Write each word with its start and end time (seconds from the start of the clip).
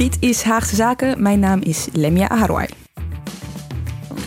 Dit 0.00 0.16
is 0.20 0.42
Haagse 0.42 0.74
Zaken. 0.74 1.22
Mijn 1.22 1.40
naam 1.40 1.60
is 1.62 1.88
Lemia 1.92 2.28
Aharwai. 2.28 2.68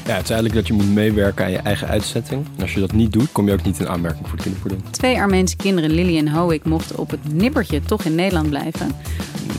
Ja, 0.06 0.14
het 0.14 0.24
is 0.24 0.30
eigenlijk 0.30 0.54
dat 0.54 0.68
je 0.68 0.74
moet 0.74 0.94
meewerken 0.94 1.46
aan 1.46 1.52
je 1.52 1.58
eigen 1.58 1.88
uitzetting. 1.88 2.46
En 2.56 2.62
als 2.62 2.74
je 2.74 2.80
dat 2.80 2.92
niet 2.92 3.14
doet, 3.14 3.32
kom 3.32 3.48
je 3.48 3.54
ook 3.54 3.64
niet 3.64 3.80
in 3.80 3.90
aanmerking 3.90 4.28
voor 4.28 4.38
het 4.38 4.44
kinderpardon. 4.44 4.92
Twee 4.92 5.20
Armeense 5.20 5.56
kinderen, 5.56 5.90
Lily 5.90 6.18
en 6.18 6.30
Hoek, 6.30 6.64
mochten 6.66 6.98
op 6.98 7.10
het 7.10 7.34
nippertje 7.34 7.82
toch 7.82 8.04
in 8.04 8.16
Nederland 8.16 8.50
blijven. 8.50 8.92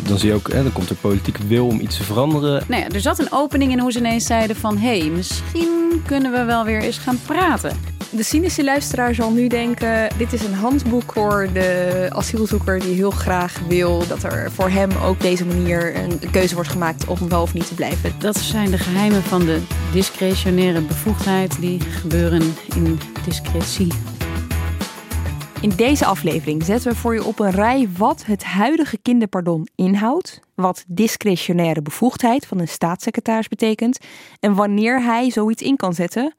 Dan 0.06 0.18
zie 0.18 0.28
je 0.28 0.34
ook, 0.34 0.52
hè, 0.52 0.62
dan 0.62 0.72
komt 0.72 0.90
er 0.90 0.96
politieke 0.96 1.46
wil 1.46 1.66
om 1.66 1.80
iets 1.80 1.96
te 1.96 2.02
veranderen. 2.02 2.62
Nou 2.68 2.82
ja, 2.82 2.88
er 2.88 3.00
zat 3.00 3.18
een 3.18 3.32
opening 3.32 3.72
in 3.72 3.78
hoe 3.78 3.92
ze 3.92 3.98
ineens 3.98 4.26
zeiden 4.26 4.56
van... 4.56 4.78
hé, 4.78 4.98
hey, 4.98 5.08
misschien 5.08 6.02
kunnen 6.06 6.32
we 6.32 6.44
wel 6.44 6.64
weer 6.64 6.82
eens 6.82 6.98
gaan 6.98 7.20
praten. 7.26 7.76
De 8.16 8.22
cynische 8.22 8.64
luisteraar 8.64 9.14
zal 9.14 9.32
nu 9.32 9.48
denken: 9.48 10.08
dit 10.18 10.32
is 10.32 10.44
een 10.44 10.54
handboek 10.54 11.12
voor 11.12 11.48
de 11.52 12.06
asielzoeker 12.12 12.80
die 12.80 12.94
heel 12.94 13.10
graag 13.10 13.60
wil 13.68 14.06
dat 14.06 14.22
er 14.22 14.50
voor 14.52 14.68
hem 14.68 14.90
ook 14.92 15.20
deze 15.20 15.46
manier 15.46 15.96
een 15.96 16.30
keuze 16.30 16.54
wordt 16.54 16.70
gemaakt 16.70 17.06
om 17.06 17.28
wel 17.28 17.42
of 17.42 17.54
niet 17.54 17.66
te 17.66 17.74
blijven. 17.74 18.12
Dat 18.18 18.36
zijn 18.36 18.70
de 18.70 18.78
geheimen 18.78 19.22
van 19.22 19.44
de 19.44 19.62
discretionaire 19.92 20.80
bevoegdheid 20.80 21.60
die 21.60 21.80
gebeuren 21.80 22.54
in 22.74 22.98
discretie. 23.24 23.92
In 25.60 25.72
deze 25.76 26.04
aflevering 26.04 26.64
zetten 26.64 26.90
we 26.90 26.96
voor 26.96 27.14
je 27.14 27.24
op 27.24 27.38
een 27.38 27.50
rij 27.50 27.88
wat 27.96 28.24
het 28.26 28.44
huidige 28.44 28.98
kinderpardon 29.02 29.68
inhoudt, 29.74 30.40
wat 30.54 30.84
discretionaire 30.86 31.82
bevoegdheid 31.82 32.46
van 32.46 32.58
een 32.58 32.68
staatssecretaris 32.68 33.48
betekent 33.48 33.98
en 34.40 34.54
wanneer 34.54 35.02
hij 35.02 35.30
zoiets 35.30 35.62
in 35.62 35.76
kan 35.76 35.94
zetten. 35.94 36.34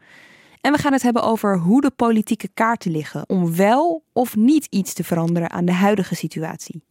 En 0.66 0.72
we 0.72 0.78
gaan 0.78 0.94
het 0.94 1.02
hebben 1.02 1.24
over 1.24 1.58
hoe 1.58 1.82
de 1.82 1.92
politieke 1.92 2.50
kaarten 2.54 2.92
liggen 2.92 3.30
om 3.30 3.56
wel 3.56 4.04
of 4.14 4.36
niet 4.36 4.68
iets 4.70 4.94
te 4.94 5.04
veranderen 5.04 5.52
aan 5.52 5.66
de 5.66 5.74
huidige 5.74 6.16
situatie. 6.16 6.84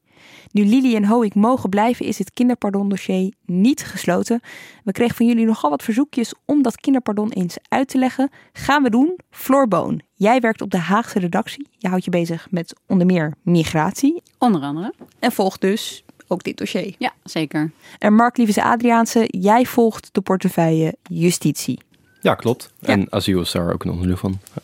Nu 0.51 0.65
Lili 0.65 0.97
en 0.97 1.07
Hoek 1.07 1.35
mogen 1.35 1.71
blijven, 1.71 2.07
is 2.07 2.19
het 2.19 2.31
kinderpardondossier 2.31 3.33
niet 3.45 3.85
gesloten. 3.85 4.41
We 4.85 4.93
kregen 4.93 5.17
van 5.17 5.27
jullie 5.27 5.47
nogal 5.47 5.71
wat 5.71 5.83
verzoekjes 5.83 6.35
om 6.45 6.63
dat 6.63 6.77
kinderpardon 6.77 7.31
eens 7.31 7.57
uit 7.69 7.89
te 7.89 7.99
leggen. 7.99 8.31
Gaan 8.53 8.83
we 8.83 8.91
doen. 8.91 9.19
Floor 9.31 9.69
Boon, 9.69 10.01
jij 10.13 10.41
werkt 10.41 10.61
op 10.61 10.71
de 10.71 10.79
Haagse 10.79 11.19
redactie. 11.19 11.69
Je 11.79 11.89
houdt 11.89 12.05
je 12.05 12.11
bezig 12.11 12.47
met 12.51 12.75
onder 12.87 13.07
meer 13.07 13.35
migratie. 13.43 14.23
Onder 14.39 14.63
andere. 14.63 14.95
En 15.19 15.33
volgt 15.33 15.61
dus 15.61 16.05
ook 16.29 16.43
dit 16.43 16.57
dossier. 16.57 16.95
Ja, 16.99 17.13
zeker. 17.23 17.73
En 17.99 18.15
Mark 18.15 18.37
Lievese 18.37 18.63
Adriaanse, 18.63 19.25
jij 19.29 19.65
volgt 19.65 20.09
de 20.13 20.21
portefeuille 20.21 20.97
justitie. 21.03 21.79
Ja, 22.25 22.35
klopt. 22.35 22.71
En 22.81 23.07
asiel 23.11 23.41
is 23.41 23.51
daar 23.51 23.73
ook 23.73 23.85
een 23.85 23.91
onderdeel 23.91 24.17
van. 24.17 24.39
Ja. 24.55 24.63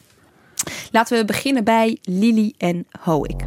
Laten 0.91 1.19
we 1.19 1.25
beginnen 1.25 1.65
bij 1.65 1.99
Lili 2.03 2.55
en 2.59 2.87
Hoek. 3.01 3.43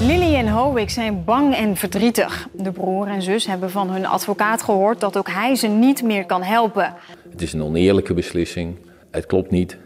Lily 0.00 0.34
en 0.34 0.48
Hoek 0.48 0.90
zijn 0.90 1.24
bang 1.24 1.54
en 1.54 1.76
verdrietig. 1.76 2.48
De 2.52 2.72
broer 2.72 3.06
en 3.06 3.22
zus 3.22 3.46
hebben 3.46 3.70
van 3.70 3.90
hun 3.90 4.06
advocaat 4.06 4.62
gehoord 4.62 5.00
dat 5.00 5.16
ook 5.16 5.28
hij 5.30 5.54
ze 5.54 5.66
niet 5.66 6.02
meer 6.02 6.26
kan 6.26 6.42
helpen. 6.42 6.94
Het 7.30 7.42
is 7.42 7.52
een 7.52 7.62
oneerlijke 7.62 8.14
beslissing. 8.14 8.76
Het 9.10 9.26
klopt 9.26 9.50
niet. 9.50 9.76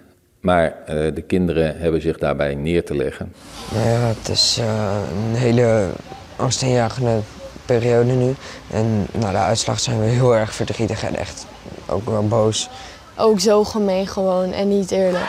Maar 0.41 0.65
uh, 0.65 0.87
de 1.15 1.25
kinderen 1.27 1.79
hebben 1.79 2.01
zich 2.01 2.19
daarbij 2.19 2.55
neer 2.55 2.85
te 2.85 2.97
leggen. 2.97 3.33
Ja, 3.75 3.79
het 3.79 4.29
is 4.29 4.59
uh, 4.61 4.97
een 5.29 5.35
hele 5.35 5.89
angstaanjagende 6.37 7.21
periode 7.69 8.13
nu. 8.13 8.35
En 8.71 9.07
na 9.13 9.31
de 9.31 9.37
uitslag 9.37 9.81
zijn 9.81 10.01
we 10.01 10.07
heel 10.07 10.37
erg 10.37 10.55
verdrietig 10.55 11.03
en 11.05 11.17
echt 11.17 11.47
ook 11.87 12.05
wel 12.05 12.29
boos. 12.29 12.69
Ook 13.17 13.41
zo 13.41 13.65
gemeen 13.65 14.07
gewoon 14.07 14.53
en 14.53 14.69
niet 14.69 14.91
eerlijk. 14.91 15.29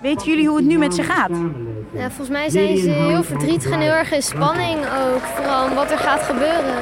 Weten 0.00 0.26
jullie 0.26 0.48
hoe 0.48 0.56
het 0.56 0.66
nu 0.66 0.78
met 0.78 0.94
ze 0.94 1.02
gaat? 1.02 1.30
Ja, 1.92 2.06
volgens 2.06 2.28
mij 2.28 2.50
zijn 2.50 2.76
ze 2.76 2.90
heel 2.90 3.22
verdrietig 3.22 3.70
en 3.70 3.80
heel 3.80 3.92
erg 3.92 4.12
in 4.12 4.22
spanning 4.22 4.78
ook. 4.78 5.22
Vooral 5.34 5.74
wat 5.74 5.90
er 5.90 5.98
gaat 5.98 6.22
gebeuren. 6.22 6.74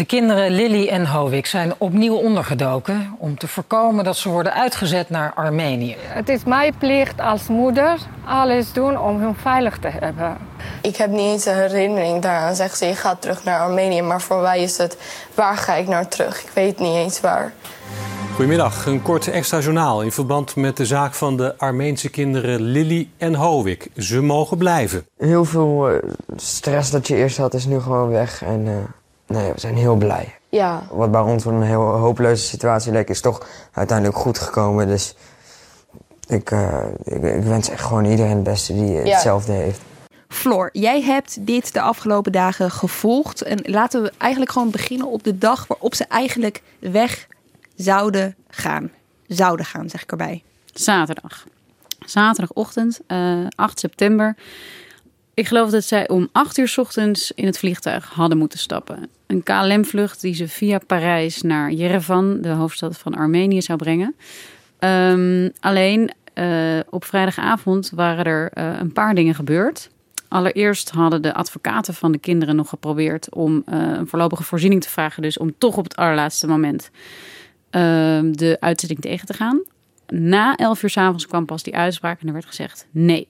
De 0.00 0.06
kinderen 0.06 0.50
Lily 0.50 0.88
en 0.88 1.06
Hovik 1.06 1.46
zijn 1.46 1.74
opnieuw 1.78 2.14
ondergedoken 2.14 3.16
om 3.18 3.38
te 3.38 3.48
voorkomen 3.48 4.04
dat 4.04 4.16
ze 4.16 4.28
worden 4.28 4.54
uitgezet 4.54 5.10
naar 5.10 5.32
Armenië. 5.34 5.96
Het 5.98 6.28
is 6.28 6.44
mijn 6.44 6.74
plicht 6.78 7.20
als 7.20 7.46
moeder 7.46 7.98
alles 8.24 8.72
doen 8.72 9.00
om 9.00 9.20
hun 9.20 9.34
veilig 9.34 9.78
te 9.78 9.88
hebben. 9.88 10.36
Ik 10.82 10.96
heb 10.96 11.10
niet 11.10 11.20
eens 11.20 11.46
een 11.46 11.54
herinnering 11.54 12.22
daaraan. 12.22 12.54
Zegt 12.54 12.78
ze, 12.78 12.86
je 12.86 12.94
gaat 12.94 13.22
terug 13.22 13.44
naar 13.44 13.60
Armenië. 13.60 14.02
Maar 14.02 14.20
voor 14.20 14.40
mij 14.40 14.62
is 14.62 14.78
het, 14.78 14.96
waar 15.34 15.56
ga 15.56 15.74
ik 15.74 15.88
naar 15.88 16.08
terug? 16.08 16.42
Ik 16.42 16.50
weet 16.54 16.78
niet 16.78 16.94
eens 16.94 17.20
waar. 17.20 17.52
Goedemiddag, 18.34 18.86
een 18.86 19.02
kort 19.02 19.28
extra 19.28 19.58
journaal 19.58 20.02
in 20.02 20.12
verband 20.12 20.56
met 20.56 20.76
de 20.76 20.86
zaak 20.86 21.14
van 21.14 21.36
de 21.36 21.58
Armeense 21.58 22.10
kinderen 22.10 22.60
Lily 22.60 23.08
en 23.18 23.34
Hoek. 23.34 23.86
Ze 23.96 24.20
mogen 24.22 24.58
blijven. 24.58 25.06
Heel 25.18 25.44
veel 25.44 25.92
uh, 25.92 25.98
stress 26.36 26.90
dat 26.90 27.08
je 27.08 27.16
eerst 27.16 27.36
had 27.36 27.54
is 27.54 27.64
nu 27.64 27.80
gewoon 27.80 28.08
weg 28.08 28.42
en 28.42 28.66
uh, 28.66 28.76
nee, 29.30 29.52
we 29.52 29.60
zijn 29.60 29.76
heel 29.76 29.96
blij. 29.96 30.34
Ja. 30.48 30.82
Wat 30.90 31.10
bij 31.10 31.20
ons 31.20 31.44
een 31.44 31.62
heel 31.62 31.82
hopeloze 31.82 32.44
situatie 32.44 32.92
leek 32.92 33.08
is 33.08 33.20
toch 33.20 33.46
uiteindelijk 33.72 34.18
goed 34.18 34.38
gekomen. 34.38 34.86
Dus 34.86 35.14
ik, 36.26 36.50
uh, 36.50 36.84
ik, 37.04 37.22
ik, 37.22 37.42
wens 37.42 37.68
echt 37.68 37.84
gewoon 37.84 38.04
iedereen 38.04 38.34
het 38.34 38.42
beste 38.42 38.72
die 38.72 38.92
ja. 38.92 39.02
hetzelfde 39.02 39.52
heeft. 39.52 39.80
Floor, 40.28 40.68
jij 40.72 41.02
hebt 41.02 41.46
dit 41.46 41.72
de 41.72 41.80
afgelopen 41.80 42.32
dagen 42.32 42.70
gevolgd. 42.70 43.42
En 43.42 43.58
laten 43.62 44.02
we 44.02 44.12
eigenlijk 44.18 44.52
gewoon 44.52 44.70
beginnen 44.70 45.06
op 45.06 45.22
de 45.24 45.38
dag 45.38 45.66
waarop 45.66 45.94
ze 45.94 46.04
eigenlijk 46.04 46.62
weg 46.78 47.26
zouden 47.76 48.34
gaan. 48.48 48.90
Zouden 49.26 49.66
gaan, 49.66 49.90
zeg 49.90 50.02
ik 50.02 50.10
erbij. 50.10 50.42
Zaterdag. 50.72 51.46
Zaterdagochtend, 52.06 53.00
uh, 53.08 53.46
8 53.54 53.78
september. 53.78 54.36
Ik 55.34 55.46
geloof 55.46 55.70
dat 55.70 55.84
zij 55.84 56.08
om 56.08 56.28
8 56.32 56.58
uur 56.58 56.74
ochtends 56.76 57.32
in 57.34 57.46
het 57.46 57.58
vliegtuig 57.58 58.10
hadden 58.10 58.38
moeten 58.38 58.58
stappen. 58.58 59.08
Een 59.26 59.42
KLM-vlucht 59.42 60.20
die 60.20 60.34
ze 60.34 60.48
via 60.48 60.78
Parijs 60.86 61.42
naar 61.42 61.70
Yerevan, 61.72 62.40
de 62.40 62.48
hoofdstad 62.48 62.98
van 62.98 63.14
Armenië, 63.14 63.62
zou 63.62 63.78
brengen. 63.78 64.14
Um, 64.78 65.52
alleen 65.60 66.10
uh, 66.34 66.78
op 66.90 67.04
vrijdagavond 67.04 67.90
waren 67.94 68.24
er 68.24 68.50
uh, 68.54 68.78
een 68.78 68.92
paar 68.92 69.14
dingen 69.14 69.34
gebeurd. 69.34 69.90
Allereerst 70.28 70.90
hadden 70.90 71.22
de 71.22 71.34
advocaten 71.34 71.94
van 71.94 72.12
de 72.12 72.18
kinderen 72.18 72.56
nog 72.56 72.68
geprobeerd 72.68 73.34
om 73.34 73.54
uh, 73.54 73.62
een 73.78 74.06
voorlopige 74.06 74.42
voorziening 74.42 74.82
te 74.82 74.88
vragen. 74.88 75.22
Dus 75.22 75.38
om 75.38 75.54
toch 75.58 75.76
op 75.76 75.84
het 75.84 75.96
allerlaatste 75.96 76.46
moment 76.46 76.90
uh, 77.70 77.80
de 78.32 78.56
uitzetting 78.60 79.00
tegen 79.00 79.26
te 79.26 79.34
gaan. 79.34 79.62
Na 80.06 80.56
11 80.56 80.82
uur 80.82 80.90
s 80.90 80.96
avonds 80.96 81.26
kwam 81.26 81.46
pas 81.46 81.62
die 81.62 81.76
uitspraak 81.76 82.20
en 82.20 82.26
er 82.26 82.32
werd 82.32 82.46
gezegd 82.46 82.86
nee. 82.90 83.28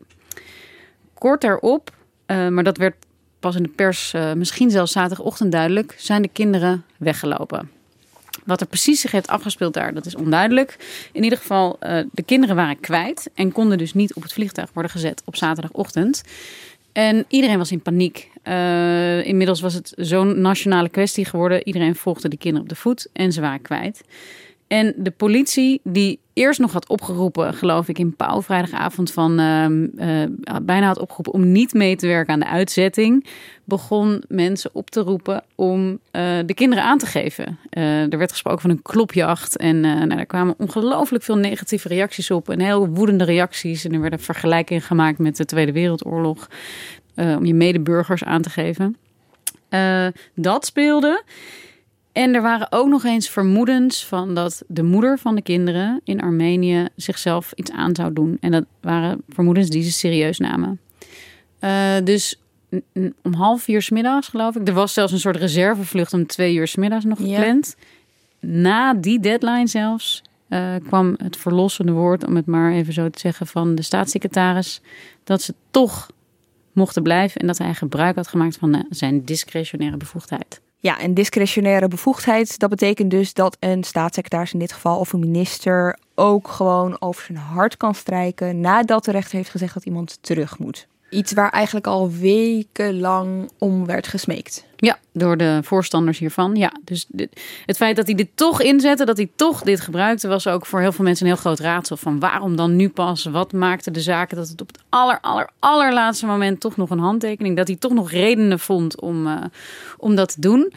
Kort 1.20 1.40
daarop, 1.40 1.90
uh, 2.26 2.48
maar 2.48 2.64
dat 2.64 2.76
werd 2.76 2.94
pas 3.40 3.56
in 3.56 3.62
de 3.62 3.68
pers 3.68 4.12
uh, 4.14 4.32
misschien 4.32 4.70
zelfs 4.70 4.92
zaterdagochtend 4.92 5.52
duidelijk, 5.52 5.94
zijn 5.98 6.22
de 6.22 6.28
kinderen 6.32 6.84
weggelopen. 6.96 7.70
Wat 8.44 8.60
er 8.60 8.66
precies 8.66 9.00
zich 9.00 9.10
heeft 9.10 9.28
afgespeeld 9.28 9.74
daar, 9.74 9.94
dat 9.94 10.06
is 10.06 10.14
onduidelijk. 10.14 10.76
In 11.12 11.22
ieder 11.22 11.38
geval, 11.38 11.76
uh, 11.80 11.98
de 12.12 12.22
kinderen 12.22 12.56
waren 12.56 12.80
kwijt 12.80 13.30
en 13.34 13.52
konden 13.52 13.78
dus 13.78 13.94
niet 13.94 14.14
op 14.14 14.22
het 14.22 14.32
vliegtuig 14.32 14.70
worden 14.72 14.92
gezet 14.92 15.22
op 15.24 15.36
zaterdagochtend. 15.36 16.22
En 16.92 17.24
iedereen 17.28 17.58
was 17.58 17.72
in 17.72 17.82
paniek. 17.82 18.30
Inmiddels 19.24 19.60
was 19.60 19.74
het 19.74 19.92
zo'n 19.96 20.40
nationale 20.40 20.88
kwestie 20.88 21.24
geworden. 21.24 21.66
Iedereen 21.66 21.96
volgde 21.96 22.28
de 22.28 22.36
kinderen 22.36 22.62
op 22.62 22.68
de 22.68 22.80
voet 22.80 23.08
en 23.12 23.32
ze 23.32 23.40
waren 23.40 23.62
kwijt. 23.62 24.02
En 24.70 24.94
de 24.96 25.10
politie, 25.10 25.80
die 25.84 26.20
eerst 26.32 26.60
nog 26.60 26.72
had 26.72 26.88
opgeroepen, 26.88 27.54
geloof 27.54 27.88
ik, 27.88 27.98
in 27.98 28.16
Pauw 28.16 28.42
vrijdagavond 28.42 29.12
van 29.12 29.40
uh, 29.40 29.66
uh, 29.68 30.56
bijna 30.62 30.86
had 30.86 30.98
opgeroepen 30.98 31.32
om 31.32 31.52
niet 31.52 31.72
mee 31.72 31.96
te 31.96 32.06
werken 32.06 32.32
aan 32.32 32.40
de 32.40 32.46
uitzetting, 32.46 33.26
begon 33.64 34.22
mensen 34.28 34.70
op 34.72 34.90
te 34.90 35.00
roepen 35.00 35.42
om 35.54 35.90
uh, 35.90 35.98
de 36.46 36.54
kinderen 36.54 36.84
aan 36.84 36.98
te 36.98 37.06
geven. 37.06 37.58
er 37.70 38.18
werd 38.18 38.30
gesproken 38.30 38.60
van 38.60 38.70
een 38.70 38.82
klopjacht 38.82 39.56
en 39.56 39.80
nou, 39.80 40.10
er 40.18 40.26
kwamen 40.26 40.54
ongelooflijk 40.58 41.24
veel 41.24 41.36
negatieve 41.36 41.88
reacties 41.88 42.30
op 42.30 42.50
en 42.50 42.60
heel 42.60 42.88
woedende 42.88 43.24
reacties. 43.24 43.84
En 43.84 43.92
er 43.92 44.00
werden 44.00 44.20
vergelijkingen 44.20 44.82
gemaakt 44.82 45.18
met 45.18 45.36
de 45.36 45.44
Tweede 45.44 45.72
Wereldoorlog 45.72 46.50
om 47.16 47.44
je 47.44 47.54
medeburgers 47.54 48.24
aan 48.24 48.42
te 48.42 48.50
geven. 48.50 48.96
dat 50.34 50.66
speelde. 50.66 51.22
En 52.12 52.34
er 52.34 52.42
waren 52.42 52.66
ook 52.70 52.88
nog 52.88 53.04
eens 53.04 53.28
vermoedens 53.28 54.06
van 54.06 54.34
dat 54.34 54.62
de 54.66 54.82
moeder 54.82 55.18
van 55.18 55.34
de 55.34 55.42
kinderen 55.42 56.00
in 56.04 56.20
Armenië 56.20 56.88
zichzelf 56.96 57.52
iets 57.54 57.70
aan 57.70 57.94
zou 57.94 58.12
doen. 58.12 58.36
En 58.40 58.50
dat 58.50 58.64
waren 58.80 59.22
vermoedens 59.28 59.68
die 59.68 59.82
ze 59.82 59.92
serieus 59.92 60.38
namen. 60.38 60.80
Uh, 61.60 61.96
dus 62.04 62.40
om 63.22 63.32
half 63.32 63.62
vier 63.62 63.82
s 63.82 63.90
middags, 63.90 64.28
geloof 64.28 64.56
ik. 64.56 64.68
Er 64.68 64.74
was 64.74 64.92
zelfs 64.92 65.12
een 65.12 65.18
soort 65.18 65.36
reservevlucht 65.36 66.12
om 66.12 66.26
twee 66.26 66.54
uur 66.54 66.68
s 66.68 66.76
middags 66.76 67.04
nog 67.04 67.18
gepland. 67.18 67.76
Na 68.40 68.94
die 68.94 69.20
deadline 69.20 69.66
zelfs 69.66 70.22
uh, 70.48 70.74
kwam 70.86 71.14
het 71.22 71.36
verlossende 71.36 71.92
woord, 71.92 72.26
om 72.26 72.36
het 72.36 72.46
maar 72.46 72.72
even 72.72 72.92
zo 72.92 73.10
te 73.10 73.18
zeggen, 73.18 73.46
van 73.46 73.74
de 73.74 73.82
staatssecretaris. 73.82 74.80
Dat 75.24 75.42
ze 75.42 75.54
toch 75.70 76.10
mochten 76.72 77.02
blijven 77.02 77.40
en 77.40 77.46
dat 77.46 77.58
hij 77.58 77.74
gebruik 77.74 78.16
had 78.16 78.28
gemaakt 78.28 78.56
van 78.56 78.74
eh, 78.74 78.80
zijn 78.90 79.24
discretionaire 79.24 79.96
bevoegdheid. 79.96 80.60
Ja, 80.82 80.98
en 80.98 81.14
discretionaire 81.14 81.88
bevoegdheid, 81.88 82.58
dat 82.58 82.70
betekent 82.70 83.10
dus 83.10 83.32
dat 83.32 83.56
een 83.60 83.84
staatssecretaris 83.84 84.52
in 84.52 84.58
dit 84.58 84.72
geval 84.72 84.98
of 84.98 85.12
een 85.12 85.20
minister 85.20 85.98
ook 86.14 86.48
gewoon 86.48 86.96
over 87.00 87.24
zijn 87.24 87.38
hart 87.38 87.76
kan 87.76 87.94
strijken 87.94 88.60
nadat 88.60 89.04
de 89.04 89.10
rechter 89.10 89.36
heeft 89.36 89.50
gezegd 89.50 89.74
dat 89.74 89.84
iemand 89.84 90.18
terug 90.20 90.58
moet. 90.58 90.86
Iets 91.10 91.32
waar 91.32 91.50
eigenlijk 91.50 91.86
al 91.86 92.10
wekenlang 92.10 93.50
om 93.58 93.86
werd 93.86 94.06
gesmeekt. 94.06 94.64
Ja, 94.82 94.98
door 95.12 95.36
de 95.36 95.60
voorstanders 95.62 96.18
hiervan. 96.18 96.56
Ja, 96.56 96.72
dus 96.84 97.06
het 97.66 97.76
feit 97.76 97.96
dat 97.96 98.06
hij 98.06 98.14
dit 98.14 98.28
toch 98.34 98.62
inzette, 98.62 99.04
dat 99.04 99.16
hij 99.16 99.30
toch 99.36 99.62
dit 99.62 99.80
gebruikte, 99.80 100.28
was 100.28 100.46
ook 100.46 100.66
voor 100.66 100.80
heel 100.80 100.92
veel 100.92 101.04
mensen 101.04 101.26
een 101.26 101.32
heel 101.32 101.40
groot 101.40 101.58
raadsel. 101.58 101.96
Van 101.96 102.18
waarom 102.18 102.56
dan 102.56 102.76
nu 102.76 102.88
pas? 102.88 103.24
Wat 103.24 103.52
maakte 103.52 103.90
de 103.90 104.00
zaken 104.00 104.36
dat 104.36 104.48
het 104.48 104.60
op 104.60 104.66
het 104.66 104.78
aller, 104.88 105.20
aller, 105.20 105.50
allerlaatste 105.58 106.26
moment 106.26 106.60
toch 106.60 106.76
nog 106.76 106.90
een 106.90 106.98
handtekening, 106.98 107.56
dat 107.56 107.66
hij 107.66 107.76
toch 107.76 107.92
nog 107.92 108.10
redenen 108.10 108.58
vond 108.58 109.00
om, 109.00 109.26
uh, 109.26 109.44
om 109.98 110.14
dat 110.14 110.32
te 110.32 110.40
doen. 110.40 110.72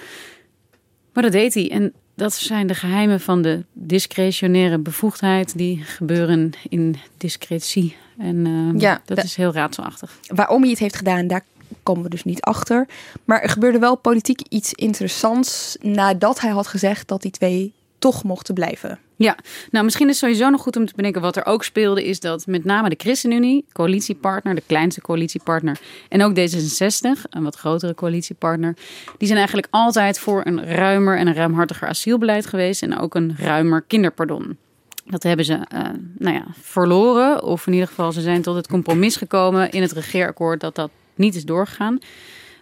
Maar 1.14 1.24
dat 1.24 1.32
deed 1.32 1.54
hij. 1.54 1.72
En 1.72 1.94
dat 2.16 2.34
zijn 2.34 2.68
de 2.68 2.76
geheimen 2.76 3.20
van 3.20 3.42
de 3.42 3.64
discretionaire 3.74 4.78
bevoegdheid. 4.78 5.58
Die 5.58 5.84
gebeuren 5.84 6.52
in 6.70 6.96
discretie. 7.18 7.96
En 8.18 8.46
uh, 8.46 8.80
ja, 8.80 9.02
dat 9.06 9.24
is 9.24 9.36
heel 9.36 9.54
raadselachtig. 9.54 10.20
Waarom 10.28 10.62
hij 10.62 10.70
het 10.70 10.80
heeft 10.80 10.96
gedaan, 10.96 11.28
daar 11.28 11.46
komen 11.84 12.04
we 12.04 12.10
dus 12.10 12.24
niet 12.24 12.42
achter. 12.42 12.88
Maar 13.26 13.42
er 13.42 13.50
gebeurde 13.50 13.80
wel 13.80 13.96
politiek 13.96 14.42
iets 14.50 14.74
interessants 14.74 15.78
nadat 15.82 16.40
hij 16.40 16.52
had 16.52 16.68
gezegd 16.68 17.08
dat 17.08 17.22
die 17.22 17.32
twee 17.32 17.74
toch 18.00 18.24
mochten 18.24 18.54
blijven. 18.54 19.00
Ja, 19.16 19.38
nou 19.72 19.86
misschien 19.86 20.10
is 20.10 20.18
sowieso 20.18 20.50
nog 20.50 20.62
goed 20.62 20.76
om 20.76 20.86
te 20.86 20.94
bedenken 20.96 21.22
wat 21.22 21.36
er 21.36 21.46
ook 21.46 21.64
speelde, 21.64 22.06
is 22.06 22.20
dat 22.20 22.48
met 22.48 22.66
name 22.66 22.90
de 22.90 22.96
ChristenUnie, 22.98 23.66
coalitiepartner, 23.72 24.56
de 24.56 24.64
kleinste 24.66 25.02
coalitiepartner, 25.02 25.80
en 26.10 26.24
ook 26.24 26.32
D66, 26.40 27.22
een 27.30 27.44
wat 27.44 27.56
grotere 27.56 27.96
coalitiepartner, 27.96 28.76
die 29.18 29.28
zijn 29.28 29.38
eigenlijk 29.38 29.68
altijd 29.72 30.20
voor 30.20 30.42
een 30.46 30.66
ruimer 30.66 31.18
en 31.18 31.28
een 31.28 31.34
ruimhartiger 31.34 31.88
asielbeleid 31.88 32.46
geweest 32.46 32.82
en 32.82 32.98
ook 32.98 33.16
een 33.16 33.36
ruimer 33.38 33.82
kinderpardon. 33.82 34.58
Dat 35.06 35.24
hebben 35.24 35.46
ze 35.46 35.54
uh, 35.54 35.80
nou 36.18 36.36
ja, 36.36 36.46
verloren, 36.62 37.44
of 37.44 37.68
in 37.68 37.74
ieder 37.74 37.88
geval 37.88 38.12
ze 38.12 38.22
zijn 38.22 38.42
tot 38.42 38.56
het 38.56 38.68
compromis 38.68 39.16
gekomen 39.16 39.72
in 39.72 39.82
het 39.82 39.92
regeerakkoord 39.92 40.60
dat 40.60 40.76
dat 40.76 40.90
niet 41.16 41.36
is 41.36 41.46
doorgegaan. 41.46 42.00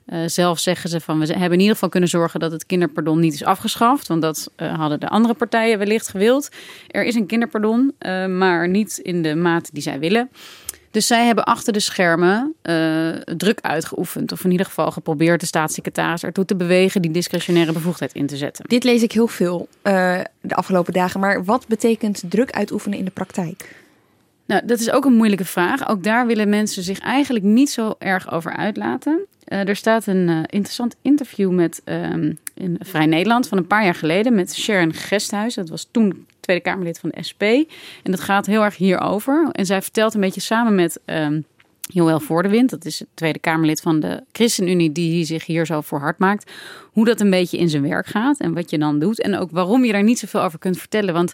Uh, 0.07 0.19
zelf 0.25 0.59
zeggen 0.59 0.89
ze 0.89 1.00
van 1.00 1.19
we 1.19 1.25
hebben 1.25 1.51
in 1.51 1.59
ieder 1.59 1.74
geval 1.74 1.89
kunnen 1.89 2.09
zorgen 2.09 2.39
dat 2.39 2.51
het 2.51 2.65
kinderpardon 2.65 3.19
niet 3.19 3.33
is 3.33 3.44
afgeschaft. 3.44 4.07
Want 4.07 4.21
dat 4.21 4.51
uh, 4.57 4.74
hadden 4.74 5.00
de 5.00 5.09
andere 5.09 5.33
partijen 5.33 5.77
wellicht 5.77 6.07
gewild. 6.07 6.50
Er 6.88 7.03
is 7.03 7.15
een 7.15 7.25
kinderpardon, 7.25 7.94
uh, 8.00 8.25
maar 8.25 8.69
niet 8.69 8.98
in 8.98 9.21
de 9.21 9.36
mate 9.36 9.69
die 9.74 9.81
zij 9.83 10.00
willen. 10.00 10.30
Dus 10.92 11.07
zij 11.07 11.25
hebben 11.25 11.44
achter 11.44 11.74
de 11.74 11.80
schermen 11.80 12.56
druk 13.38 13.59
uitgeoefend. 13.62 14.31
Of 14.31 14.44
in 14.44 14.51
ieder 14.51 14.65
geval 14.65 14.92
geprobeerd 14.92 15.39
de 15.39 15.45
staatssecretaris 15.45 16.24
ertoe 16.24 16.45
te 16.45 16.56
bewegen 16.56 17.01
die 17.01 17.12
discretionaire 17.12 17.71
bevoegdheid 17.71 18.13
in 18.13 18.27
te 18.27 18.38
zetten. 18.38 18.65
Dit 18.68 18.83
lees 18.83 19.04
ik 19.04 19.12
heel 19.12 19.27
veel 19.27 19.68
de 19.81 20.56
afgelopen 20.56 20.94
dagen. 20.94 21.19
Maar 21.19 21.44
wat 21.44 21.68
betekent 21.68 22.24
druk 22.27 22.51
uitoefenen 22.51 22.97
in 22.97 23.06
de 23.06 23.12
praktijk? 23.12 23.75
Nou, 24.51 24.65
dat 24.65 24.80
is 24.80 24.92
ook 24.92 25.06
een 25.06 25.13
moeilijke 25.13 25.45
vraag. 25.45 25.89
Ook 25.89 26.03
daar 26.03 26.27
willen 26.27 26.50
mensen 26.50 26.83
zich 26.83 27.00
eigenlijk 27.00 27.45
niet 27.45 27.69
zo 27.69 27.95
erg 28.00 28.31
over 28.31 28.56
uitlaten. 28.56 29.25
Uh, 29.48 29.68
er 29.68 29.75
staat 29.75 30.07
een 30.07 30.27
uh, 30.27 30.38
interessant 30.38 30.95
interview 31.01 31.51
met 31.51 31.81
um, 31.86 32.38
in 32.53 32.77
Vrij 32.80 33.06
Nederland 33.06 33.48
van 33.48 33.57
een 33.57 33.68
paar 33.68 33.83
jaar 33.83 33.95
geleden 33.95 34.36
met 34.36 34.56
Sharon 34.56 34.94
Gesthuis. 34.94 35.53
Dat 35.53 35.69
was 35.69 35.88
toen 35.92 36.25
Tweede 36.39 36.63
Kamerlid 36.63 37.00
van 37.00 37.09
de 37.09 37.24
SP. 37.30 37.44
En 38.03 38.12
dat 38.12 38.19
gaat 38.19 38.45
heel 38.45 38.63
erg 38.63 38.77
hierover. 38.77 39.50
En 39.51 39.65
zij 39.65 39.81
vertelt 39.81 40.13
een 40.13 40.21
beetje 40.21 40.42
samen 40.42 40.75
met 40.75 41.00
um, 41.06 41.45
Joël 41.81 42.19
Voordewind, 42.19 42.69
dat 42.69 42.86
is 42.86 43.00
het 43.00 43.07
Tweede 43.13 43.39
Kamerlid 43.39 43.81
van 43.81 44.00
de 44.00 44.24
ChristenUnie, 44.31 44.92
die 44.92 45.25
zich 45.25 45.45
hier 45.45 45.65
zo 45.65 45.81
voor 45.81 46.00
hard 46.00 46.18
maakt, 46.18 46.51
hoe 46.92 47.06
dat 47.06 47.21
een 47.21 47.30
beetje 47.30 47.57
in 47.57 47.69
zijn 47.69 47.89
werk 47.89 48.06
gaat 48.06 48.39
en 48.39 48.54
wat 48.54 48.69
je 48.69 48.77
dan 48.77 49.00
doet. 49.00 49.21
En 49.21 49.38
ook 49.38 49.51
waarom 49.51 49.86
je 49.86 49.92
daar 49.92 50.04
niet 50.04 50.19
zoveel 50.19 50.42
over 50.42 50.59
kunt 50.59 50.77
vertellen. 50.77 51.13
Want 51.13 51.33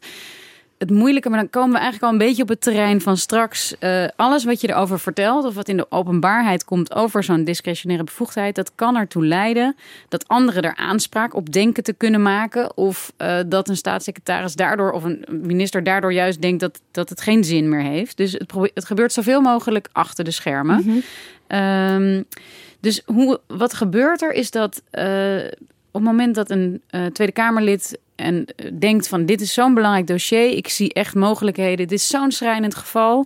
het 0.78 0.90
moeilijke, 0.90 1.30
maar 1.30 1.40
dan 1.40 1.50
komen 1.50 1.72
we 1.72 1.80
eigenlijk 1.80 2.06
al 2.06 2.12
een 2.12 2.28
beetje 2.28 2.42
op 2.42 2.50
het 2.50 2.62
terrein 2.62 3.02
van 3.02 3.18
straks. 3.18 3.76
Uh, 3.80 4.08
alles 4.16 4.44
wat 4.44 4.62
je 4.62 4.70
erover 4.70 5.00
vertelt, 5.00 5.46
of 5.46 5.56
wat 5.56 5.68
in 5.68 5.78
de 5.78 5.86
openbaarheid 5.92 6.66
komt 6.66 6.96
over 6.96 7.24
zo'n 7.24 7.44
discretionaire 7.44 8.06
bevoegdheid, 8.06 8.56
dat 8.56 8.72
kan 8.76 8.96
ertoe 8.96 9.26
leiden 9.26 9.76
dat 10.10 10.28
anderen 10.28 10.64
er 10.64 10.76
aanspraak 10.76 11.34
op 11.34 11.54
denken 11.54 11.84
te 11.84 11.94
kunnen 11.94 12.22
maken. 12.22 12.78
Of 12.78 13.14
uh, 13.18 13.40
dat 13.48 13.70
een 13.70 13.78
staatssecretaris 13.78 14.56
daardoor, 14.56 14.92
of 14.92 15.04
een 15.04 15.26
minister 15.30 15.84
daardoor 15.84 16.14
juist 16.14 16.42
denkt 16.42 16.60
dat, 16.60 16.82
dat 16.92 17.10
het 17.10 17.22
geen 17.22 17.44
zin 17.44 17.70
meer 17.70 17.84
heeft. 17.84 18.18
Dus 18.18 18.32
het, 18.32 18.54
het 18.74 18.86
gebeurt 18.86 19.14
zoveel 19.14 19.42
mogelijk 19.42 19.90
achter 19.92 20.24
de 20.24 20.32
schermen. 20.32 20.84
Mm 20.86 21.04
-hmm. 21.48 21.60
um, 21.60 22.26
dus 22.80 23.02
hoe, 23.06 23.40
wat 23.48 23.74
gebeurt 23.74 24.22
er 24.22 24.34
is 24.34 24.52
dat. 24.52 24.82
Uh, 24.92 25.46
op 25.92 26.04
het 26.04 26.12
moment 26.12 26.36
dat 26.36 26.50
een 26.50 26.82
uh, 26.92 27.06
Tweede 27.06 27.34
Kamerlid 27.34 28.00
en 28.18 28.46
denkt 28.80 29.08
van 29.08 29.26
dit 29.26 29.42
is 29.42 29.54
zo'n 29.54 29.74
belangrijk 29.74 30.08
dossier, 30.08 30.50
ik 30.50 30.68
zie 30.68 30.94
echt 30.94 31.16
mogelijkheden, 31.16 31.88
dit 31.88 31.92
is 31.92 32.08
zo'n 32.08 32.32
schrijnend 32.32 32.76
geval, 32.76 33.26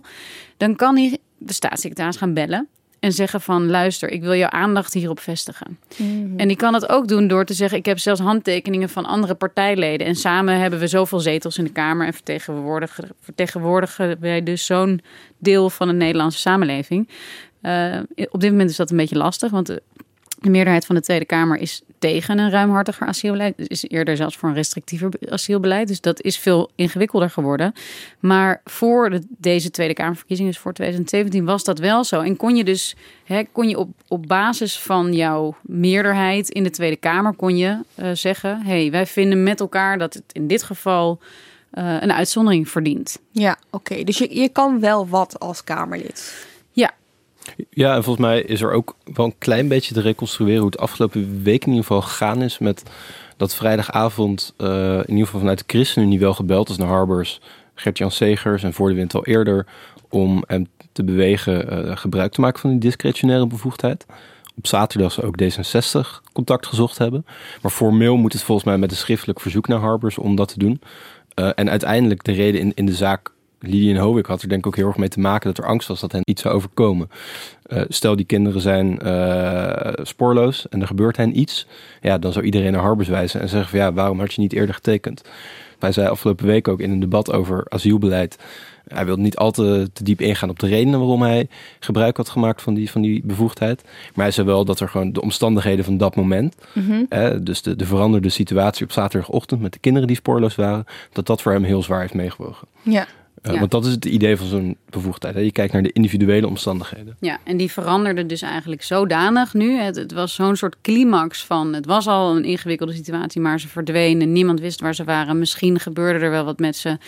dan 0.56 0.76
kan 0.76 0.96
hij 0.96 1.18
de 1.38 1.52
staatssecretaris 1.52 2.16
gaan 2.16 2.34
bellen 2.34 2.68
en 3.00 3.12
zeggen 3.12 3.40
van 3.40 3.70
luister, 3.70 4.10
ik 4.10 4.22
wil 4.22 4.34
jouw 4.34 4.48
aandacht 4.48 4.94
hierop 4.94 5.20
vestigen. 5.20 5.78
Mm-hmm. 5.96 6.38
En 6.38 6.48
die 6.48 6.56
kan 6.56 6.74
het 6.74 6.88
ook 6.88 7.08
doen 7.08 7.26
door 7.26 7.44
te 7.44 7.54
zeggen, 7.54 7.78
ik 7.78 7.86
heb 7.86 7.98
zelfs 7.98 8.20
handtekeningen 8.20 8.88
van 8.88 9.04
andere 9.04 9.34
partijleden 9.34 10.06
en 10.06 10.14
samen 10.14 10.58
hebben 10.58 10.78
we 10.78 10.86
zoveel 10.86 11.20
zetels 11.20 11.58
in 11.58 11.64
de 11.64 11.72
Kamer 11.72 12.06
en 12.06 12.12
vertegenwoordigen, 12.12 13.08
vertegenwoordigen 13.20 14.20
wij 14.20 14.42
dus 14.42 14.66
zo'n 14.66 15.00
deel 15.38 15.70
van 15.70 15.88
de 15.88 15.94
Nederlandse 15.94 16.38
samenleving. 16.38 17.08
Uh, 17.62 17.98
op 18.30 18.40
dit 18.40 18.50
moment 18.50 18.70
is 18.70 18.76
dat 18.76 18.90
een 18.90 18.96
beetje 18.96 19.16
lastig, 19.16 19.50
want 19.50 19.66
de 19.66 19.82
de 20.42 20.50
meerderheid 20.50 20.86
van 20.86 20.94
de 20.94 21.00
Tweede 21.00 21.24
Kamer 21.24 21.58
is 21.58 21.82
tegen 22.02 22.38
een 22.38 22.50
ruimhartiger 22.50 23.06
asielbeleid. 23.06 23.54
Is 23.56 23.84
eerder 23.88 24.16
zelfs 24.16 24.36
voor 24.36 24.48
een 24.48 24.54
restrictiever 24.54 25.10
asielbeleid. 25.28 25.88
Dus 25.88 26.00
dat 26.00 26.22
is 26.22 26.38
veel 26.38 26.70
ingewikkelder 26.74 27.30
geworden. 27.30 27.72
Maar 28.20 28.60
voor 28.64 29.10
de, 29.10 29.22
deze 29.28 29.70
Tweede 29.70 29.94
Kamerverkiezingen, 29.94 30.52
dus 30.52 30.60
voor 30.60 30.72
2017, 30.72 31.44
was 31.44 31.64
dat 31.64 31.78
wel 31.78 32.04
zo. 32.04 32.20
En 32.20 32.36
kon 32.36 32.56
je 32.56 32.64
dus 32.64 32.96
hè, 33.24 33.42
kon 33.52 33.68
je 33.68 33.78
op, 33.78 33.88
op 34.08 34.26
basis 34.26 34.78
van 34.78 35.12
jouw 35.12 35.56
meerderheid 35.62 36.48
in 36.48 36.62
de 36.62 36.70
Tweede 36.70 36.96
Kamer 36.96 37.34
kon 37.34 37.56
je 37.56 37.78
uh, 37.94 38.10
zeggen: 38.12 38.62
hey, 38.62 38.90
wij 38.90 39.06
vinden 39.06 39.42
met 39.42 39.60
elkaar 39.60 39.98
dat 39.98 40.14
het 40.14 40.24
in 40.32 40.46
dit 40.46 40.62
geval. 40.62 41.18
Uh, 41.74 41.96
een 42.00 42.12
uitzondering 42.12 42.68
verdient. 42.68 43.18
Ja, 43.30 43.56
oké. 43.70 44.04
Dus 44.04 44.18
je, 44.18 44.40
je 44.40 44.48
kan 44.48 44.80
wel 44.80 45.08
wat 45.08 45.40
als 45.40 45.64
Kamerlid. 45.64 46.46
Ja, 47.70 47.94
en 47.94 48.04
volgens 48.04 48.26
mij 48.26 48.42
is 48.42 48.60
er 48.60 48.72
ook 48.72 48.96
wel 49.14 49.26
een 49.26 49.38
klein 49.38 49.68
beetje 49.68 49.94
te 49.94 50.00
reconstrueren 50.00 50.60
hoe 50.60 50.70
het 50.70 50.78
afgelopen 50.78 51.42
week 51.42 51.62
in 51.62 51.68
ieder 51.68 51.84
geval 51.86 52.02
gegaan 52.02 52.42
is 52.42 52.58
met 52.58 52.82
dat 53.36 53.54
vrijdagavond 53.54 54.54
uh, 54.58 54.94
in 54.94 55.10
ieder 55.10 55.24
geval 55.24 55.40
vanuit 55.40 55.58
de 55.58 55.64
ChristenUnie 55.66 56.18
wel 56.18 56.34
gebeld 56.34 56.68
is 56.68 56.76
naar 56.76 56.88
Harbers, 56.88 57.40
Gert-Jan 57.74 58.10
Segers 58.10 58.62
en 58.62 58.72
voor 58.72 58.88
de 58.88 58.94
wind 58.94 59.14
al 59.14 59.26
eerder 59.26 59.66
om 60.08 60.44
hem 60.46 60.68
te 60.92 61.04
bewegen 61.04 61.86
uh, 61.86 61.96
gebruik 61.96 62.32
te 62.32 62.40
maken 62.40 62.60
van 62.60 62.70
die 62.70 62.78
discretionaire 62.78 63.46
bevoegdheid. 63.46 64.06
Op 64.56 64.66
zaterdag 64.66 65.12
ze 65.12 65.22
ook 65.22 65.42
D66 65.42 66.30
contact 66.32 66.66
gezocht 66.66 66.98
hebben. 66.98 67.26
Maar 67.62 67.70
formeel 67.70 68.16
moet 68.16 68.32
het 68.32 68.42
volgens 68.42 68.66
mij 68.66 68.78
met 68.78 68.90
een 68.90 68.96
schriftelijk 68.96 69.40
verzoek 69.40 69.68
naar 69.68 69.78
Harbers 69.78 70.18
om 70.18 70.36
dat 70.36 70.48
te 70.48 70.58
doen. 70.58 70.80
Uh, 71.34 71.50
en 71.54 71.70
uiteindelijk 71.70 72.24
de 72.24 72.32
reden 72.32 72.60
in, 72.60 72.72
in 72.74 72.86
de 72.86 72.94
zaak 72.94 73.32
Lilian 73.62 74.02
Hovik 74.02 74.26
had 74.26 74.42
er 74.42 74.48
denk 74.48 74.60
ik 74.60 74.66
ook 74.66 74.76
heel 74.76 74.86
erg 74.86 74.96
mee 74.96 75.08
te 75.08 75.20
maken 75.20 75.54
dat 75.54 75.64
er 75.64 75.70
angst 75.70 75.88
was 75.88 76.00
dat 76.00 76.12
hen 76.12 76.22
iets 76.24 76.42
zou 76.42 76.54
overkomen. 76.54 77.10
Uh, 77.66 77.82
stel 77.88 78.16
die 78.16 78.26
kinderen 78.26 78.60
zijn 78.60 78.98
uh, 79.02 79.92
spoorloos 80.02 80.68
en 80.68 80.80
er 80.80 80.86
gebeurt 80.86 81.16
hen 81.16 81.38
iets, 81.38 81.66
ja, 82.00 82.18
dan 82.18 82.32
zou 82.32 82.44
iedereen 82.44 82.72
naar 82.72 82.82
Harbers 82.82 83.08
wijzen 83.08 83.40
en 83.40 83.48
zeggen 83.48 83.70
van 83.70 83.78
ja, 83.78 83.92
waarom 83.92 84.18
had 84.18 84.34
je 84.34 84.40
niet 84.40 84.52
eerder 84.52 84.74
getekend? 84.74 85.22
Wij 85.78 85.92
zei 85.92 86.08
afgelopen 86.08 86.46
week 86.46 86.68
ook 86.68 86.80
in 86.80 86.90
een 86.90 87.00
debat 87.00 87.32
over 87.32 87.66
asielbeleid. 87.68 88.38
Hij 88.88 89.04
wilde 89.04 89.22
niet 89.22 89.36
al 89.36 89.50
te, 89.50 89.90
te, 89.92 90.04
diep 90.04 90.20
ingaan 90.20 90.48
op 90.48 90.58
de 90.58 90.66
redenen 90.66 90.98
waarom 90.98 91.22
hij 91.22 91.48
gebruik 91.80 92.16
had 92.16 92.28
gemaakt 92.28 92.62
van 92.62 92.74
die, 92.74 92.90
van 92.90 93.02
die 93.02 93.22
bevoegdheid. 93.24 93.82
Maar 94.14 94.24
hij 94.24 94.34
zei 94.34 94.46
wel 94.46 94.64
dat 94.64 94.80
er 94.80 94.88
gewoon 94.88 95.12
de 95.12 95.22
omstandigheden 95.22 95.84
van 95.84 95.96
dat 95.96 96.16
moment, 96.16 96.54
mm 96.72 96.84
-hmm. 96.84 97.44
dus 97.44 97.62
de, 97.62 97.76
de 97.76 97.86
veranderde 97.86 98.28
situatie 98.28 98.84
op 98.84 98.92
zaterdagochtend 98.92 99.60
met 99.60 99.72
de 99.72 99.78
kinderen 99.78 100.08
die 100.08 100.16
spoorloos 100.16 100.54
waren, 100.54 100.84
dat 101.12 101.26
dat 101.26 101.42
voor 101.42 101.52
hem 101.52 101.64
heel 101.64 101.82
zwaar 101.82 102.00
heeft 102.00 102.14
meegewogen. 102.14 102.68
Ja. 102.82 103.06
Uh, 103.42 103.52
ja. 103.52 103.58
Want 103.58 103.70
dat 103.70 103.84
is 103.84 103.92
het 103.92 104.04
idee 104.04 104.36
van 104.36 104.46
zo'n 104.46 104.76
bevoegdheid. 104.90 105.34
Hè? 105.34 105.40
Je 105.40 105.52
kijkt 105.52 105.72
naar 105.72 105.82
de 105.82 105.92
individuele 105.92 106.46
omstandigheden. 106.46 107.16
Ja, 107.20 107.38
en 107.44 107.56
die 107.56 107.70
veranderde 107.70 108.26
dus 108.26 108.42
eigenlijk 108.42 108.82
zodanig 108.82 109.54
nu. 109.54 109.76
Het, 109.76 109.96
het 109.96 110.12
was 110.12 110.34
zo'n 110.34 110.56
soort 110.56 110.76
climax 110.82 111.44
van... 111.44 111.74
het 111.74 111.86
was 111.86 112.06
al 112.06 112.36
een 112.36 112.44
ingewikkelde 112.44 112.92
situatie, 112.92 113.40
maar 113.40 113.60
ze 113.60 113.68
verdwenen. 113.68 114.32
Niemand 114.32 114.60
wist 114.60 114.80
waar 114.80 114.94
ze 114.94 115.04
waren. 115.04 115.38
Misschien 115.38 115.80
gebeurde 115.80 116.24
er 116.24 116.30
wel 116.30 116.44
wat 116.44 116.58
met 116.58 116.76
ze. 116.76 116.98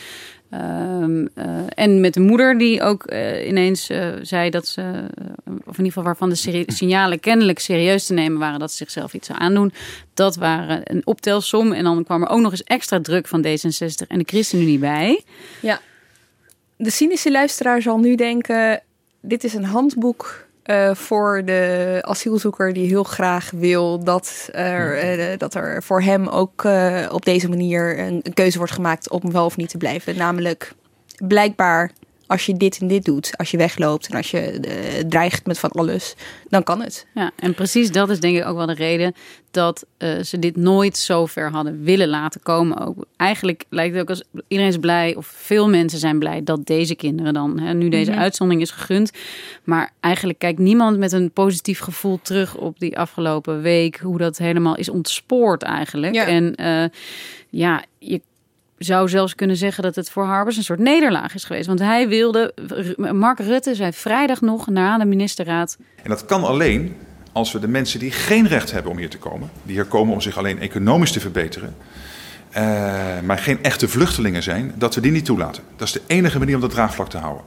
Ehm, 0.51 1.27
eh, 1.35 1.47
en 1.69 2.01
met 2.01 2.15
de 2.15 2.21
moeder 2.21 2.59
die 2.59 2.83
ook 2.83 3.05
eh, 3.05 3.49
ineens 3.49 3.91
eh, 3.91 4.09
zei 4.23 4.51
dat 4.51 4.67
ze, 4.67 4.81
of 5.45 5.79
in 5.79 5.85
ieder 5.85 5.85
geval 5.85 6.03
waarvan 6.03 6.29
de 6.29 6.65
signalen 6.67 7.21
kennelijk 7.21 7.59
serieus 7.59 8.07
te 8.07 8.13
nemen 8.13 8.39
waren 8.39 8.59
dat 8.59 8.71
ze 8.71 8.77
zichzelf 8.77 9.15
iets 9.15 9.27
zou 9.27 9.39
aandoen. 9.41 9.73
Dat 10.15 10.37
waren 10.37 10.81
een 10.85 11.07
optelsom. 11.07 11.73
En 11.73 11.85
dan 11.85 12.05
kwam 12.05 12.23
er 12.23 12.29
ook 12.29 12.41
nog 12.41 12.51
eens 12.51 12.65
extra 12.65 13.01
druk 13.01 13.27
van 13.27 13.47
D66 13.47 14.07
en 14.09 14.19
de 14.19 14.25
ChristenUnie 14.27 14.79
bij. 14.79 15.23
Ja. 15.61 15.81
De 16.85 16.91
cynische 16.91 17.31
luisteraar 17.31 17.83
zal 17.83 17.99
nu 17.99 18.15
denken: 18.15 18.83
dit 19.21 19.45
is 19.45 19.55
een 19.55 19.65
handboek 19.65 20.47
voor 20.93 21.43
de 21.45 21.99
asielzoeker 22.01 22.73
die 22.73 22.87
heel 22.87 23.05
graag 23.05 23.51
wil 23.51 24.05
dat 24.05 24.49
er, 24.53 25.39
dat 25.39 25.55
er 25.55 25.83
voor 25.83 26.03
hem 26.03 26.29
ook 26.29 26.65
op 27.11 27.25
deze 27.25 27.49
manier 27.49 27.99
een, 27.99 28.21
een, 28.23 28.35
keuze 28.35 28.59
wordt 28.59 28.73
gemaakt 28.73 29.11
om 29.11 29.33
wel 29.33 29.45
of 29.45 29.57
niet 29.57 29.69
te 29.69 29.77
blijven. 29.77 30.17
Namelijk 30.17 30.73
blijkbaar 31.27 31.91
als 32.27 32.47
je 32.47 32.57
dit 32.57 32.79
en 32.81 32.87
dit 32.87 33.05
doet, 33.05 33.37
als 33.37 33.51
je 33.51 33.57
wegloopt 33.57 34.09
en 34.09 34.17
als 34.17 34.31
je 34.31 34.61
uh, 34.61 35.09
dreigt 35.09 35.47
met 35.47 35.59
van 35.59 35.71
alles, 35.71 36.15
dan 36.49 36.63
kan 36.63 36.83
het. 36.83 37.07
Ja, 37.15 37.31
en 37.37 37.55
precies 37.55 37.91
dat 37.91 38.11
is 38.11 38.21
denk 38.21 38.37
ik 38.37 38.45
ook 38.45 38.57
wel 38.57 38.67
de 38.67 38.75
reden 38.75 39.15
dat 39.51 39.87
uh, 39.99 40.23
ze 40.23 40.39
dit 40.39 40.57
nooit 40.57 40.97
zo 40.97 41.27
ver 41.27 41.51
hadden 41.51 41.83
willen 41.83 42.09
laten 42.09 42.43
komen. 42.43 42.87
Ook, 42.87 43.05
eigenlijk 43.17 43.65
lijkt 43.69 43.93
het 43.93 44.03
ook 44.03 44.09
als 44.09 44.23
iedereen 44.49 44.73
is 44.73 44.79
blij, 44.79 45.15
of 45.15 45.27
veel 45.27 45.69
mensen 45.69 45.99
zijn 45.99 46.19
blij 46.19 46.43
dat 46.45 46.67
deze 46.67 46.95
kinderen 46.95 47.35
dan, 47.35 47.59
hè, 47.59 47.75
nu 47.75 47.89
deze 47.89 48.11
mm 48.11 48.23
uitzondering 48.25 48.65
is 48.65 48.71
gegund. 48.71 49.11
Maar 49.65 49.93
eigenlijk 50.01 50.39
kijkt 50.39 50.59
niemand 50.59 50.99
met 50.99 51.13
een 51.13 51.31
positief 51.31 51.79
gevoel 51.79 52.19
terug 52.23 52.57
op 52.57 52.79
die 52.79 52.99
afgelopen 52.99 53.63
week, 53.63 53.97
hoe 53.97 54.19
dat 54.19 54.39
helemaal 54.39 54.77
is 54.77 54.89
ontspoord 54.89 55.63
eigenlijk. 55.63 56.15
Ja. 56.15 56.27
En 56.27 56.55
uh, 56.61 56.85
ja, 57.51 57.85
je 57.99 58.21
zou 58.79 59.09
zelfs 59.09 59.35
kunnen 59.35 59.57
zeggen 59.57 59.83
dat 59.83 59.95
het 59.95 60.11
voor 60.11 60.25
Harbers 60.25 60.57
een 60.57 60.63
soort 60.63 60.79
nederlaag 60.79 61.35
is 61.35 61.45
geweest. 61.45 61.67
Want 61.67 61.79
hij 61.79 62.09
wilde, 62.09 62.55
Mark 62.97 63.39
Rutte 63.39 63.75
zei 63.75 63.93
vrijdag 63.93 64.41
nog 64.41 64.67
na 64.67 64.99
de 64.99 65.05
ministerraad. 65.05 65.77
En 66.03 66.11
dat 66.11 66.25
kan 66.25 66.45
alleen 66.45 66.97
als 67.33 67.53
we 67.53 67.59
de 67.59 67.69
mensen 67.69 67.99
die 67.99 68.11
geen 68.11 68.49
recht 68.49 68.73
hebben 68.73 68.93
om 68.93 68.99
hier 68.99 69.11
te 69.11 69.19
komen, 69.19 69.51
die 69.63 69.75
hier 69.75 69.85
komen 69.85 70.15
om 70.15 70.21
zich 70.21 70.39
alleen 70.39 70.59
economisch 70.59 71.13
te 71.13 71.21
verbeteren, 71.21 71.75
uh, 72.57 72.57
maar 73.25 73.39
geen 73.39 73.63
echte 73.63 73.89
vluchtelingen 73.89 74.43
zijn, 74.43 74.75
dat 74.77 74.95
we 74.95 75.01
die 75.01 75.13
niet 75.13 75.25
toelaten. 75.25 75.63
Dat 75.77 75.87
is 75.87 75.93
de 75.93 76.03
enige 76.07 76.39
manier 76.39 76.55
om 76.55 76.61
dat 76.61 76.71
draagvlak 76.71 77.09
te 77.09 77.19
houden. 77.19 77.45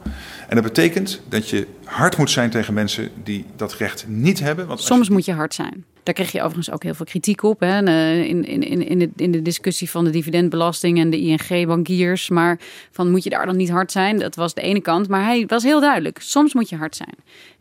En 0.47 0.55
dat 0.55 0.63
betekent 0.63 1.21
dat 1.29 1.49
je 1.49 1.67
hard 1.83 2.17
moet 2.17 2.29
zijn 2.29 2.49
tegen 2.49 2.73
mensen 2.73 3.09
die 3.23 3.45
dat 3.55 3.73
recht 3.73 4.05
niet 4.07 4.39
hebben. 4.39 4.67
Want 4.67 4.81
Soms 4.81 5.07
je... 5.07 5.13
moet 5.13 5.25
je 5.25 5.33
hard 5.33 5.53
zijn. 5.53 5.85
Daar 6.07 6.15
kreeg 6.15 6.31
je 6.31 6.39
overigens 6.41 6.71
ook 6.71 6.83
heel 6.83 6.93
veel 6.93 7.05
kritiek 7.05 7.43
op. 7.43 7.59
Hè? 7.59 7.83
Eh, 7.83 8.23
in, 8.23 8.45
in, 8.45 8.87
in, 8.87 8.99
de, 8.99 9.09
in 9.15 9.31
de 9.31 9.41
discussie 9.41 9.89
van 9.89 10.03
de 10.03 10.09
dividendbelasting 10.09 10.99
en 10.99 11.09
de 11.09 11.19
ING-bankiers. 11.19 12.29
Maar 12.29 12.59
van 12.91 13.11
moet 13.11 13.23
je 13.23 13.29
daar 13.29 13.45
dan 13.45 13.57
niet 13.57 13.69
hard 13.69 13.91
zijn? 13.91 14.19
Dat 14.19 14.35
was 14.35 14.53
de 14.53 14.61
ene 14.61 14.81
kant. 14.81 15.07
Maar 15.07 15.23
hij 15.23 15.45
was 15.47 15.63
heel 15.63 15.79
duidelijk. 15.79 16.19
Soms 16.21 16.53
moet 16.53 16.69
je 16.69 16.75
hard 16.75 16.95
zijn. 16.95 17.15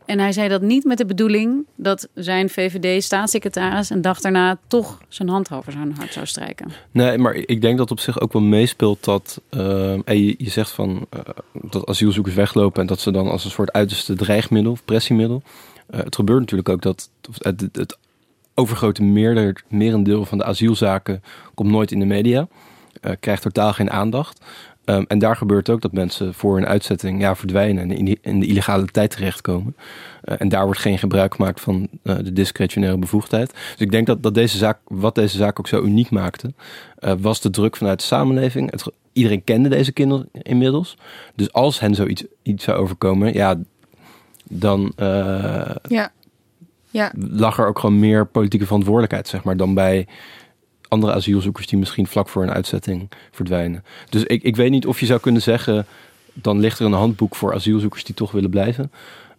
En 0.05 0.19
hij 0.19 0.31
zei 0.31 0.49
dat 0.49 0.61
niet 0.61 0.83
met 0.83 0.97
de 0.97 1.05
bedoeling 1.05 1.65
dat 1.75 2.07
zijn 2.13 2.49
VVD-staatssecretaris 2.49 3.89
een 3.89 4.01
dag 4.01 4.19
daarna 4.19 4.57
toch 4.67 4.97
zijn 5.07 5.29
hand 5.29 5.51
over 5.51 5.71
zijn 5.71 5.93
hart 5.97 6.13
zou 6.13 6.25
strijken. 6.25 6.71
Nee, 6.91 7.17
maar 7.17 7.33
ik 7.35 7.61
denk 7.61 7.77
dat 7.77 7.91
op 7.91 7.99
zich 7.99 8.19
ook 8.19 8.33
wel 8.33 8.41
meespeelt 8.41 9.03
dat 9.03 9.41
uh, 9.51 9.95
je, 10.05 10.35
zegt 10.49 10.71
van 10.71 11.07
uh, 11.15 11.19
dat 11.53 11.87
asielzoekers 11.87 12.35
weglopen 12.35 12.81
en 12.81 12.87
dat 12.87 12.99
ze 12.99 13.11
dan 13.11 13.27
als 13.27 13.45
een 13.45 13.51
soort 13.51 13.71
uiterste 13.71 14.13
dreigmiddel 14.13 14.71
of 14.71 14.85
pressiemiddel. 14.85 15.41
Het 15.91 16.15
gebeurt 16.15 16.39
natuurlijk 16.39 16.69
ook 16.69 16.81
dat 16.81 17.09
het, 17.41 17.69
het 17.71 17.97
overgrote 18.59 19.03
meerder, 19.03 19.63
merendeel 19.67 20.25
van 20.25 20.37
de 20.37 20.43
asielzaken 20.43 21.23
komt 21.53 21.71
nooit 21.71 21.91
in 21.91 21.99
de 21.99 22.05
media. 22.05 22.47
Uh, 23.01 23.11
krijgt 23.19 23.41
totaal 23.41 23.73
geen 23.73 23.91
aandacht. 23.91 24.41
Um, 24.85 25.05
en 25.07 25.19
daar 25.19 25.35
gebeurt 25.35 25.69
ook 25.69 25.81
dat 25.81 25.91
mensen 25.91 26.33
voor 26.33 26.57
een 26.57 26.65
uitzetting 26.65 27.21
ja, 27.21 27.35
verdwijnen 27.35 27.83
en 27.83 27.97
in, 27.97 28.17
in 28.21 28.39
de 28.39 28.45
illegale 28.45 28.85
tijd 28.85 29.11
terechtkomen. 29.11 29.75
Uh, 30.23 30.35
en 30.39 30.49
daar 30.49 30.65
wordt 30.65 30.79
geen 30.79 30.97
gebruik 30.97 31.35
gemaakt 31.35 31.61
van 31.61 31.87
uh, 32.03 32.15
de 32.15 32.33
discretionaire 32.33 32.99
bevoegdheid. 32.99 33.51
Dus 33.51 33.79
ik 33.79 33.91
denk 33.91 34.07
dat, 34.07 34.23
dat 34.23 34.33
deze 34.33 34.57
zaak, 34.57 34.79
wat 34.83 35.15
deze 35.15 35.37
zaak 35.37 35.59
ook 35.59 35.67
zo 35.67 35.81
uniek 35.81 36.09
maakte, 36.09 36.53
was 37.19 37.41
de 37.41 37.49
druk 37.49 37.75
vanuit 37.75 37.99
de 37.99 38.05
samenleving. 38.05 38.71
Het, 38.71 38.85
iedereen 39.13 39.43
kende 39.43 39.69
deze 39.69 39.91
kinderen 39.91 40.29
inmiddels. 40.31 40.97
Dus 41.35 41.53
als 41.53 41.79
hen 41.79 41.95
zoiets 41.95 42.23
iets 42.43 42.63
zou 42.63 42.77
overkomen, 42.77 43.33
ja, 43.33 43.55
dan. 44.49 44.93
ja 45.87 46.11
ja. 46.89 47.11
lag 47.17 47.59
er 47.59 47.67
ook 47.67 47.79
gewoon 47.79 47.99
meer 47.99 48.25
politieke 48.25 48.65
verantwoordelijkheid, 48.65 49.27
zeg 49.27 49.43
maar, 49.43 49.57
dan 49.57 49.73
bij 49.73 50.07
andere 50.87 51.13
asielzoekers 51.13 51.67
die 51.67 51.79
misschien 51.79 52.07
vlak 52.07 52.29
voor 52.29 52.43
een 52.43 52.51
uitzetting 52.51 53.09
verdwijnen. 53.31 53.83
Dus 54.09 54.23
ik, 54.23 54.43
ik 54.43 54.55
weet 54.55 54.71
niet 54.71 54.85
of 54.85 54.99
je 54.99 55.05
zou 55.05 55.19
kunnen 55.19 55.41
zeggen, 55.41 55.85
dan 56.33 56.59
ligt 56.59 56.79
er 56.79 56.85
een 56.85 56.93
handboek 56.93 57.35
voor 57.35 57.53
asielzoekers 57.53 58.03
die 58.03 58.15
toch 58.15 58.31
willen 58.31 58.49
blijven. 58.49 58.91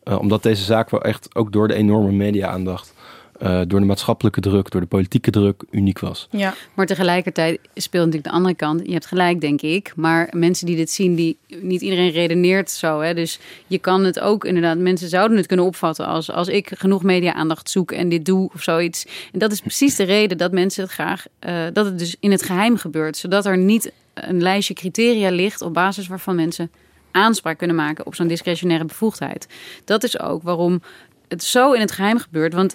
Uh, 0.04 0.18
omdat 0.18 0.42
deze 0.42 0.64
zaak 0.64 0.90
wel 0.90 1.02
echt 1.02 1.34
ook 1.34 1.52
door 1.52 1.68
de 1.68 1.74
enorme 1.74 2.12
media-aandacht 2.12 2.94
uh, 3.42 3.60
door 3.66 3.80
de 3.80 3.86
maatschappelijke 3.86 4.40
druk, 4.40 4.70
door 4.70 4.80
de 4.80 4.86
politieke 4.86 5.30
druk 5.30 5.62
uniek 5.70 5.98
was. 5.98 6.28
Ja, 6.30 6.54
maar 6.74 6.86
tegelijkertijd 6.86 7.60
speelt 7.74 8.04
natuurlijk 8.04 8.32
de 8.32 8.36
andere 8.36 8.54
kant. 8.54 8.80
Je 8.86 8.92
hebt 8.92 9.06
gelijk, 9.06 9.40
denk 9.40 9.62
ik. 9.62 9.92
Maar 9.96 10.28
mensen 10.32 10.66
die 10.66 10.76
dit 10.76 10.90
zien, 10.90 11.14
die, 11.14 11.38
niet 11.46 11.80
iedereen 11.80 12.10
redeneert 12.10 12.70
zo. 12.70 13.00
Hè? 13.00 13.14
Dus 13.14 13.38
je 13.66 13.78
kan 13.78 14.04
het 14.04 14.20
ook 14.20 14.44
inderdaad, 14.44 14.78
mensen 14.78 15.08
zouden 15.08 15.36
het 15.36 15.46
kunnen 15.46 15.66
opvatten 15.66 16.06
als 16.06 16.30
als 16.30 16.48
ik 16.48 16.70
genoeg 16.74 17.02
media-aandacht 17.02 17.70
zoek 17.70 17.92
en 17.92 18.08
dit 18.08 18.24
doe 18.24 18.50
of 18.54 18.62
zoiets. 18.62 19.06
En 19.32 19.38
dat 19.38 19.52
is 19.52 19.60
precies 19.60 19.96
de 19.96 20.04
reden 20.04 20.38
dat 20.38 20.52
mensen 20.52 20.82
het 20.82 20.92
graag, 20.92 21.26
uh, 21.46 21.64
dat 21.72 21.84
het 21.84 21.98
dus 21.98 22.16
in 22.20 22.30
het 22.30 22.42
geheim 22.42 22.76
gebeurt. 22.76 23.16
Zodat 23.16 23.46
er 23.46 23.58
niet 23.58 23.92
een 24.14 24.42
lijstje 24.42 24.74
criteria 24.74 25.30
ligt 25.30 25.60
op 25.60 25.74
basis 25.74 26.06
waarvan 26.06 26.34
mensen 26.34 26.70
aanspraak 27.10 27.58
kunnen 27.58 27.76
maken 27.76 28.06
op 28.06 28.14
zo'n 28.14 28.26
discretionaire 28.26 28.84
bevoegdheid. 28.84 29.46
Dat 29.84 30.04
is 30.04 30.20
ook 30.20 30.42
waarom 30.42 30.82
het 31.28 31.44
zo 31.44 31.72
in 31.72 31.80
het 31.80 31.92
geheim 31.92 32.18
gebeurt. 32.18 32.54
Want 32.54 32.74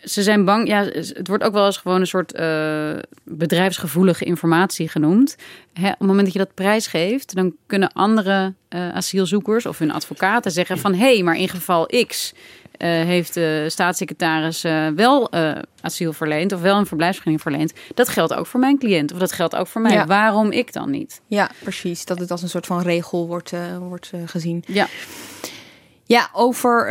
ze 0.00 0.22
zijn 0.22 0.44
bang. 0.44 0.68
Ja, 0.68 0.82
het 0.94 1.28
wordt 1.28 1.44
ook 1.44 1.52
wel 1.52 1.66
eens 1.66 1.76
gewoon 1.76 2.00
een 2.00 2.06
soort 2.06 2.38
uh, 2.38 2.90
bedrijfsgevoelige 3.24 4.24
informatie 4.24 4.88
genoemd. 4.88 5.36
Hè, 5.72 5.88
op 5.88 5.98
het 5.98 6.08
moment 6.08 6.24
dat 6.24 6.32
je 6.32 6.38
dat 6.38 6.54
prijsgeeft, 6.54 7.34
dan 7.34 7.54
kunnen 7.66 7.92
andere 7.92 8.54
uh, 8.70 8.88
asielzoekers 8.88 9.66
of 9.66 9.78
hun 9.78 9.92
advocaten 9.92 10.50
zeggen 10.50 10.78
van 10.78 10.94
hé, 10.94 11.14
hey, 11.14 11.22
maar 11.22 11.36
in 11.36 11.48
geval 11.48 11.86
X. 12.06 12.32
Uh, 12.78 12.88
heeft 12.88 13.34
de 13.34 13.66
staatssecretaris 13.68 14.62
wel 14.94 15.32
asiel 15.80 16.12
verleend 16.12 16.52
of 16.52 16.60
wel 16.60 16.76
een 16.76 16.86
verblijfsvergunning 16.86 17.42
verleend. 17.42 17.72
Dat 17.94 18.08
geldt 18.08 18.34
ook 18.34 18.46
voor 18.46 18.60
mijn 18.60 18.78
cliënt 18.78 19.12
of 19.12 19.18
dat 19.18 19.32
geldt 19.32 19.56
ook 19.56 19.66
voor 19.66 19.80
mij. 19.80 19.92
Ja. 19.92 20.06
Waarom 20.06 20.50
ik 20.50 20.72
dan 20.72 20.90
niet? 20.90 21.20
Ja, 21.26 21.50
precies. 21.62 22.04
Dat 22.04 22.18
het 22.18 22.30
als 22.30 22.42
een 22.42 22.48
soort 22.48 22.66
van 22.66 22.82
regel 22.82 23.26
wordt, 23.26 23.52
wordt 23.78 24.12
gezien. 24.26 24.64
Ja. 24.66 24.86
Ja, 26.04 26.28
over 26.32 26.88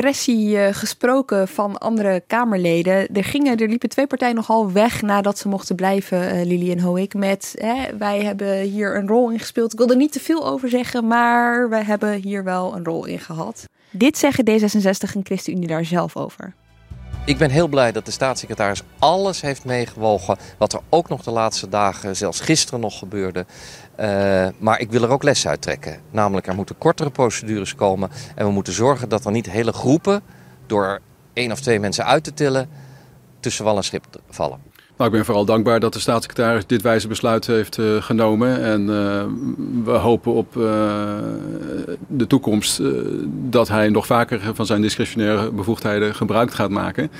pressie 0.00 0.48
uh, 0.48 0.68
gesproken 0.70 1.48
van 1.48 1.78
andere 1.78 2.22
Kamerleden. 2.26 3.14
Er, 3.14 3.24
gingen, 3.24 3.56
er 3.56 3.68
liepen 3.68 3.88
twee 3.88 4.06
partijen 4.06 4.34
nogal 4.34 4.72
weg 4.72 5.02
nadat 5.02 5.38
ze 5.38 5.48
mochten 5.48 5.76
blijven, 5.76 6.36
uh, 6.36 6.44
Lili 6.44 6.72
en 6.72 6.80
Hoek. 6.80 7.14
Met 7.14 7.54
hè, 7.58 7.96
wij 7.96 8.22
hebben 8.22 8.60
hier 8.60 8.96
een 8.96 9.08
rol 9.08 9.30
in 9.30 9.38
gespeeld. 9.38 9.72
Ik 9.72 9.78
wil 9.78 9.90
er 9.90 9.96
niet 9.96 10.12
te 10.12 10.20
veel 10.20 10.46
over 10.46 10.68
zeggen, 10.68 11.06
maar 11.06 11.68
wij 11.68 11.82
hebben 11.82 12.12
hier 12.12 12.44
wel 12.44 12.76
een 12.76 12.84
rol 12.84 13.04
in 13.04 13.18
gehad. 13.18 13.64
Dit 13.90 14.18
zeggen 14.18 14.44
D66 14.44 15.14
en 15.14 15.24
ChristenUnie 15.24 15.68
daar 15.68 15.84
zelf 15.84 16.16
over. 16.16 16.54
Ik 17.28 17.38
ben 17.38 17.50
heel 17.50 17.68
blij 17.68 17.92
dat 17.92 18.04
de 18.04 18.10
staatssecretaris 18.10 18.82
alles 18.98 19.40
heeft 19.40 19.64
meegewogen. 19.64 20.36
Wat 20.58 20.72
er 20.72 20.80
ook 20.88 21.08
nog 21.08 21.22
de 21.22 21.30
laatste 21.30 21.68
dagen, 21.68 22.16
zelfs 22.16 22.40
gisteren 22.40 22.80
nog 22.80 22.98
gebeurde. 22.98 23.46
Uh, 24.00 24.48
maar 24.58 24.80
ik 24.80 24.90
wil 24.90 25.02
er 25.02 25.10
ook 25.10 25.22
les 25.22 25.46
uit 25.46 25.62
trekken. 25.62 26.00
Namelijk, 26.10 26.46
er 26.46 26.54
moeten 26.54 26.78
kortere 26.78 27.10
procedures 27.10 27.74
komen. 27.74 28.10
En 28.34 28.46
we 28.46 28.52
moeten 28.52 28.72
zorgen 28.72 29.08
dat 29.08 29.24
er 29.24 29.30
niet 29.30 29.50
hele 29.50 29.72
groepen, 29.72 30.22
door 30.66 31.00
één 31.32 31.52
of 31.52 31.60
twee 31.60 31.80
mensen 31.80 32.04
uit 32.04 32.24
te 32.24 32.34
tillen, 32.34 32.68
tussen 33.40 33.64
wal 33.64 33.76
en 33.76 33.84
schip 33.84 34.04
vallen. 34.30 34.60
Nou, 34.98 35.10
ik 35.10 35.16
ben 35.16 35.24
vooral 35.24 35.44
dankbaar 35.44 35.80
dat 35.80 35.92
de 35.92 36.00
staatssecretaris 36.00 36.66
dit 36.66 36.82
wijze 36.82 37.08
besluit 37.08 37.46
heeft 37.46 37.78
uh, 37.78 38.02
genomen. 38.02 38.62
En 38.62 38.80
uh, 38.80 39.24
we 39.84 39.90
hopen 39.90 40.32
op 40.32 40.56
uh, 40.56 40.64
de 42.06 42.26
toekomst 42.26 42.80
dat 43.50 43.68
hij 43.68 43.88
nog 43.88 44.06
vaker 44.06 44.40
van 44.54 44.66
zijn 44.66 44.80
discretionaire 44.80 45.50
bevoegdheden 45.50 46.14
gebruik 46.14 46.52
gaat 46.52 46.70
maken. 46.70 47.10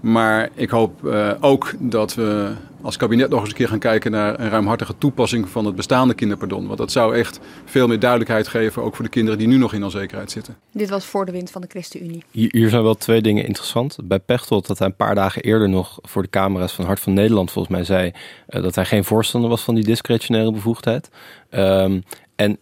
Maar 0.00 0.48
ik 0.54 0.70
hoop 0.70 1.04
ook 1.40 1.74
dat 1.78 2.14
we 2.14 2.52
als 2.82 2.96
kabinet 2.96 3.30
nog 3.30 3.40
eens 3.40 3.48
een 3.48 3.54
keer 3.54 3.68
gaan 3.68 3.78
kijken 3.78 4.10
naar 4.10 4.40
een 4.40 4.48
ruimhartige 4.48 4.98
toepassing 4.98 5.48
van 5.48 5.64
het 5.64 5.74
bestaande 5.74 6.14
kinderpardon. 6.14 6.66
Want 6.66 6.78
dat 6.78 6.92
zou 6.92 7.16
echt 7.16 7.40
veel 7.64 7.86
meer 7.86 7.98
duidelijkheid 7.98 8.48
geven, 8.48 8.82
ook 8.82 8.94
voor 8.94 9.04
de 9.04 9.10
kinderen 9.10 9.38
die 9.38 9.48
nu 9.48 9.56
nog 9.56 9.72
in 9.72 9.84
onzekerheid 9.84 10.30
zitten. 10.30 10.56
Dit 10.72 10.90
was 10.90 11.04
voor 11.04 11.26
de 11.26 11.32
wind 11.32 11.50
van 11.50 11.60
de 11.60 11.66
ChristenUnie. 11.70 12.24
Hier, 12.30 12.48
hier 12.52 12.68
zijn 12.68 12.82
wel 12.82 12.94
twee 12.94 13.22
dingen 13.22 13.46
interessant. 13.46 13.98
Bij 14.02 14.18
Pechtold 14.18 14.66
dat 14.66 14.78
hij 14.78 14.88
een 14.88 14.96
paar 14.96 15.14
dagen 15.14 15.42
eerder 15.42 15.68
nog 15.68 15.98
voor 16.02 16.22
de 16.22 16.30
camera's 16.30 16.72
van 16.72 16.84
Hart 16.84 17.00
van 17.00 17.12
Nederland 17.12 17.50
volgens 17.50 17.74
mij 17.74 17.84
zei 17.84 18.12
uh, 18.48 18.62
dat 18.62 18.74
hij 18.74 18.84
geen 18.84 19.04
voorstander 19.04 19.50
was 19.50 19.62
van 19.62 19.74
die 19.74 19.84
discretionaire 19.84 20.52
bevoegdheid. 20.52 21.10
Um, 21.50 22.02
en 22.36 22.58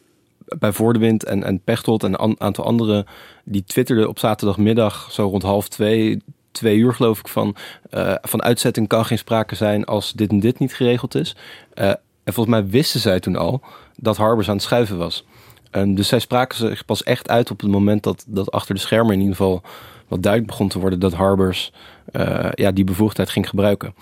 bij 0.58 0.72
Voor 0.72 0.92
de 0.92 0.98
Wind 0.98 1.24
en, 1.24 1.44
en 1.44 1.60
Pechtold 1.60 2.04
en 2.04 2.22
een 2.22 2.40
aantal 2.40 2.64
anderen, 2.64 3.06
die 3.44 3.64
twitterden 3.64 4.08
op 4.08 4.18
zaterdagmiddag 4.18 5.08
zo 5.12 5.28
rond 5.28 5.42
half 5.42 5.68
twee 5.68 6.22
twee 6.50 6.76
uur 6.76 6.94
geloof 6.94 7.18
ik 7.18 7.28
van, 7.28 7.56
uh, 7.90 8.14
van 8.22 8.42
uitzetting 8.42 8.88
kan 8.88 9.04
geen 9.04 9.18
sprake 9.18 9.54
zijn 9.54 9.84
als 9.84 10.12
dit 10.12 10.30
en 10.30 10.40
dit 10.40 10.58
niet 10.58 10.74
geregeld 10.74 11.14
is. 11.14 11.36
Uh, 11.74 11.92
En 12.28 12.34
volgens 12.34 12.56
mij 12.56 12.68
wisten 12.70 13.00
zij 13.00 13.20
toen 13.20 13.36
al 13.36 13.60
dat 13.96 14.16
Harbers 14.16 14.48
aan 14.48 14.54
het 14.54 14.64
schuiven 14.64 14.98
was. 14.98 15.24
Um, 15.72 15.94
dus 15.94 16.08
zij 16.08 16.18
spraken 16.18 16.58
zich 16.58 16.84
pas 16.84 17.02
echt 17.02 17.28
uit 17.28 17.50
op 17.50 17.60
het 17.60 17.70
moment 17.70 18.02
dat, 18.02 18.24
dat 18.26 18.50
achter 18.50 18.74
de 18.74 18.80
schermen 18.80 19.12
in 19.12 19.20
ieder 19.20 19.36
geval 19.36 19.62
wat 20.08 20.22
duidelijk 20.22 20.52
begon 20.52 20.68
te 20.68 20.78
worden 20.78 20.98
dat 20.98 21.12
Harbers 21.12 21.72
uh, 22.12 22.48
ja, 22.54 22.70
die 22.70 22.84
bevoegdheid 22.84 23.30
ging 23.30 23.48
gebruiken. 23.48 23.94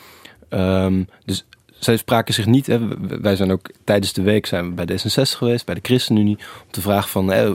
Um, 0.50 1.08
dus 1.24 1.44
zij 1.78 1.96
spraken 1.96 2.34
zich 2.34 2.46
niet. 2.46 2.66
Hè, 2.66 2.78
wij 3.20 3.36
zijn 3.36 3.52
ook 3.52 3.70
tijdens 3.84 4.12
de 4.12 4.22
week 4.22 4.46
zijn 4.46 4.68
we 4.68 4.74
bij 4.74 4.84
de 4.84 4.98
S66 4.98 5.36
geweest, 5.36 5.66
bij 5.66 5.74
de 5.74 5.80
ChristenUnie, 5.82 6.36
om 6.36 6.70
te 6.70 6.80
vragen 6.80 7.08
van 7.08 7.30
hè, 7.30 7.54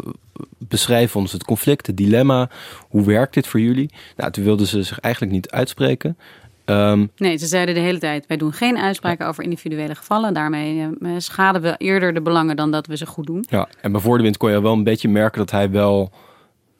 beschrijf 0.57 1.15
ons 1.15 1.31
het 1.31 1.43
conflict, 1.43 1.87
het 1.87 1.97
dilemma. 1.97 2.49
Hoe 2.89 3.05
werkt 3.05 3.33
dit 3.33 3.47
voor 3.47 3.59
jullie? 3.59 3.89
Nou, 4.15 4.31
toen 4.31 4.43
wilden 4.43 4.67
ze 4.67 4.83
zich 4.83 4.99
eigenlijk 4.99 5.33
niet 5.33 5.51
uitspreken. 5.51 6.17
Um, 6.65 7.11
nee, 7.17 7.37
ze 7.37 7.45
zeiden 7.45 7.75
de 7.75 7.81
hele 7.81 7.99
tijd: 7.99 8.27
wij 8.27 8.37
doen 8.37 8.53
geen 8.53 8.77
uitspraken 8.77 9.27
over 9.27 9.43
individuele 9.43 9.95
gevallen. 9.95 10.33
Daarmee 10.33 10.87
uh, 10.99 11.11
schaden 11.17 11.61
we 11.61 11.75
eerder 11.77 12.13
de 12.13 12.21
belangen 12.21 12.55
dan 12.55 12.71
dat 12.71 12.87
we 12.87 12.97
ze 12.97 13.05
goed 13.05 13.25
doen. 13.25 13.45
Ja, 13.49 13.67
en 13.81 13.91
bij 13.91 14.01
Voor 14.01 14.17
de 14.17 14.23
Wind 14.23 14.37
kon 14.37 14.51
je 14.51 14.61
wel 14.61 14.73
een 14.73 14.83
beetje 14.83 15.09
merken 15.09 15.39
dat 15.39 15.51
hij 15.51 15.69
wel 15.69 16.11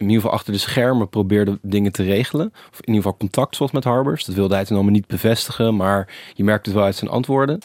in 0.02 0.08
ieder 0.08 0.22
geval 0.22 0.38
achter 0.38 0.54
de 0.54 0.60
schermen 0.60 1.10
probeerde 1.10 1.60
dingen 1.62 1.92
te 1.92 2.04
regelen. 2.04 2.48
Of 2.72 2.80
in 2.80 2.88
ieder 2.88 3.02
geval 3.02 3.18
contact 3.18 3.56
zoals 3.56 3.72
met 3.72 3.84
Harbers. 3.84 4.26
Dat 4.26 4.36
wilde 4.36 4.54
hij 4.54 4.66
toen 4.66 4.76
allemaal 4.76 4.94
niet 4.94 5.08
bevestigen, 5.08 5.76
maar 5.76 6.32
je 6.34 6.44
merkte 6.44 6.70
het 6.70 6.78
wel 6.78 6.88
uit 6.88 6.96
zijn 6.96 7.12
antwoorden. 7.12 7.60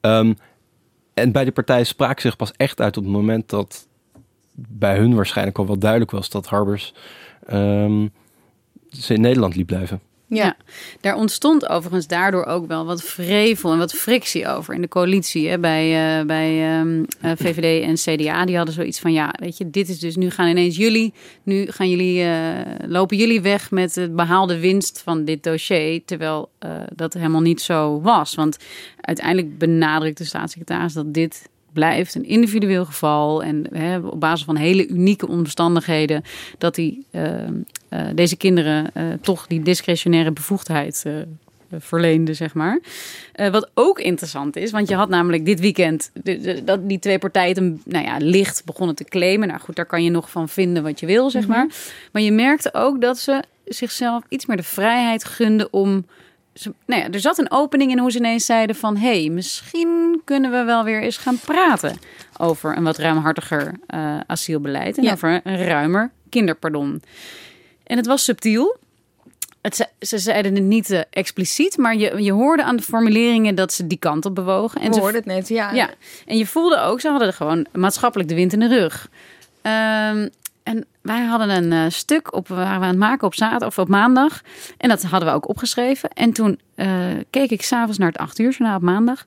Um, 0.00 0.38
en 1.14 1.32
bij 1.32 1.44
de 1.44 1.52
partij 1.52 1.84
sprak 1.84 2.20
zich 2.20 2.36
pas 2.36 2.52
echt 2.56 2.80
uit 2.80 2.96
op 2.96 3.02
het 3.04 3.12
moment 3.12 3.48
dat 3.48 3.88
bij 4.54 4.96
hun 4.96 5.14
waarschijnlijk 5.14 5.58
al 5.58 5.66
wel 5.66 5.78
duidelijk 5.78 6.10
was 6.10 6.28
dat 6.28 6.46
Harbers 6.46 6.94
um, 7.52 8.12
in 9.08 9.20
Nederland 9.20 9.56
liep 9.56 9.66
blijven. 9.66 10.00
Ja, 10.32 10.56
daar 11.00 11.14
ontstond 11.16 11.68
overigens 11.68 12.06
daardoor 12.06 12.44
ook 12.44 12.66
wel 12.66 12.84
wat 12.84 13.02
vrevel 13.02 13.72
en 13.72 13.78
wat 13.78 13.92
frictie 13.92 14.48
over 14.48 14.74
in 14.74 14.80
de 14.80 14.88
coalitie. 14.88 15.48
Hè, 15.48 15.58
bij 15.58 16.18
uh, 16.20 16.26
bij 16.26 16.80
um, 16.80 17.06
uh, 17.24 17.32
VVD 17.36 17.82
en 17.82 17.94
CDA. 17.94 18.44
Die 18.44 18.56
hadden 18.56 18.74
zoiets 18.74 19.00
van: 19.00 19.12
ja, 19.12 19.34
weet 19.40 19.58
je, 19.58 19.70
dit 19.70 19.88
is 19.88 19.98
dus 19.98 20.16
nu 20.16 20.30
gaan 20.30 20.48
ineens 20.48 20.76
jullie. 20.76 21.12
Nu 21.42 21.66
gaan 21.66 21.90
jullie, 21.90 22.24
uh, 22.24 22.30
lopen 22.86 23.16
jullie 23.16 23.40
weg 23.40 23.70
met 23.70 23.94
het 23.94 24.16
behaalde 24.16 24.60
winst 24.60 25.02
van 25.04 25.24
dit 25.24 25.42
dossier. 25.42 26.04
Terwijl 26.04 26.50
dat 26.94 27.14
helemaal 27.14 27.40
niet 27.40 27.60
zo 27.60 28.00
was. 28.00 28.34
Want 28.34 28.56
uiteindelijk 29.00 29.58
benadrukt 29.58 30.18
de 30.18 30.24
staatssecretaris 30.24 30.92
dat 30.92 31.14
dit 31.14 31.48
blijft 31.72 32.14
een 32.14 32.24
individueel 32.24 32.84
geval 32.84 33.42
en 33.42 33.66
hè, 33.72 33.98
op 33.98 34.20
basis 34.20 34.44
van 34.44 34.56
hele 34.56 34.86
unieke 34.86 35.28
omstandigheden 35.28 36.22
dat 36.58 36.74
die, 36.74 37.06
uh, 37.10 37.22
uh, 37.90 38.06
deze 38.14 38.36
kinderen 38.36 38.90
uh, 38.96 39.04
toch 39.20 39.46
die 39.46 39.62
discretionaire 39.62 40.32
bevoegdheid 40.32 41.06
verleende, 41.78 42.34
zeg 42.34 42.54
maar. 42.54 42.80
wat 43.34 43.70
ook 43.74 44.00
interessant 44.00 44.56
is, 44.56 44.70
want 44.70 44.88
je 44.88 44.94
had 44.94 45.08
namelijk 45.08 45.44
dit 45.44 45.60
weekend 45.60 46.12
dat 46.64 46.88
die 46.88 46.98
twee 46.98 47.18
partijen 47.18 47.82
nou 47.84 48.04
ja, 48.04 48.16
licht 48.18 48.64
begonnen 48.64 48.96
te 48.96 49.04
claimen. 49.04 49.48
Nou 49.48 49.60
goed, 49.60 49.76
daar 49.76 49.86
kan 49.86 50.04
je 50.04 50.10
nog 50.10 50.30
van 50.30 50.48
vinden 50.48 50.82
wat 50.82 51.00
je 51.00 51.06
wil, 51.06 51.30
zeg 51.30 51.46
maar. 51.46 51.66
Maar 52.12 52.22
je 52.22 52.32
merkte 52.32 52.74
ook 52.74 53.00
dat 53.00 53.18
ze 53.18 53.42
zichzelf 53.64 54.22
iets 54.28 54.46
meer 54.46 54.56
de 54.56 54.62
vrijheid 54.62 55.24
gunden 55.24 55.72
om 55.72 56.04
nou 56.86 57.00
ja, 57.00 57.10
er 57.10 57.20
zat 57.20 57.38
een 57.38 57.50
opening 57.50 57.90
in 57.90 57.98
hoe 57.98 58.10
ze 58.10 58.18
ineens 58.18 58.44
zeiden 58.44 58.76
van... 58.76 58.96
hé, 58.96 59.20
hey, 59.20 59.28
misschien 59.28 60.20
kunnen 60.24 60.50
we 60.50 60.64
wel 60.64 60.84
weer 60.84 61.02
eens 61.02 61.16
gaan 61.16 61.38
praten... 61.44 61.98
over 62.36 62.76
een 62.76 62.84
wat 62.84 62.98
ruimhartiger 62.98 63.74
uh, 63.94 64.20
asielbeleid... 64.26 64.98
en 64.98 65.12
over 65.12 65.40
een 65.44 65.64
ruimer 65.64 66.10
kinderpardon. 66.28 67.02
En 67.84 67.96
het 67.96 68.06
was 68.06 68.24
subtiel. 68.24 68.76
Het, 69.60 69.90
ze 70.00 70.18
zeiden 70.18 70.54
het 70.54 70.64
niet 70.64 70.90
uh, 70.90 71.00
expliciet, 71.10 71.76
maar 71.76 71.96
je, 71.96 72.22
je 72.22 72.32
hoorde 72.32 72.62
aan 72.62 72.76
de 72.76 72.82
formuleringen 72.82 73.54
dat 73.54 73.72
ze 73.72 73.86
die 73.86 73.98
kant 73.98 74.24
op 74.26 74.34
bewogen. 74.34 74.80
En 74.80 74.94
ze 74.94 75.00
hoorden 75.00 75.20
het 75.20 75.30
net, 75.30 75.48
ja. 75.48 75.72
ja. 75.72 75.90
En 76.26 76.36
je 76.36 76.46
voelde 76.46 76.80
ook, 76.80 77.00
ze 77.00 77.08
hadden 77.08 77.32
gewoon 77.32 77.66
maatschappelijk 77.72 78.28
de 78.28 78.34
wind 78.34 78.52
in 78.52 78.60
de 78.60 78.68
rug. 78.68 79.08
Um, 79.62 79.62
en 79.62 80.32
wij 81.02 81.24
hadden 81.24 81.50
een 81.50 81.72
uh, 81.72 81.84
stuk 81.88 82.34
op, 82.34 82.48
waren 82.48 82.80
we 82.80 82.84
aan 82.84 82.90
het 82.90 82.98
maken 82.98 83.26
op 83.26 83.34
zaterdag 83.34 83.68
of 83.68 83.78
op 83.78 83.88
maandag. 83.88 84.40
En 84.76 84.88
dat 84.88 85.02
hadden 85.02 85.28
we 85.28 85.34
ook 85.34 85.48
opgeschreven. 85.48 86.10
En 86.10 86.32
toen 86.32 86.60
uh, 86.76 86.86
keek 87.30 87.50
ik 87.50 87.62
s'avonds 87.62 87.98
naar 87.98 88.08
het 88.08 88.18
acht 88.18 88.38
uur 88.38 88.50
journaal 88.50 88.76
op 88.76 88.82
maandag. 88.82 89.26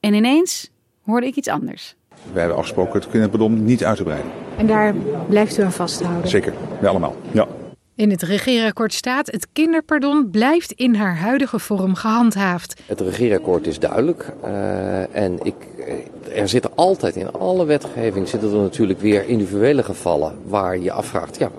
En 0.00 0.14
ineens 0.14 0.70
hoorde 1.04 1.26
ik 1.26 1.36
iets 1.36 1.48
anders. 1.48 1.94
Wij 2.32 2.40
hebben 2.40 2.58
afgesproken 2.58 3.00
het 3.00 3.10
kinderpardon 3.10 3.64
niet 3.64 3.84
uit 3.84 3.96
te 3.96 4.02
breiden. 4.02 4.30
En 4.56 4.66
daar 4.66 4.94
blijft 5.28 5.58
u 5.58 5.62
aan 5.62 5.72
vasthouden? 5.72 6.28
Zeker, 6.28 6.54
wij 6.80 6.90
allemaal, 6.90 7.16
ja. 7.32 7.46
In 7.96 8.10
het 8.10 8.22
regeerakkoord 8.22 8.92
staat: 8.92 9.26
het 9.26 9.46
kinderpardon 9.52 10.30
blijft 10.30 10.72
in 10.72 10.94
haar 10.94 11.16
huidige 11.16 11.58
vorm 11.58 11.94
gehandhaafd. 11.94 12.80
Het 12.86 13.00
regeerakkoord 13.00 13.66
is 13.66 13.78
duidelijk. 13.78 14.32
Uh, 14.44 15.16
en 15.16 15.38
ik, 15.42 15.54
er 16.34 16.48
zitten 16.48 16.70
altijd 16.74 17.16
in 17.16 17.32
alle 17.32 17.64
wetgeving 17.64 18.28
zitten 18.28 18.52
er 18.52 18.60
natuurlijk 18.60 19.00
weer 19.00 19.28
individuele 19.28 19.82
gevallen 19.82 20.34
waar 20.46 20.78
je 20.78 20.92
afvraagt: 20.92 21.38
ja, 21.38 21.50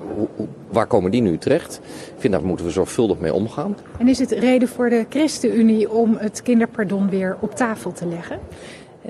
waar 0.71 0.87
komen 0.87 1.11
die 1.11 1.21
nu 1.21 1.37
terecht? 1.37 1.79
Ik 2.15 2.21
vind 2.21 2.33
daar 2.33 2.45
moeten 2.45 2.65
we 2.65 2.71
zorgvuldig 2.71 3.19
mee 3.19 3.33
omgaan. 3.33 3.77
En 3.99 4.07
is 4.07 4.19
het 4.19 4.31
reden 4.31 4.67
voor 4.67 4.89
de 4.89 5.05
ChristenUnie 5.09 5.91
om 5.91 6.17
het 6.19 6.41
kinderpardon 6.41 7.09
weer 7.09 7.37
op 7.39 7.55
tafel 7.55 7.91
te 7.91 8.05
leggen? 8.05 8.39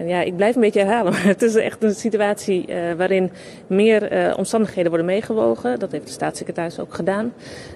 Ja, 0.05 0.21
ik 0.21 0.35
blijf 0.35 0.55
een 0.55 0.61
beetje 0.61 0.79
herhalen, 0.79 1.11
maar 1.13 1.23
het 1.23 1.41
is 1.41 1.55
echt 1.55 1.83
een 1.83 1.95
situatie 1.95 2.65
uh, 2.69 2.93
waarin 2.93 3.31
meer 3.67 4.29
uh, 4.29 4.37
omstandigheden 4.37 4.89
worden 4.89 5.07
meegewogen. 5.07 5.79
Dat 5.79 5.91
heeft 5.91 6.05
de 6.05 6.11
staatssecretaris 6.11 6.79
ook 6.79 6.93
gedaan. 6.93 7.33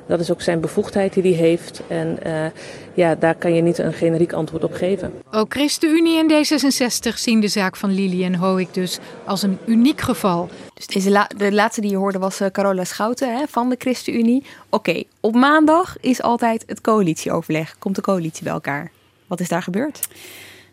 Dat 0.08 0.20
is 0.20 0.32
ook 0.32 0.42
zijn 0.42 0.60
bevoegdheid 0.60 1.14
die 1.14 1.24
hij 1.24 1.32
heeft. 1.32 1.82
En 1.88 2.18
uh, 2.26 2.46
ja, 2.94 3.16
daar 3.16 3.36
kan 3.36 3.54
je 3.54 3.62
niet 3.62 3.78
een 3.78 3.94
generiek 3.94 4.34
antwoord 4.34 4.64
op 4.64 4.74
geven. 4.74 5.14
Ook 5.32 5.54
ChristenUnie 5.54 6.20
en 6.20 6.32
D66 6.32 7.16
zien 7.16 7.40
de 7.40 7.48
zaak 7.48 7.76
van 7.76 7.92
Lili 7.92 8.24
en 8.24 8.36
Hoek 8.36 8.74
dus 8.74 9.00
als 9.26 9.42
een 9.42 9.58
uniek 9.66 10.02
geval. 10.02 10.50
Dus 10.74 10.88
deze 10.88 11.10
la 11.10 11.30
de 11.38 11.52
laatste 11.52 11.82
die 11.82 11.90
je 11.90 11.98
hoorde 11.98 12.20
was 12.20 12.42
Carola 12.52 12.84
Schouten 12.84 13.38
hè, 13.38 13.44
van 13.48 13.70
de 13.70 13.76
ChristenUnie. 13.78 14.44
Oké, 14.70 14.90
okay, 14.90 15.06
op 15.20 15.34
maandag 15.34 15.98
is 16.00 16.22
altijd 16.22 16.64
het 16.66 16.82
coalitieoverleg. 16.82 17.76
Komt 17.80 17.96
de 17.96 18.02
coalitie 18.02 18.44
bij 18.44 18.54
elkaar. 18.54 18.92
Wat 19.28 19.40
is 19.40 19.48
daar 19.48 19.64
gebeurd? 19.64 20.08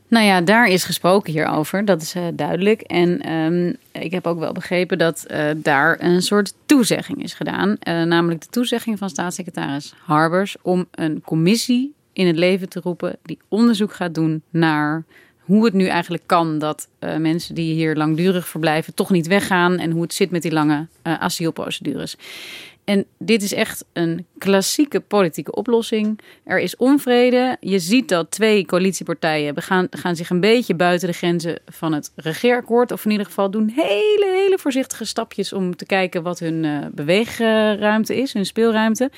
Nou 0.09 0.27
ja, 0.27 0.41
daar 0.41 0.69
is 0.69 0.85
gesproken 0.85 1.33
hierover, 1.33 1.85
dat 1.85 2.03
is 2.03 2.15
uh, 2.15 2.23
duidelijk. 2.35 2.81
En 2.81 3.33
um, 3.33 3.77
ik 3.93 4.11
heb 4.11 4.27
ook 4.27 4.39
wel 4.39 4.53
begrepen 4.53 4.99
dat 4.99 5.27
uh, 5.31 5.51
daar 5.57 5.97
een 6.01 6.23
soort 6.23 6.55
toezegging 6.67 7.23
is 7.23 7.35
gedaan. 7.35 7.69
Uh, 7.69 8.03
namelijk 8.03 8.41
de 8.41 8.47
toezegging 8.51 8.99
van 8.99 9.09
staatssecretaris 9.09 9.95
Harbers 10.05 10.57
om 10.63 10.87
een 10.91 11.23
commissie 11.25 11.95
in 12.13 12.27
het 12.27 12.37
leven 12.37 12.69
te 12.69 12.81
roepen 12.83 13.17
die 13.23 13.39
onderzoek 13.49 13.93
gaat 13.93 14.15
doen 14.15 14.43
naar 14.51 15.05
hoe 15.39 15.65
het 15.65 15.75
nu 15.75 15.87
eigenlijk 15.87 16.23
kan 16.27 16.59
dat 16.59 16.89
mensen 17.19 17.55
die 17.55 17.75
hier 17.75 17.97
langdurig 17.97 18.49
verblijven 18.49 18.95
toch 18.95 19.11
niet 19.11 19.27
weggaan 19.27 19.79
en 19.79 19.91
hoe 19.91 20.03
het 20.03 20.15
zit 20.15 20.31
met 20.31 20.43
die 20.43 20.53
lange 20.53 20.87
asielprocedures. 21.03 22.17
En 22.89 23.07
dit 23.19 23.43
is 23.43 23.53
echt 23.53 23.85
een 23.93 24.27
klassieke 24.39 25.01
politieke 25.01 25.55
oplossing. 25.55 26.21
Er 26.45 26.61
is 26.61 26.77
onvrede. 26.77 27.57
Je 27.61 27.79
ziet 27.79 28.09
dat 28.09 28.31
twee 28.31 28.67
coalitiepartijen 28.67 29.55
gaan, 29.63 30.17
zich 30.17 30.31
een 30.31 30.41
beetje 30.41 30.75
buiten 30.75 31.09
de 31.09 31.15
grenzen 31.15 31.59
van 31.67 31.93
het 31.93 32.13
regeerakkoord. 32.17 32.93
Of 32.93 33.05
in 33.05 33.11
ieder 33.11 33.27
geval 33.27 33.51
doen 33.51 33.69
hele, 33.69 34.27
hele 34.45 34.59
voorzichtige 34.59 35.05
stapjes 35.05 35.53
om 35.53 35.77
te 35.77 35.87
kijken 35.87 36.23
wat 36.23 36.39
hun 36.39 36.65
uh, 36.65 36.79
beweegruimte 36.93 38.17
is, 38.17 38.33
hun 38.33 38.47
speelruimte. 38.47 39.11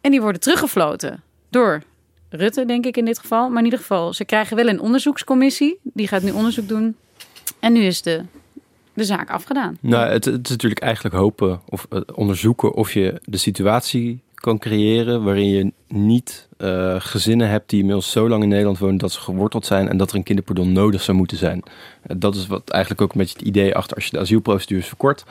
En 0.00 0.10
die 0.10 0.20
worden 0.20 0.40
teruggefloten 0.40 1.22
door 1.50 1.82
Rutte, 2.28 2.66
denk 2.66 2.86
ik 2.86 2.96
in 2.96 3.04
dit 3.04 3.18
geval. 3.18 3.48
Maar 3.48 3.58
in 3.58 3.64
ieder 3.64 3.78
geval, 3.78 4.12
ze 4.12 4.24
krijgen 4.24 4.56
wel 4.56 4.68
een 4.68 4.80
onderzoekscommissie. 4.80 5.78
Die 5.82 6.08
gaat 6.08 6.22
nu 6.22 6.30
onderzoek 6.30 6.68
doen. 6.68 6.96
En 7.60 7.72
nu 7.72 7.84
is 7.84 8.02
de 8.02 8.24
de 8.94 9.04
zaak 9.04 9.30
afgedaan. 9.30 9.78
Nou, 9.80 10.10
het, 10.10 10.26
is 10.26 10.50
natuurlijk 10.50 10.80
eigenlijk 10.80 11.14
hopen 11.14 11.60
of 11.68 11.86
uh, 11.90 12.00
onderzoeken 12.14 12.74
of 12.74 12.92
je 12.92 13.20
de 13.24 13.36
situatie 13.36 14.22
kan 14.34 14.58
creëren 14.58 15.22
waarin 15.22 15.48
je 15.48 15.72
niet 15.88 16.48
uh, 16.58 16.94
gezinnen 16.98 17.48
hebt 17.48 17.70
die 17.70 17.78
inmiddels 17.78 18.10
zo 18.10 18.28
lang 18.28 18.42
in 18.42 18.48
Nederland 18.48 18.78
wonen 18.78 18.96
dat 18.96 19.12
ze 19.12 19.20
geworteld 19.20 19.66
zijn 19.66 19.88
en 19.88 19.96
dat 19.96 20.10
er 20.10 20.16
een 20.16 20.22
kinderpardon 20.22 20.72
nodig 20.72 21.02
zou 21.02 21.16
moeten 21.16 21.36
zijn. 21.36 21.62
Uh, 22.06 22.16
dat 22.18 22.34
is 22.34 22.46
wat 22.46 22.70
eigenlijk 22.70 23.02
ook 23.02 23.12
een 23.12 23.18
beetje 23.18 23.38
het 23.38 23.46
idee 23.46 23.74
achter 23.74 23.96
als 23.96 24.04
je 24.04 24.10
de 24.10 24.18
asielprocedures 24.18 24.86
verkort. 24.86 25.24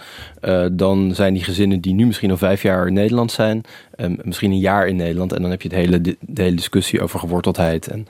Dan 0.71 1.15
zijn 1.15 1.33
die 1.33 1.43
gezinnen 1.43 1.81
die 1.81 1.93
nu 1.93 2.05
misschien 2.05 2.31
al 2.31 2.37
vijf 2.37 2.61
jaar 2.61 2.87
in 2.87 2.93
Nederland 2.93 3.31
zijn, 3.31 3.63
um, 3.97 4.17
misschien 4.23 4.51
een 4.51 4.59
jaar 4.59 4.87
in 4.87 4.95
Nederland 4.95 5.33
en 5.33 5.41
dan 5.41 5.51
heb 5.51 5.61
je 5.61 5.67
het 5.67 5.77
hele, 5.77 6.01
de, 6.01 6.17
hele 6.33 6.55
discussie 6.55 7.01
over 7.01 7.19
geworteldheid. 7.19 7.87
En 7.87 8.07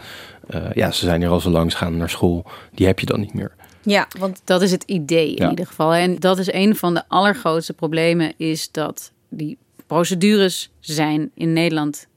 ja, 0.73 0.91
ze 0.91 1.05
zijn 1.05 1.21
hier 1.21 1.29
al 1.29 1.39
zo 1.39 1.49
lang, 1.49 1.71
ze 1.71 1.77
gaan 1.77 1.97
naar 1.97 2.09
school, 2.09 2.45
die 2.73 2.85
heb 2.85 2.99
je 2.99 3.05
dan 3.05 3.19
niet 3.19 3.33
meer. 3.33 3.51
Ja, 3.83 4.07
want 4.19 4.41
dat 4.43 4.61
is 4.61 4.71
het 4.71 4.83
idee 4.83 5.29
in 5.35 5.43
ja. 5.43 5.49
ieder 5.49 5.67
geval. 5.67 5.93
En 5.93 6.15
dat 6.19 6.37
is 6.37 6.53
een 6.53 6.75
van 6.75 6.93
de 6.93 7.03
allergrootste 7.07 7.73
problemen, 7.73 8.33
is 8.37 8.71
dat 8.71 9.11
die 9.29 9.57
procedures 9.87 10.69
zijn 10.79 11.31
in 11.33 11.53
Nederland 11.53 12.07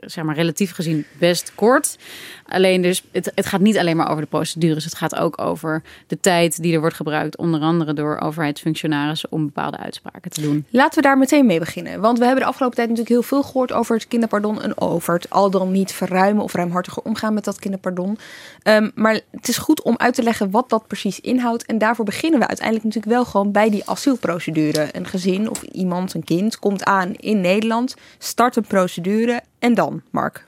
zeg 0.00 0.24
maar 0.24 0.34
relatief 0.34 0.72
gezien 0.72 1.04
best 1.18 1.52
kort. 1.54 1.98
Alleen 2.46 2.82
dus, 2.82 3.04
het, 3.12 3.32
het 3.34 3.46
gaat 3.46 3.60
niet 3.60 3.78
alleen 3.78 3.96
maar 3.96 4.10
over 4.10 4.22
de 4.22 4.28
procedures. 4.28 4.84
Het 4.84 4.94
gaat 4.94 5.14
ook 5.16 5.40
over 5.40 5.82
de 6.06 6.20
tijd 6.20 6.62
die 6.62 6.74
er 6.74 6.80
wordt 6.80 6.96
gebruikt, 6.96 7.36
onder 7.36 7.60
andere 7.60 7.92
door 7.92 8.18
overheidsfunctionarissen, 8.18 9.32
om 9.32 9.44
bepaalde 9.44 9.76
uitspraken 9.76 10.30
te 10.30 10.40
doen. 10.40 10.66
Laten 10.70 11.02
we 11.02 11.08
daar 11.08 11.18
meteen 11.18 11.46
mee 11.46 11.58
beginnen. 11.58 12.00
Want 12.00 12.18
we 12.18 12.24
hebben 12.24 12.42
de 12.42 12.48
afgelopen 12.48 12.76
tijd 12.76 12.88
natuurlijk 12.88 13.14
heel 13.14 13.28
veel 13.28 13.42
gehoord 13.42 13.72
over 13.72 13.96
het 13.96 14.08
kinderpardon 14.08 14.62
en 14.62 14.80
over 14.80 15.14
het 15.14 15.30
al 15.30 15.50
dan 15.50 15.72
niet 15.72 15.92
verruimen 15.92 16.42
of 16.42 16.52
ruimhartiger 16.52 17.02
omgaan 17.02 17.34
met 17.34 17.44
dat 17.44 17.58
kinderpardon. 17.58 18.18
Um, 18.62 18.90
maar 18.94 19.20
het 19.30 19.48
is 19.48 19.58
goed 19.58 19.82
om 19.82 19.94
uit 19.96 20.14
te 20.14 20.22
leggen 20.22 20.50
wat 20.50 20.68
dat 20.70 20.86
precies 20.86 21.20
inhoudt. 21.20 21.66
En 21.66 21.78
daarvoor 21.78 22.04
beginnen 22.04 22.40
we 22.40 22.46
uiteindelijk 22.46 22.86
natuurlijk 22.86 23.14
wel 23.14 23.24
gewoon 23.24 23.52
bij 23.52 23.70
die 23.70 23.88
asielprocedure. 23.88 24.88
Een 24.92 25.06
gezin 25.06 25.50
of 25.50 25.62
iemand, 25.62 26.14
een 26.14 26.24
kind, 26.24 26.58
komt 26.58 26.84
aan 26.84 27.14
in 27.14 27.40
Nederland, 27.40 27.94
start 28.18 28.56
een 28.56 28.66
procedure 28.66 29.42
en 29.62 29.74
dan, 29.74 30.02
Mark? 30.10 30.46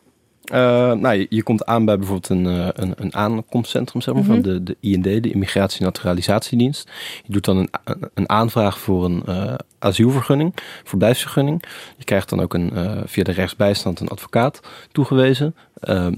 Uh, 0.53 0.93
nou, 0.93 1.27
je, 1.29 1.43
komt 1.43 1.65
aan 1.65 1.85
bij 1.85 1.97
bijvoorbeeld 1.97 2.29
een, 2.29 2.45
uh, 2.45 2.69
een, 2.73 2.93
een 2.97 3.15
aankomstcentrum 3.15 4.03
zeg 4.03 4.15
maar, 4.15 4.25
van 4.25 4.39
mhm. 4.39 4.43
de, 4.43 4.63
de 4.63 4.77
IND, 4.81 5.05
de 5.05 5.31
Immigratie- 5.31 5.79
en 5.79 5.85
Naturalisatiedienst. 5.85 6.91
Je 7.25 7.33
doet 7.33 7.45
dan 7.45 7.57
een, 7.57 7.71
een 8.15 8.29
aanvraag 8.29 8.79
voor 8.79 9.05
een 9.05 9.23
uh, 9.29 9.55
asielvergunning, 9.79 10.55
verblijfsvergunning. 10.85 11.65
Je 11.97 12.05
krijgt 12.05 12.29
dan 12.29 12.41
ook 12.41 12.55
een, 12.55 12.73
via 13.07 13.23
de 13.23 13.33
rechtsbijstand 13.33 14.01
een 14.01 14.09
advocaat 14.09 14.61
toegewezen. 14.93 15.55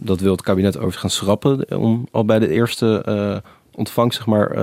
dat 0.00 0.20
wil 0.20 0.32
het 0.32 0.42
kabinet 0.42 0.78
overigens 0.78 1.14
schrappen 1.14 1.78
om 1.78 2.06
al 2.10 2.24
bij 2.24 2.38
de 2.38 2.48
eerste 2.48 3.42
ontvangst 3.74 4.16
zeg 4.16 4.26
maar, 4.26 4.56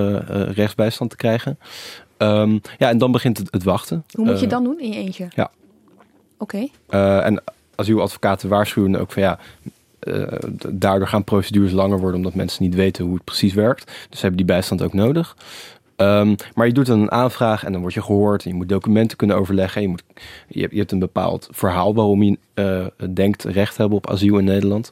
rechtsbijstand 0.52 1.10
te 1.10 1.16
krijgen. 1.16 1.60
Um, 2.18 2.62
ja, 2.78 2.90
en 2.90 2.98
dan 2.98 3.12
begint 3.12 3.38
het, 3.38 3.48
het 3.52 3.64
wachten. 3.64 4.04
Hoe 4.12 4.26
moet 4.26 4.40
je 4.40 4.48
dan 4.48 4.64
doen 4.64 4.80
in 4.80 4.92
je 4.92 4.96
eentje? 4.96 5.28
Ja. 5.36 5.52
Oké. 6.38 6.68
Okay. 6.88 7.20
en 7.20 7.44
advocaten 7.76 8.50
waarschuwen 8.50 8.96
ook 8.96 9.12
van 9.12 9.22
ja, 9.22 9.40
uh, 10.04 10.28
daardoor 10.68 11.08
gaan 11.08 11.24
procedures 11.24 11.72
langer 11.72 12.00
worden 12.00 12.18
omdat 12.18 12.34
mensen 12.34 12.64
niet 12.64 12.76
weten 12.76 13.06
hoe 13.06 13.14
het 13.14 13.24
precies 13.24 13.54
werkt. 13.54 13.92
Dus 14.10 14.22
hebben 14.22 14.38
die 14.38 14.48
bijstand 14.48 14.82
ook 14.82 14.94
nodig. 14.94 15.36
Um, 15.98 16.36
maar 16.56 16.68
je 16.68 16.74
doet 16.74 16.86
dan 16.86 17.02
een 17.02 17.12
aanvraag 17.12 17.64
en 17.64 17.72
dan 17.72 17.82
word 17.82 17.94
je 17.94 18.02
gehoord. 18.02 18.44
En 18.44 18.50
je 18.50 18.56
moet 18.56 18.70
documenten 18.70 19.18
kunnen 19.18 19.36
overleggen. 19.36 19.82
Je, 19.82 19.88
moet, 19.88 20.04
je, 20.48 20.62
hebt, 20.62 20.72
je 20.72 20.78
hebt 20.78 20.92
een 20.92 21.00
bepaald 21.00 21.48
verhaal 21.52 21.94
waarom 21.94 22.24
je 22.24 22.38
uh, 22.56 22.86
denkt 23.14 23.44
recht 23.44 23.78
hebben 23.78 23.98
op 23.98 24.10
asiel 24.10 24.38
in 24.38 24.44
Nederland. 24.44 24.92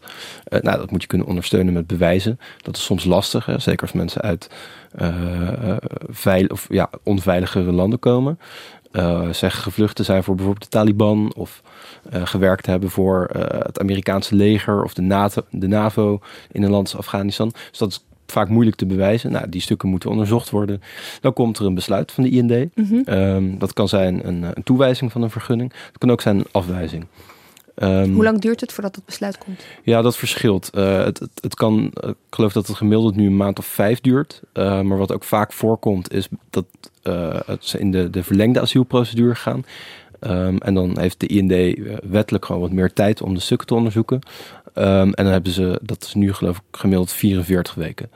Uh, 0.49 0.59
nou, 0.59 0.77
dat 0.77 0.91
moet 0.91 1.01
je 1.01 1.07
kunnen 1.07 1.27
ondersteunen 1.27 1.73
met 1.73 1.87
bewijzen. 1.87 2.39
Dat 2.61 2.75
is 2.75 2.83
soms 2.83 3.03
lastig, 3.03 3.45
hè? 3.45 3.59
zeker 3.59 3.81
als 3.81 3.91
mensen 3.91 4.21
uit 4.21 4.49
veil, 6.09 6.47
of, 6.47 6.67
ja, 6.69 6.89
onveiligere 7.03 7.71
landen 7.71 7.99
komen. 7.99 8.39
Zeggen 9.31 9.61
gevlucht 9.63 9.99
zijn 10.05 10.23
voor 10.23 10.35
bijvoorbeeld 10.35 10.71
de 10.71 10.77
Taliban 10.77 11.33
of 11.35 11.61
uh, 12.13 12.21
gewerkt 12.25 12.65
hebben 12.65 12.89
voor 12.89 13.29
uh, 13.35 13.41
het 13.47 13.79
Amerikaanse 13.79 14.35
leger 14.35 14.83
of 14.83 14.93
de, 14.93 15.01
NATO, 15.01 15.41
de 15.49 15.67
NAVO 15.67 16.19
in 16.51 16.63
een 16.63 16.69
land 16.69 16.87
als 16.87 16.97
Afghanistan. 16.97 17.53
Dus 17.69 17.77
dat 17.77 17.89
is 17.89 18.05
vaak 18.31 18.49
moeilijk 18.49 18.75
te 18.75 18.85
bewijzen. 18.85 19.31
Nou, 19.31 19.49
die 19.49 19.61
stukken 19.61 19.89
moeten 19.89 20.09
onderzocht 20.09 20.49
worden. 20.49 20.81
Dan 21.21 21.33
komt 21.33 21.57
er 21.57 21.65
een 21.65 21.73
besluit 21.73 22.11
van 22.11 22.23
de 22.23 22.29
IND. 22.29 22.75
Mm 22.75 22.85
-hmm. 22.85 23.03
um, 23.07 23.59
dat 23.59 23.73
kan 23.73 23.87
zijn 23.87 24.27
een, 24.27 24.43
een, 24.43 24.63
toewijzing 24.63 25.11
van 25.11 25.21
een 25.21 25.29
vergunning. 25.29 25.73
Het 25.87 25.97
kan 25.97 26.11
ook 26.11 26.21
zijn 26.21 26.37
een 26.37 26.47
afwijzing. 26.51 27.05
Um, 27.81 28.13
Hoe 28.13 28.23
lang 28.23 28.41
duurt 28.41 28.61
het 28.61 28.73
voordat 28.73 28.95
het 28.95 29.05
besluit 29.05 29.37
komt? 29.37 29.61
Ja, 29.83 30.01
dat 30.01 30.17
verschilt. 30.17 30.69
Uh, 30.73 31.03
het, 31.03 31.19
het, 31.19 31.31
het, 31.41 31.55
kan, 31.55 31.91
ik 32.01 32.15
geloof 32.29 32.53
dat 32.53 32.67
het 32.67 32.77
gemiddeld 32.77 33.15
nu 33.15 33.25
een 33.25 33.37
maand 33.37 33.59
of 33.59 33.65
vijf 33.65 34.01
duurt. 34.01 34.41
Uh, 34.53 34.81
maar 34.81 34.97
wat 34.97 35.11
ook 35.11 35.23
vaak 35.23 35.53
voorkomt, 35.53 36.13
is 36.13 36.27
dat 36.49 36.65
uh, 37.03 37.39
ze 37.59 37.79
in 37.79 37.91
de, 37.91 38.09
de 38.09 38.23
verlengde 38.23 38.59
asielprocedure 38.59 39.35
gaan. 39.35 39.65
Um, 40.19 40.57
en 40.57 40.73
dan 40.73 40.99
heeft 40.99 41.19
de 41.19 41.27
IND 41.27 41.51
eh, 41.51 41.97
wettelijk 42.09 42.45
gewoon 42.45 42.61
wat 42.61 42.71
meer 42.71 42.93
tijd 42.93 43.21
om 43.21 43.33
de 43.33 43.39
stukken 43.39 43.67
te 43.67 43.75
onderzoeken. 43.75 44.19
Um, 44.75 45.13
en 45.13 45.23
dan 45.23 45.33
hebben 45.33 45.51
ze, 45.51 45.79
dat 45.83 46.03
is 46.03 46.13
nu 46.13 46.33
geloof 46.33 46.57
ik 46.57 46.77
gemiddeld 46.79 47.11
44 47.11 47.73
weken. 47.73 48.09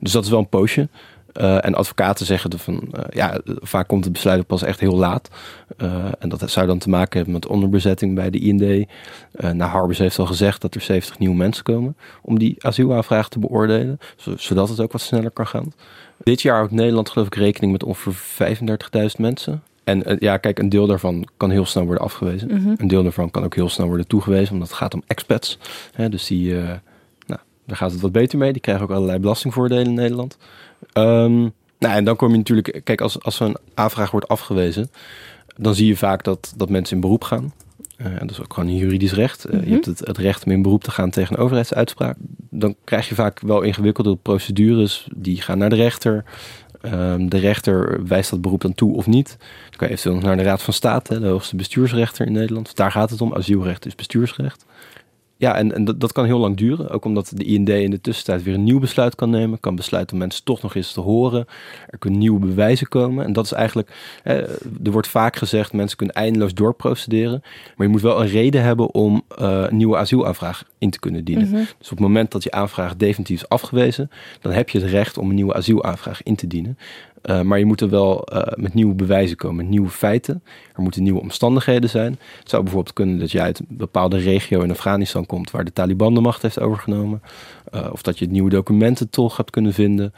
Dus 0.00 0.12
dat 0.12 0.24
is 0.24 0.30
wel 0.30 0.38
een 0.38 0.48
poosje. 0.48 0.88
Uh, 1.40 1.64
en 1.64 1.74
advocaten 1.74 2.26
zeggen 2.26 2.58
van, 2.58 2.74
uh, 2.74 3.00
ja, 3.08 3.40
vaak 3.44 3.88
komt 3.88 4.04
het 4.04 4.12
besluit 4.12 4.46
pas 4.46 4.62
echt 4.62 4.80
heel 4.80 4.96
laat. 4.96 5.28
Uh, 5.82 6.04
en 6.18 6.28
dat 6.28 6.50
zou 6.50 6.66
dan 6.66 6.78
te 6.78 6.88
maken 6.88 7.16
hebben 7.16 7.34
met 7.34 7.46
onderbezetting 7.46 8.14
bij 8.14 8.30
de 8.30 8.38
IND. 8.38 8.62
Uh, 8.62 8.86
nou, 9.34 9.70
Harbers 9.70 9.98
heeft 9.98 10.18
al 10.18 10.26
gezegd 10.26 10.60
dat 10.60 10.74
er 10.74 10.80
70 10.80 11.18
nieuwe 11.18 11.36
mensen 11.36 11.64
komen 11.64 11.96
om 12.22 12.38
die 12.38 12.56
asielaanvraag 12.58 13.28
te 13.28 13.38
beoordelen, 13.38 13.98
zodat 14.36 14.68
het 14.68 14.80
ook 14.80 14.92
wat 14.92 15.00
sneller 15.00 15.30
kan 15.30 15.46
gaan. 15.46 15.72
Dit 16.22 16.42
jaar 16.42 16.56
houdt 16.56 16.72
Nederland 16.72 17.10
geloof 17.10 17.26
ik 17.26 17.34
rekening 17.34 17.72
met 17.72 17.84
ongeveer 17.84 18.56
35.000 18.98 19.06
mensen. 19.18 19.62
En 19.84 20.16
ja, 20.18 20.36
kijk, 20.36 20.58
een 20.58 20.68
deel 20.68 20.86
daarvan 20.86 21.28
kan 21.36 21.50
heel 21.50 21.66
snel 21.66 21.84
worden 21.84 22.04
afgewezen. 22.04 22.48
Mm 22.50 22.64
-hmm. 22.64 22.74
Een 22.78 22.88
deel 22.88 23.02
daarvan 23.02 23.30
kan 23.30 23.44
ook 23.44 23.54
heel 23.54 23.68
snel 23.68 23.86
worden 23.86 24.06
toegewezen, 24.06 24.52
omdat 24.52 24.68
het 24.68 24.76
gaat 24.76 24.94
om 24.94 25.02
expats. 25.06 25.58
Hè, 25.92 26.08
dus 26.08 26.26
die, 26.26 26.52
nou, 27.26 27.40
daar 27.66 27.76
gaat 27.76 27.92
het 27.92 28.00
wat 28.00 28.12
beter 28.12 28.38
mee. 28.38 28.52
Die 28.52 28.62
krijgen 28.62 28.84
ook 28.84 28.90
allerlei 28.90 29.18
belastingvoordelen 29.18 29.84
in 29.84 29.94
Nederland. 29.94 30.38
Um, 30.98 31.52
nou, 31.78 31.94
en 31.94 32.04
dan 32.04 32.16
kom 32.16 32.30
je 32.30 32.36
natuurlijk, 32.36 32.80
kijk, 32.84 33.00
als, 33.00 33.22
als 33.22 33.36
zo'n 33.36 33.56
aanvraag 33.74 34.10
wordt 34.10 34.28
afgewezen, 34.28 34.90
dan 35.56 35.74
zie 35.74 35.86
je 35.86 35.96
vaak 35.96 36.24
dat, 36.24 36.52
dat 36.56 36.68
mensen 36.68 36.94
in 36.94 37.00
beroep 37.00 37.24
gaan. 37.24 37.52
Uh, 37.98 38.18
dat 38.18 38.30
is 38.30 38.40
ook 38.40 38.54
gewoon 38.54 38.68
een 38.68 38.76
juridisch 38.76 39.12
recht. 39.12 39.46
Uh, 39.46 39.52
mm 39.52 39.58
-hmm. 39.58 39.68
Je 39.68 39.74
hebt 39.74 39.86
het, 39.86 39.98
het, 39.98 40.18
recht 40.18 40.44
om 40.44 40.52
in 40.52 40.62
beroep 40.62 40.84
te 40.84 40.90
gaan 40.90 41.10
tegen 41.10 41.34
een 41.36 41.42
overheidsuitspraak. 41.42 42.16
Dan 42.50 42.74
krijg 42.84 43.08
je 43.08 43.14
vaak 43.14 43.40
wel 43.40 43.62
ingewikkelde 43.62 44.16
procedures. 44.16 45.08
Die 45.14 45.42
gaan 45.42 45.58
naar 45.58 45.70
de 45.70 45.76
rechter. 45.76 46.24
Um, 46.82 47.28
de 47.28 47.38
rechter 47.38 48.06
wijst 48.06 48.30
dat 48.30 48.40
beroep 48.40 48.60
dan 48.60 48.74
toe 48.74 48.96
of 48.96 49.06
niet. 49.06 49.36
Dan 49.38 49.76
kan 49.76 49.86
je 49.86 49.92
eventueel 49.92 50.14
nog 50.14 50.24
naar 50.24 50.36
de 50.36 50.42
Raad 50.42 50.62
van 50.62 50.74
State, 50.74 51.20
de 51.20 51.26
hoogste 51.26 51.56
bestuursrechter 51.56 52.26
in 52.26 52.32
Nederland. 52.32 52.76
Daar 52.76 52.90
gaat 52.90 53.10
het 53.10 53.20
om. 53.20 53.34
Asielrecht 53.34 53.86
is 53.86 53.94
bestuursrecht. 53.94 54.64
Ja, 55.38 55.54
en, 55.54 55.74
en 55.74 55.84
dat, 55.84 56.00
dat, 56.00 56.12
kan 56.12 56.24
heel 56.24 56.38
lang 56.38 56.56
duren. 56.56 56.90
Ook 56.90 57.04
omdat 57.04 57.32
de 57.34 57.44
IND 57.44 57.68
in 57.68 57.90
de 57.90 58.00
tussentijd 58.00 58.42
weer 58.42 58.54
een 58.54 58.64
nieuw 58.64 58.78
besluit 58.78 59.14
kan 59.14 59.30
nemen. 59.30 59.60
Kan 59.60 59.76
besluiten 59.76 60.12
om 60.12 60.18
mensen 60.18 60.44
toch 60.44 60.62
nog 60.62 60.74
eens 60.74 60.92
te 60.92 61.00
horen. 61.00 61.46
Er 61.86 61.98
kunnen 61.98 62.18
nieuwe 62.18 62.38
bewijzen 62.38 62.88
komen. 62.88 63.24
En 63.24 63.32
dat 63.32 63.44
is 63.44 63.52
eigenlijk, 63.52 63.90
eh, 64.22 64.36
er 64.84 64.90
wordt 64.90 65.08
vaak 65.08 65.36
gezegd, 65.36 65.72
mensen 65.72 65.96
kunnen 65.96 66.14
eindeloos 66.14 66.54
doorprocederen. 66.54 67.42
Maar 67.76 67.86
je 67.86 67.92
moet 67.92 68.02
wel 68.02 68.20
een 68.20 68.28
reden 68.28 68.62
hebben 68.62 68.94
om 68.94 69.22
uh, 69.40 69.64
een 69.68 69.76
nieuwe 69.76 69.96
asielaanvraag 69.96 70.64
in 70.78 70.90
te 70.90 70.98
kunnen 70.98 71.24
dienen. 71.24 71.46
Mm 71.46 71.54
-hmm. 71.54 71.66
Dus 71.78 71.90
op 71.90 71.98
het 71.98 72.06
moment 72.06 72.30
dat 72.30 72.42
je 72.42 72.50
aanvraag 72.50 72.96
definitief 72.96 73.42
is 73.42 73.48
afgewezen, 73.48 74.10
dan 74.40 74.52
heb 74.52 74.68
je 74.68 74.80
het 74.80 74.90
recht 74.90 75.18
om 75.18 75.28
een 75.28 75.34
nieuwe 75.34 75.54
asielaanvraag 75.54 76.22
in 76.22 76.36
te 76.36 76.46
dienen. 76.46 76.78
Uh, 77.30 77.40
maar 77.40 77.58
je 77.58 77.64
moet 77.64 77.80
er 77.80 77.88
wel 77.88 78.28
uh, 78.32 78.42
met 78.54 78.74
nieuwe 78.74 78.94
bewijzen 78.94 79.36
komen, 79.36 79.56
met 79.56 79.68
nieuwe 79.68 79.88
feiten. 79.88 80.42
Er 80.74 80.82
moeten 80.82 81.02
nieuwe 81.02 81.20
omstandigheden 81.20 81.90
zijn. 81.90 82.18
Het 82.38 82.50
zou 82.50 82.62
bijvoorbeeld 82.62 82.94
kunnen 82.94 83.18
dat 83.18 83.30
je 83.30 83.40
uit 83.40 83.58
een 83.58 83.66
bepaalde 83.68 84.16
regio 84.16 84.60
in 84.60 84.70
Afghanistan 84.70 85.26
komt 85.26 85.50
waar 85.50 85.64
de 85.64 85.72
Taliban 85.72 86.14
de 86.14 86.20
macht 86.20 86.42
heeft 86.42 86.60
overgenomen. 86.60 87.22
Uh, 87.74 87.88
of 87.92 88.02
dat 88.02 88.18
je 88.18 88.26
nieuwe 88.26 88.50
documenten 88.50 89.10
toch 89.10 89.36
hebt 89.36 89.50
kunnen 89.50 89.72
vinden. 89.72 90.14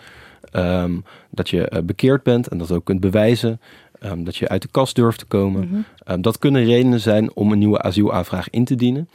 Um, 0.52 1.04
dat 1.30 1.48
je 1.48 1.82
bekeerd 1.84 2.22
bent 2.22 2.48
en 2.48 2.58
dat 2.58 2.72
ook 2.72 2.84
kunt 2.84 3.00
bewijzen. 3.00 3.60
Um, 4.04 4.24
dat 4.24 4.36
je 4.36 4.48
uit 4.48 4.62
de 4.62 4.68
kast 4.70 4.94
durft 4.94 5.18
te 5.18 5.24
komen. 5.24 5.66
Mm 5.66 5.70
-hmm. 5.70 6.14
um, 6.14 6.22
dat 6.22 6.38
kunnen 6.38 6.64
redenen 6.64 7.00
zijn 7.00 7.34
om 7.34 7.52
een 7.52 7.58
nieuwe 7.58 7.82
asielaanvraag 7.82 8.50
in 8.50 8.64
te 8.64 8.74
dienen. 8.74 9.08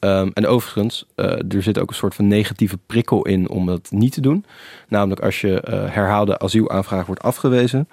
Um, 0.00 0.30
en 0.32 0.46
overigens, 0.46 1.06
uh, 1.16 1.54
er 1.54 1.62
zit 1.62 1.78
ook 1.78 1.88
een 1.88 1.94
soort 1.94 2.14
van 2.14 2.28
negatieve 2.28 2.78
prikkel 2.86 3.26
in 3.26 3.48
om 3.48 3.66
dat 3.66 3.90
niet 3.90 4.12
te 4.12 4.20
doen. 4.20 4.44
Namelijk 4.88 5.20
als 5.20 5.40
je 5.40 5.64
uh, 5.68 5.94
herhaalde 5.94 6.38
asielaanvraag 6.38 7.06
wordt 7.06 7.22
afgewezen, 7.22 7.88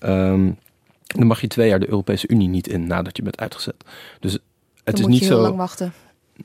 um, 0.00 0.58
dan 1.06 1.26
mag 1.26 1.40
je 1.40 1.46
twee 1.46 1.68
jaar 1.68 1.80
de 1.80 1.88
Europese 1.88 2.28
Unie 2.28 2.48
niet 2.48 2.68
in 2.68 2.86
nadat 2.86 3.16
je 3.16 3.22
bent 3.22 3.40
uitgezet. 3.40 3.74
Dus 4.20 4.32
het 4.32 4.42
dan 4.84 4.94
is 4.94 5.00
moet 5.00 5.10
niet 5.10 5.18
je 5.18 5.26
zo. 5.26 5.32
heel 5.32 5.42
lang 5.42 5.56
wachten. 5.56 5.92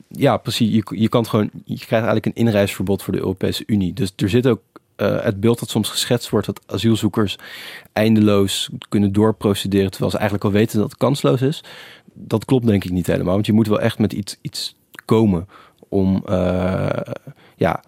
Ja, 0.08 0.36
precies. 0.36 0.74
Je, 0.74 1.00
je, 1.00 1.08
kan 1.08 1.26
gewoon, 1.26 1.50
je 1.52 1.74
krijgt 1.74 2.06
eigenlijk 2.06 2.26
een 2.26 2.44
inreisverbod 2.44 3.02
voor 3.02 3.12
de 3.12 3.18
Europese 3.18 3.62
Unie. 3.66 3.92
Dus 3.92 4.12
er 4.16 4.28
zit 4.28 4.46
ook 4.46 4.60
uh, 4.96 5.22
het 5.22 5.40
beeld 5.40 5.58
dat 5.58 5.70
soms 5.70 5.88
geschetst 5.88 6.28
wordt 6.28 6.46
dat 6.46 6.60
asielzoekers 6.66 7.38
eindeloos 7.92 8.68
kunnen 8.88 9.12
doorprocederen 9.12 9.90
terwijl 9.90 10.10
ze 10.10 10.16
eigenlijk 10.16 10.46
al 10.46 10.52
weten 10.52 10.78
dat 10.78 10.90
het 10.90 10.98
kansloos 10.98 11.42
is. 11.42 11.64
Dat 12.14 12.44
klopt 12.44 12.66
denk 12.66 12.84
ik 12.84 12.90
niet 12.90 13.06
helemaal, 13.06 13.34
want 13.34 13.46
je 13.46 13.52
moet 13.52 13.66
wel 13.66 13.80
echt 13.80 13.98
met 13.98 14.12
iets, 14.12 14.36
iets 14.40 14.76
komen 15.08 15.48
om, 15.88 16.22
uh, 16.28 16.88
ja, 17.56 17.80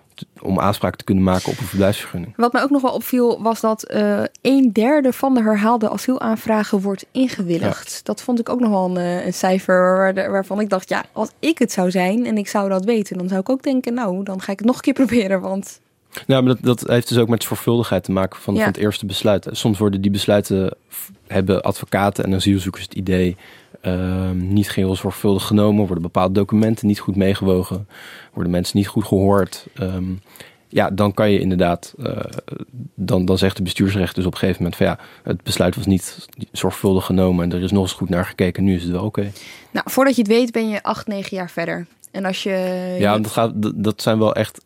om 0.43 0.61
aanspraak 0.61 0.97
te 0.97 1.05
kunnen 1.05 1.25
maken 1.25 1.53
op 1.53 1.59
een 1.59 1.67
verblijfsvergunning. 1.67 2.33
Wat 2.37 2.53
mij 2.53 2.63
ook 2.63 2.71
nog 2.71 2.83
wel 2.83 2.93
opviel 2.93 3.43
was 3.43 3.61
dat 3.61 3.93
uh, 3.95 4.23
een 4.43 4.73
derde 4.73 5.13
van 5.13 5.35
de 5.35 5.43
herhaalde 5.43 5.91
asielaanvragen 5.91 6.81
wordt 6.81 7.07
ingewilligd. 7.13 7.93
Ja. 7.93 8.01
Dat 8.03 8.23
vond 8.23 8.41
ik 8.41 8.49
ook 8.49 8.61
nog 8.61 8.71
wel 8.71 8.85
een, 8.85 8.97
eh, 8.97 9.27
een 9.27 9.35
cijfer 9.35 9.97
waar, 9.97 10.31
waarvan 10.31 10.61
ik 10.61 10.69
dacht, 10.69 10.89
ja, 10.89 11.05
als 11.13 11.31
ik 11.39 11.59
het 11.59 11.73
zou 11.73 11.91
zijn 11.91 12.27
en 12.27 12.39
ik 12.39 12.49
zou 12.49 12.69
dat 12.69 12.85
weten, 12.85 13.19
dan 13.19 13.29
zou 13.29 13.41
ik 13.41 13.49
ook 13.49 13.63
denken, 13.63 13.95
nou, 13.95 14.25
dan 14.25 14.41
ga 14.41 14.53
ik 14.53 14.59
het 14.59 14.67
nog 14.67 14.77
een 14.77 14.83
keer 14.83 14.95
proberen, 15.05 15.41
want 15.41 15.81
ja, 16.27 16.41
maar 16.41 16.55
dat, 16.55 16.63
dat 16.63 16.89
heeft 16.89 17.09
dus 17.09 17.19
ook 17.19 17.29
met 17.29 17.43
zorgvuldigheid 17.43 18.05
te 18.05 18.13
maken 18.13 18.41
van, 18.41 18.55
ja. 18.55 18.61
van 18.61 18.73
het 18.73 18.81
eerste 18.81 19.07
besluit. 19.07 19.49
Soms 19.51 19.79
worden 19.79 20.01
die 20.01 20.11
besluiten, 20.11 20.75
hebben 21.27 21.63
advocaten 21.63 22.25
en 22.25 22.35
asielzoekers 22.35 22.85
het 22.85 22.95
idee 22.95 23.37
uh, 23.83 24.31
niet 24.31 24.75
heel 24.75 24.97
zorgvuldig 24.97 25.47
genomen, 25.47 25.87
worden 25.87 26.03
bepaalde 26.03 26.35
documenten 26.35 26.87
niet 26.87 26.99
goed 26.99 27.16
meegewogen, 27.16 27.88
worden 28.33 28.53
mensen 28.53 28.77
niet 28.77 28.87
goed 28.87 29.05
gehoord. 29.05 29.66
Um, 29.81 30.21
ja, 30.69 30.90
dan 30.90 31.14
kan 31.14 31.31
je 31.31 31.40
inderdaad, 31.40 31.95
uh, 31.99 32.16
dan, 32.95 33.25
dan 33.25 33.38
zegt 33.38 33.57
de 33.57 33.62
bestuursrecht 33.62 34.14
dus 34.14 34.27
op 34.27 34.33
een 34.33 34.38
gegeven 34.38 34.62
moment 34.62 34.81
van 34.81 34.87
ja, 34.87 34.99
het 35.23 35.43
besluit 35.43 35.77
was 35.77 35.87
niet 35.87 36.29
zorgvuldig 36.53 37.05
genomen 37.05 37.45
en 37.45 37.53
er 37.53 37.62
is 37.62 37.71
nog 37.71 37.83
eens 37.83 37.93
goed 37.93 38.09
naar 38.09 38.25
gekeken, 38.25 38.64
nu 38.64 38.75
is 38.75 38.83
het 38.83 38.93
wel 38.93 39.05
oké. 39.05 39.33
Nou, 39.71 39.90
voordat 39.90 40.16
je 40.16 40.23
het 40.23 40.31
weet 40.31 40.53
ben 40.53 40.69
je 40.69 40.83
acht, 40.83 41.07
negen 41.07 41.37
jaar 41.37 41.51
verder. 41.51 41.87
En 42.11 42.25
als 42.25 42.43
je... 42.43 42.97
Ja, 42.99 43.19
dat, 43.19 43.31
gaat, 43.31 43.53
dat 43.85 44.03
zijn 44.03 44.19
wel 44.19 44.35
echt 44.35 44.61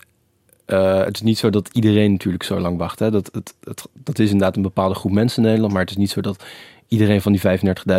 uh, 0.66 1.04
het 1.04 1.14
is 1.14 1.22
niet 1.22 1.38
zo 1.38 1.50
dat 1.50 1.68
iedereen 1.72 2.12
natuurlijk 2.12 2.44
zo 2.44 2.60
lang 2.60 2.78
wacht. 2.78 2.98
Hè. 2.98 3.10
Dat, 3.10 3.30
het, 3.32 3.54
het, 3.64 3.88
dat 3.92 4.18
is 4.18 4.30
inderdaad 4.30 4.56
een 4.56 4.62
bepaalde 4.62 4.94
groep 4.94 5.12
mensen 5.12 5.38
in 5.38 5.44
Nederland. 5.44 5.72
Maar 5.72 5.82
het 5.82 5.90
is 5.90 5.96
niet 5.96 6.10
zo 6.10 6.20
dat 6.20 6.44
iedereen 6.88 7.20
van 7.22 7.32
die 7.32 7.40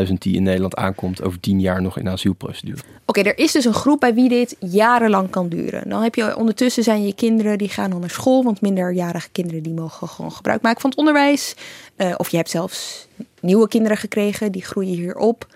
35.000 0.07 0.13
die 0.13 0.35
in 0.35 0.43
Nederland 0.43 0.75
aankomt 0.75 1.23
over 1.23 1.39
10 1.39 1.59
jaar 1.59 1.81
nog 1.81 1.97
in 1.97 2.09
asielprocedure. 2.09 2.81
Oké, 3.05 3.21
er 3.21 3.37
is 3.37 3.51
dus 3.51 3.65
een 3.65 3.73
groep 3.73 3.99
bij 3.99 4.13
wie 4.13 4.29
dit 4.29 4.55
jarenlang 4.59 5.29
kan 5.29 5.49
duren. 5.49 5.89
Dan 5.89 6.01
heb 6.01 6.15
je 6.15 6.35
ondertussen 6.37 6.83
zijn 6.83 7.05
je 7.05 7.13
kinderen 7.13 7.57
die 7.57 7.69
gaan 7.69 7.89
dan 7.89 7.99
naar 7.99 8.09
school, 8.09 8.43
want 8.43 8.61
minderjarige 8.61 9.29
kinderen 9.31 9.63
die 9.63 9.73
mogen 9.73 10.07
gewoon 10.07 10.31
gebruik 10.31 10.61
maken 10.61 10.81
van 10.81 10.89
het 10.89 10.99
onderwijs. 10.99 11.55
Uh, 11.97 12.13
of 12.17 12.29
je 12.29 12.37
hebt 12.37 12.49
zelfs 12.49 13.07
nieuwe 13.39 13.67
kinderen 13.67 13.97
gekregen, 13.97 14.51
die 14.51 14.63
groeien 14.63 14.95
hier 14.95 15.15
op. 15.15 15.47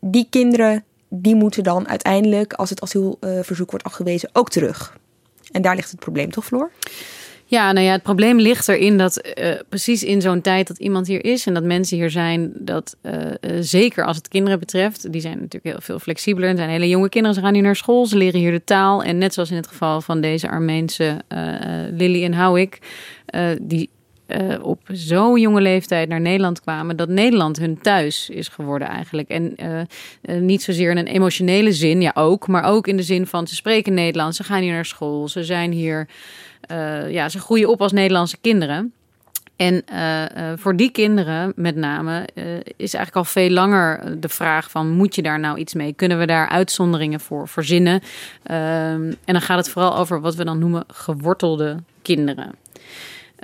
Die 0.00 0.26
kinderen 0.30 0.84
die 1.08 1.34
moeten 1.34 1.62
dan 1.62 1.88
uiteindelijk, 1.88 2.52
als 2.52 2.70
het 2.70 2.80
asielverzoek 2.80 3.70
wordt 3.70 3.84
afgewezen, 3.84 4.30
ook 4.32 4.50
terug. 4.50 4.98
En 5.52 5.62
daar 5.62 5.74
ligt 5.74 5.90
het 5.90 6.00
probleem 6.00 6.30
toch, 6.30 6.44
Floor? 6.44 6.70
Ja, 7.50 7.72
nou 7.72 7.86
ja, 7.86 7.92
het 7.92 8.02
probleem 8.02 8.40
ligt 8.40 8.68
erin 8.68 8.98
dat 8.98 9.32
uh, 9.38 9.54
precies 9.68 10.04
in 10.04 10.20
zo'n 10.20 10.40
tijd 10.40 10.68
dat 10.68 10.78
iemand 10.78 11.06
hier 11.06 11.24
is 11.24 11.46
en 11.46 11.54
dat 11.54 11.64
mensen 11.64 11.96
hier 11.96 12.10
zijn, 12.10 12.52
dat 12.54 12.96
uh, 13.02 13.12
uh, 13.14 13.30
zeker 13.60 14.04
als 14.04 14.16
het 14.16 14.28
kinderen 14.28 14.58
betreft, 14.58 15.12
die 15.12 15.20
zijn 15.20 15.34
natuurlijk 15.34 15.64
heel 15.64 15.80
veel 15.80 15.98
flexibeler. 15.98 16.48
Het 16.48 16.58
zijn 16.58 16.70
hele 16.70 16.88
jonge 16.88 17.08
kinderen, 17.08 17.36
ze 17.36 17.42
gaan 17.42 17.52
nu 17.52 17.60
naar 17.60 17.76
school, 17.76 18.06
ze 18.06 18.16
leren 18.16 18.40
hier 18.40 18.52
de 18.52 18.64
taal. 18.64 19.02
En 19.02 19.18
net 19.18 19.34
zoals 19.34 19.50
in 19.50 19.56
het 19.56 19.66
geval 19.66 20.00
van 20.00 20.20
deze 20.20 20.50
Armeense 20.50 21.16
Lily 21.90 22.24
en 22.24 22.32
Houwik, 22.32 22.78
die 23.60 23.90
uh, 24.30 24.64
op 24.64 24.80
zo'n 24.92 25.40
jonge 25.40 25.60
leeftijd 25.60 26.08
naar 26.08 26.20
Nederland 26.20 26.60
kwamen, 26.60 26.96
dat 26.96 27.08
Nederland 27.08 27.58
hun 27.58 27.78
thuis 27.80 28.28
is 28.28 28.48
geworden 28.48 28.88
eigenlijk. 28.88 29.28
En 29.28 29.54
uh, 29.56 29.80
uh, 30.22 30.40
niet 30.40 30.62
zozeer 30.62 30.90
in 30.90 30.96
een 30.96 31.06
emotionele 31.06 31.72
zin, 31.72 32.00
ja 32.00 32.10
ook, 32.14 32.46
maar 32.46 32.64
ook 32.64 32.86
in 32.86 32.96
de 32.96 33.02
zin 33.02 33.26
van 33.26 33.46
ze 33.46 33.54
spreken 33.54 33.94
Nederlands, 33.94 34.36
ze 34.36 34.44
gaan 34.44 34.62
hier 34.62 34.72
naar 34.72 34.84
school, 34.84 35.28
ze 35.28 35.44
zijn 35.44 35.72
hier, 35.72 36.08
ja, 37.08 37.28
ze 37.28 37.38
groeien 37.38 37.68
op 37.68 37.82
als 37.82 37.92
Nederlandse 37.92 38.36
kinderen. 38.40 38.92
En 39.56 39.84
voor 40.58 40.76
die 40.76 40.90
kinderen 40.90 41.52
met 41.56 41.76
name 41.76 42.28
is 42.76 42.94
eigenlijk 42.94 43.16
al 43.16 43.24
veel 43.24 43.50
langer 43.50 44.20
de 44.20 44.28
vraag 44.28 44.70
van 44.70 44.90
moet 44.90 45.14
je 45.14 45.22
daar 45.22 45.40
nou 45.40 45.58
iets 45.58 45.74
mee? 45.74 45.92
Kunnen 45.92 46.18
we 46.18 46.26
daar 46.26 46.48
uitzonderingen 46.48 47.20
voor 47.20 47.48
verzinnen? 47.48 48.00
Ehm, 48.42 49.12
en 49.24 49.32
dan 49.32 49.40
gaat 49.40 49.58
het 49.58 49.68
vooral 49.68 49.96
over 49.96 50.20
wat 50.20 50.34
we 50.34 50.44
dan 50.44 50.58
noemen 50.58 50.84
gewortelde 50.86 51.76
kinderen. 52.02 52.54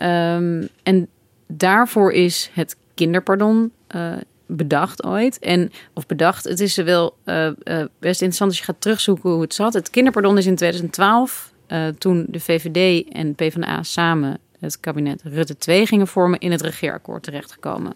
Um, 0.02 0.68
en 0.82 1.08
daarvoor 1.46 2.12
is 2.12 2.50
het 2.52 2.76
kinderpardon 2.94 3.72
uh, 3.96 4.12
bedacht 4.46 5.04
ooit. 5.04 5.38
En, 5.38 5.72
of 5.92 6.06
bedacht, 6.06 6.44
het 6.44 6.60
is 6.60 6.76
wel 6.76 7.16
uh, 7.24 7.46
uh, 7.46 7.52
best 7.98 8.22
interessant 8.22 8.50
als 8.50 8.58
je 8.58 8.64
gaat 8.64 8.80
terugzoeken 8.80 9.30
hoe 9.30 9.40
het 9.40 9.54
zat. 9.54 9.74
Het 9.74 9.90
kinderpardon 9.90 10.38
is 10.38 10.46
in 10.46 10.56
2012, 10.56 11.52
toen 11.98 12.26
de 12.28 12.40
VVD 12.40 13.08
en 13.12 13.34
PvdA 13.34 13.82
samen 13.82 14.38
het 14.60 14.80
kabinet 14.80 15.22
Rutte 15.22 15.56
2 15.56 15.86
gingen 15.86 16.06
vormen, 16.06 16.38
in 16.38 16.50
het 16.50 16.60
regeerakkoord 16.60 17.22
terechtgekomen. 17.22 17.94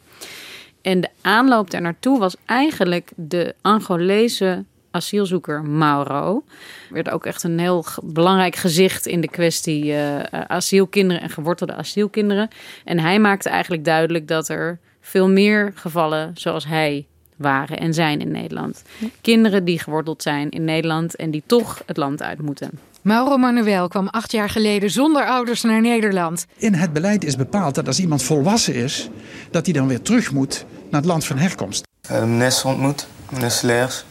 En 0.83 1.01
de 1.01 1.09
aanloop 1.21 1.71
daar 1.71 1.81
naartoe 1.81 2.19
was 2.19 2.37
eigenlijk 2.47 3.11
de 3.17 3.55
Angolese 3.61 4.65
asielzoeker 4.91 5.63
Mauro. 5.63 6.45
Werd 6.91 7.11
ook 7.11 7.27
echt 7.27 7.43
een 7.43 7.59
heel 7.59 7.85
belangrijk 8.03 8.57
gezicht 8.57 9.07
in 9.07 9.21
de 9.21 9.29
kwestie 9.29 9.85
uh, 9.85 10.21
asielkinderen 10.47 11.23
en 11.23 11.31
gewortelde 11.31 11.75
asielkinderen. 11.75 12.49
En 12.85 12.99
hij 12.99 13.19
maakte 13.19 13.49
eigenlijk 13.49 13.85
duidelijk 13.85 14.29
dat 14.29 14.49
er 14.49 14.79
veel 15.01 15.29
meer 15.29 15.73
gevallen 15.75 16.31
zoals 16.35 16.67
hij 16.67 17.07
waren 17.37 17.79
en 17.79 17.95
zijn 17.95 18.21
in 18.21 18.31
Nederland. 18.31 18.83
Kinderen 19.21 19.65
die 19.65 19.79
geworteld 19.79 20.23
zijn 20.23 20.51
in 20.51 20.65
Nederland 20.65 21.17
en 21.17 21.31
die 21.31 21.43
toch 21.47 21.83
het 21.87 21.97
land 21.97 22.23
uit 22.23 22.43
moeten. 22.43 22.71
Mauro 23.03 23.37
Manuel 23.37 23.89
kwam 23.89 24.09
acht 24.09 24.33
jaar 24.33 24.51
geleden 24.51 24.91
zonder 24.91 25.27
ouders 25.27 25.63
naar 25.63 25.81
Nederland. 25.81 26.47
In 26.57 26.75
het 26.75 26.93
beleid 26.93 27.25
is 27.25 27.37
bepaald 27.37 27.75
dat 27.75 27.87
als 27.87 28.01
iemand 28.01 28.23
volwassen 28.23 28.75
is, 28.75 29.09
dat 29.51 29.65
hij 29.65 29.75
dan 29.75 29.87
weer 29.87 30.03
terug 30.03 30.33
moet 30.33 30.65
naar 30.91 31.01
het 31.01 31.11
land 31.11 31.25
van 31.25 31.39
herkomst. 31.39 31.89
Uh, 32.11 32.21
meneer 32.25 32.63
ontmoet, 32.65 33.07
Sleers. 33.47 34.05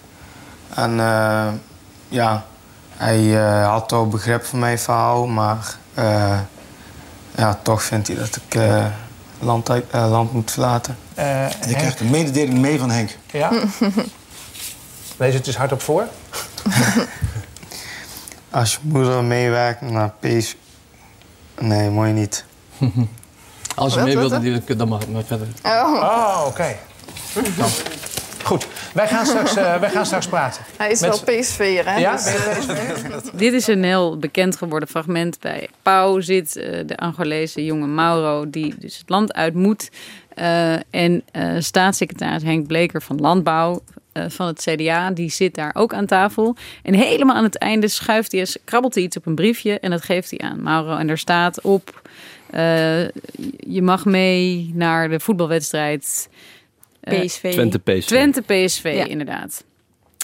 En 0.76 0.92
uh, 0.92 1.48
ja, 2.08 2.46
hij 2.96 3.20
uh, 3.20 3.70
had 3.70 3.92
al 3.92 4.08
begrip 4.08 4.46
voor 4.46 4.60
mijn 4.60 4.80
verhaal, 4.80 5.28
maar 5.28 5.76
uh, 6.00 6.40
ja, 7.36 7.60
toch 7.64 7.84
vindt 7.84 8.08
hij 8.08 8.16
dat 8.18 8.40
ik 8.48 8.62
land, 9.40 9.70
land 9.92 10.34
moet 10.34 10.52
verlaten. 10.52 10.98
je 11.16 11.74
krijgt 11.74 12.00
een 12.00 12.10
mededeling 12.10 12.60
mee 12.60 12.80
van 12.80 12.90
Henk. 12.92 13.18
Ja. 13.32 13.52
Lees 15.18 15.34
het 15.34 15.48
eens 15.48 15.58
hardop 15.58 15.82
voor. 15.82 16.08
Als 18.50 18.72
je 18.74 18.80
moeder 18.82 19.24
meewerkt 19.24 19.82
naar 19.82 20.14
PSV... 20.20 20.54
Nee, 21.60 21.90
mooi 21.90 22.12
niet. 22.12 22.46
Als 23.76 23.94
je 23.94 24.02
mee 24.02 24.18
wilt, 24.18 24.78
dan 24.78 24.88
mag 24.88 25.00
het 25.00 25.12
maar 25.12 25.24
verder. 25.24 25.48
Oh, 25.64 25.94
oh 25.94 26.44
oké. 26.46 26.48
Okay. 26.48 26.78
Goed, 28.44 28.68
wij 28.94 29.08
gaan 29.08 29.26
straks, 29.26 29.58
uh, 29.58 29.80
wij 29.80 29.90
gaan 29.90 30.06
straks 30.06 30.28
praten. 30.28 30.64
Hij 30.78 30.92
is 30.92 31.00
Met... 31.00 31.24
wel 31.24 31.40
PSV, 31.40 31.84
hè? 31.84 31.98
Ja? 31.98 32.12
Dus, 32.12 33.32
Dit 33.34 33.54
is 33.54 33.68
een 33.68 33.84
heel 33.84 34.18
bekend 34.18 34.56
geworden 34.56 34.90
fragment. 34.90 35.40
Bij 35.40 35.70
Pau 35.82 36.22
zit 36.22 36.56
uh, 36.56 36.64
de 36.86 36.98
Angolese 36.98 37.66
jonge 37.66 37.88
Mauro... 37.88 38.50
die 38.50 38.76
dus 38.80 38.98
het 38.98 39.10
land 39.10 39.34
uit 39.34 39.54
moet. 39.54 39.90
Uh, 40.36 40.74
en 40.90 41.24
staatssecretaris 41.60 42.44
Henk 42.44 42.68
Bleker 42.68 43.02
van 43.02 43.18
Landbouw 43.18 43.82
van 44.28 44.48
het 44.48 44.62
CDA... 44.62 45.12
die 45.12 45.30
zit 45.30 45.56
daar 45.56 45.72
ook 45.74 45.94
aan 45.94 46.06
tafel. 46.06 46.56
En 46.84 46.94
helemaal 46.94 47.36
aan 47.36 47.44
het 47.44 47.58
einde 47.58 47.88
schuift 47.88 48.32
hij, 48.32 48.48
krabbelt 48.64 48.94
hij 48.94 49.04
iets 49.04 49.18
op 49.18 49.26
een 49.26 49.36
briefje... 49.36 49.80
en 49.80 49.90
dat 49.90 50.04
geeft 50.04 50.30
hij 50.30 50.40
aan 50.40 50.64
Mauro. 50.64 50.96
En 50.96 51.08
daar 51.08 51.18
staat 51.18 51.62
op... 51.62 52.02
je 53.58 53.82
mag 53.82 54.06
mee 54.06 54.72
naar 54.74 55.10
de 55.10 55.20
voetbalwedstrijd... 55.20 56.30
PSV. 57.02 57.52
Twente 57.52 57.80
PSV. 57.80 58.08
Twente 58.08 58.42
PSV, 58.42 58.84
ja. 58.84 59.06
inderdaad. 59.06 59.64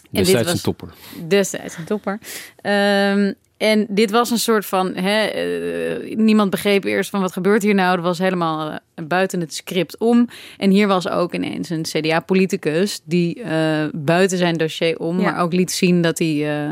Destijds 0.10 0.52
een 0.52 0.62
topper. 0.62 0.90
Destijds 1.28 1.78
een 1.78 1.86
topper. 1.86 2.20
Um, 2.62 3.36
en 3.58 3.86
dit 3.90 4.12
was 4.12 4.32
een 4.32 4.40
soort 4.40 4.66
van. 4.66 4.96
Hè, 4.96 5.46
uh, 6.08 6.16
niemand 6.18 6.50
begreep 6.50 6.84
eerst 6.84 7.10
van 7.10 7.22
wat 7.22 7.34
gebeurt 7.34 7.64
hier 7.64 7.74
nou. 7.74 7.96
Dat 7.96 8.06
was 8.06 8.18
helemaal 8.18 8.72
uh, 8.72 9.06
buiten 9.08 9.40
het 9.40 9.54
script 9.54 9.98
om. 9.98 10.28
En 10.58 10.70
hier 10.70 10.88
was 10.88 11.10
ook 11.10 11.34
ineens 11.34 11.70
een 11.70 11.82
CDA-politicus. 11.82 13.02
die 13.04 13.40
uh, 13.40 13.84
buiten 13.94 14.38
zijn 14.38 14.58
dossier 14.58 15.00
om. 15.00 15.20
Ja. 15.20 15.32
maar 15.32 15.42
ook 15.42 15.54
liet 15.54 15.72
zien 15.72 16.02
dat 16.02 16.20
hij 16.20 16.70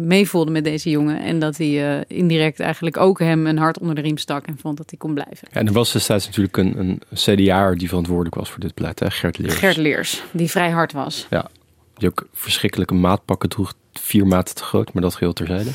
meevoelde 0.00 0.50
met 0.50 0.64
deze 0.64 0.90
jongen. 0.90 1.20
En 1.20 1.38
dat 1.38 1.56
hij 1.56 2.04
indirect 2.08 2.60
eigenlijk 2.60 2.96
ook 2.96 3.18
hem 3.18 3.46
een 3.46 3.58
hart 3.58 3.78
onder 3.78 3.94
de 3.94 4.00
riem 4.00 4.16
stak. 4.16 4.46
en 4.46 4.58
vond 4.58 4.76
dat 4.76 4.90
hij 4.90 4.98
kon 4.98 5.14
blijven. 5.14 5.48
Ja, 5.52 5.60
en 5.60 5.66
er 5.66 5.72
was 5.72 5.92
destijds 5.92 6.26
natuurlijk 6.26 6.56
een, 6.56 6.78
een 6.78 7.02
CDA 7.14 7.74
die 7.74 7.88
verantwoordelijk 7.88 8.34
was 8.34 8.50
voor 8.50 8.60
dit 8.60 8.74
beleid, 8.74 9.00
hè? 9.00 9.10
Gert 9.10 9.38
Leers. 9.38 9.54
Gert 9.54 9.76
Leers, 9.76 10.22
die 10.32 10.50
vrij 10.50 10.70
hard 10.70 10.92
was. 10.92 11.26
Ja, 11.30 11.50
die 11.94 12.08
ook 12.08 12.26
verschrikkelijke 12.32 12.94
maatpakken 12.94 13.48
droeg 13.48 13.74
vier 13.92 14.26
maten 14.26 14.54
te 14.54 14.62
groot, 14.62 14.92
maar 14.92 15.02
dat 15.02 15.14
geheel 15.14 15.32
terzijde. 15.32 15.70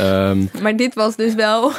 um, 0.00 0.50
maar 0.62 0.76
dit 0.76 0.94
was 0.94 1.16
dus 1.16 1.34
wel. 1.34 1.72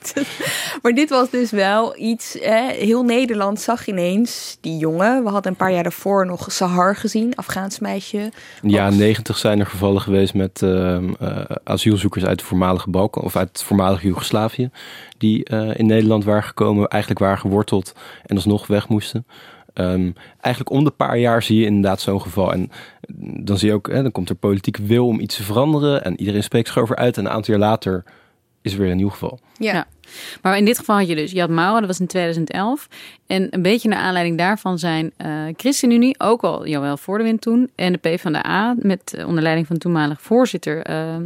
maar 0.82 0.92
dit 0.92 1.10
was 1.10 1.30
dus 1.30 1.50
wel 1.50 1.98
iets. 1.98 2.36
Hè, 2.40 2.72
heel 2.72 3.02
Nederland 3.02 3.60
zag 3.60 3.86
ineens 3.86 4.58
die 4.60 4.78
jongen. 4.78 5.24
We 5.24 5.30
hadden 5.30 5.50
een 5.50 5.58
paar 5.58 5.72
jaar 5.72 5.82
daarvoor 5.82 6.26
nog 6.26 6.52
Sahar 6.52 6.96
gezien, 6.96 7.34
Afghaans 7.36 7.78
meisje. 7.78 8.32
Ja, 8.62 8.90
negentig 8.90 9.38
zijn 9.38 9.60
er 9.60 9.66
gevallen 9.66 10.00
geweest 10.00 10.34
met 10.34 10.60
uh, 10.62 10.98
uh, 11.00 11.40
asielzoekers 11.64 12.24
uit 12.24 12.38
de 12.38 12.44
voormalige 12.44 12.90
Balkan 12.90 13.22
of 13.22 13.36
uit 13.36 13.48
het 13.48 13.62
voormalige 13.62 14.06
Joegoslavië. 14.06 14.70
Die 15.18 15.50
uh, 15.50 15.78
in 15.78 15.86
Nederland 15.86 16.24
waren 16.24 16.42
gekomen, 16.42 16.88
eigenlijk 16.88 17.22
waren 17.22 17.38
geworteld 17.38 17.92
en 18.26 18.36
alsnog 18.36 18.66
weg 18.66 18.88
moesten. 18.88 19.26
Um, 19.80 20.14
eigenlijk 20.40 20.76
om 20.76 20.84
de 20.84 20.90
paar 20.90 21.18
jaar 21.18 21.42
zie 21.42 21.58
je 21.58 21.66
inderdaad 21.66 22.00
zo'n 22.00 22.20
geval. 22.20 22.52
En 22.52 22.70
dan 23.44 23.58
zie 23.58 23.68
je 23.68 23.74
ook, 23.74 23.90
hè, 23.90 24.02
dan 24.02 24.12
komt 24.12 24.28
er 24.28 24.34
politieke 24.34 24.82
wil 24.82 25.06
om 25.06 25.20
iets 25.20 25.36
te 25.36 25.42
veranderen. 25.42 26.04
En 26.04 26.18
iedereen 26.18 26.42
spreekt 26.42 26.68
zich 26.68 26.78
over 26.78 26.96
uit. 26.96 27.16
En 27.16 27.24
een 27.24 27.30
aantal 27.30 27.54
jaar 27.54 27.68
later 27.68 28.04
is 28.62 28.72
er 28.72 28.78
weer 28.78 28.90
een 28.90 28.96
nieuw 28.96 29.08
geval. 29.08 29.38
Ja. 29.58 29.72
ja. 29.72 29.86
Maar 30.42 30.56
in 30.56 30.64
dit 30.64 30.78
geval 30.78 30.96
had 30.96 31.08
je 31.08 31.14
dus, 31.14 31.30
je 31.32 31.40
had 31.40 31.50
Mauro, 31.50 31.78
dat 31.78 31.86
was 31.86 32.00
in 32.00 32.06
2011. 32.06 32.88
En 33.26 33.46
een 33.50 33.62
beetje 33.62 33.88
naar 33.88 33.98
aanleiding 33.98 34.38
daarvan 34.38 34.78
zijn 34.78 35.12
uh, 35.26 35.42
ChristenUnie, 35.56 36.20
ook 36.20 36.42
al 36.42 36.66
Joël 36.66 36.96
Voordewind 36.96 37.40
toen, 37.40 37.70
en 37.74 37.92
de 37.92 37.98
PvdA, 37.98 38.74
met 38.78 39.14
uh, 39.18 39.26
onder 39.26 39.42
leiding 39.42 39.66
van 39.66 39.78
toenmalig 39.78 40.20
voorzitter 40.20 40.90
uh, 40.90 41.14
eh, 41.14 41.22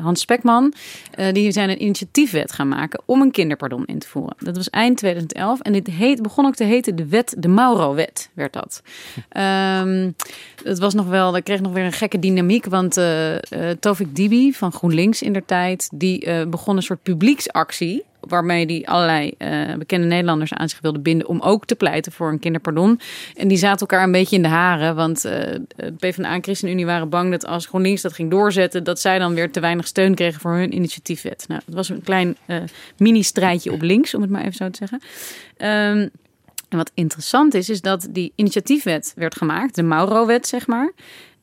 Hans 0.00 0.20
Spekman. 0.20 0.72
Eh, 1.10 1.32
die 1.32 1.52
zijn 1.52 1.70
een 1.70 1.82
initiatiefwet 1.82 2.52
gaan 2.52 2.68
maken 2.68 3.02
om 3.06 3.20
een 3.20 3.30
kinderpardon 3.30 3.84
in 3.84 3.98
te 3.98 4.08
voeren. 4.08 4.36
Dat 4.38 4.56
was 4.56 4.70
eind 4.70 4.96
2011 4.96 5.60
en 5.60 5.72
dit 5.72 5.86
heet, 5.86 6.22
begon 6.22 6.46
ook 6.46 6.54
te 6.54 6.64
heten 6.64 6.96
de 6.96 7.08
wet, 7.08 7.34
de 7.38 7.48
Mauro-wet 7.48 8.30
werd 8.34 8.52
dat. 8.52 8.82
Ehm 9.28 10.10
het 10.62 10.78
was 10.78 10.94
nog 10.94 11.06
wel, 11.06 11.32
dat 11.32 11.42
kreeg 11.42 11.60
nog 11.60 11.72
weer 11.72 11.84
een 11.84 11.92
gekke 11.92 12.18
dynamiek, 12.18 12.64
want 12.64 12.96
uh, 12.96 13.36
Tovik 13.80 14.16
Dibi 14.16 14.52
van 14.52 14.72
GroenLinks 14.72 15.22
in 15.22 15.32
der 15.32 15.44
tijd, 15.44 15.88
die 15.94 16.46
begon 16.46 16.76
een 16.76 16.82
soort 16.82 17.02
publieksactie 17.02 18.04
waarmee 18.28 18.66
die 18.66 18.88
allerlei 18.88 19.34
uh, 19.38 19.74
bekende 19.74 20.06
Nederlanders 20.06 20.52
aan 20.52 20.68
zich 20.68 20.80
wilde 20.80 20.98
binden 20.98 21.28
om 21.28 21.40
ook 21.40 21.66
te 21.66 21.74
pleiten 21.74 22.12
voor 22.12 22.28
een 22.28 22.38
kinderpardon. 22.38 23.00
En 23.34 23.48
die 23.48 23.58
zaten 23.58 23.80
elkaar 23.80 24.02
een 24.02 24.12
beetje 24.12 24.36
in 24.36 24.42
de 24.42 24.48
haren, 24.48 24.96
want 24.96 25.24
uh, 25.24 25.32
PvdA 25.98 26.32
en 26.34 26.42
ChristenUnie 26.42 26.86
waren 26.86 27.08
bang 27.08 27.30
dat 27.30 27.46
als 27.46 27.66
GroenLinks 27.66 28.02
dat 28.02 28.12
ging 28.12 28.30
doorzetten, 28.30 28.84
dat 28.84 29.00
zij 29.00 29.18
dan 29.18 29.34
weer 29.34 29.50
te 29.50 29.60
weinig 29.60 29.86
steun 29.86 30.14
kregen 30.14 30.40
voor 30.40 30.52
hun 30.52 30.74
initiatiefwet. 30.74 31.44
Nou, 31.48 31.60
het 31.66 31.74
was 31.74 31.88
een 31.88 32.02
klein 32.02 32.36
uh, 32.46 32.56
mini-strijdje 32.96 33.72
op 33.72 33.82
links, 33.82 34.14
om 34.14 34.20
het 34.20 34.30
maar 34.30 34.42
even 34.42 34.54
zo 34.54 34.70
te 34.70 34.86
zeggen. 34.86 35.00
Um, 35.56 36.10
en 36.68 36.80
wat 36.80 36.90
interessant 36.94 37.54
is, 37.54 37.68
is 37.68 37.80
dat 37.80 38.06
die 38.10 38.32
initiatiefwet 38.34 39.12
werd 39.16 39.36
gemaakt, 39.36 39.74
de 39.74 39.82
Mauro-wet, 39.82 40.46
zeg 40.46 40.66
maar. 40.66 40.92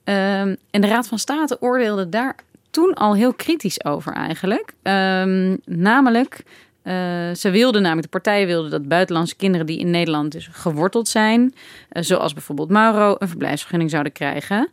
Um, 0.04 0.58
en 0.72 0.82
de 0.82 0.88
Raad 0.88 1.08
van 1.08 1.20
State 1.20 1.58
oordeelde 1.60 2.10
daar 2.10 2.36
toen 2.70 2.94
al 2.94 3.16
heel 3.16 3.34
kritisch 3.34 3.86
over 3.86 4.14
eigenlijk. 4.14 4.74
Um, 4.84 5.58
namelijk, 5.66 6.44
uh, 6.84 6.94
ze 7.36 7.50
wilden 7.50 7.82
namelijk, 7.82 8.12
de 8.12 8.20
partijen 8.20 8.48
wilden 8.48 8.72
dat 8.72 8.88
buitenlandse 8.88 9.36
kinderen 9.36 9.66
die 9.66 9.80
in 9.80 9.90
Nederland 9.90 10.32
dus 10.32 10.50
geworteld 10.52 11.08
zijn, 11.08 11.42
uh, 11.42 12.04
zoals 12.04 12.34
bijvoorbeeld 12.34 12.70
Mauro, 12.70 13.16
een 13.20 13.28
verblijfsvergunning 13.28 13.92
zouden 13.92 14.12
krijgen. 14.12 14.70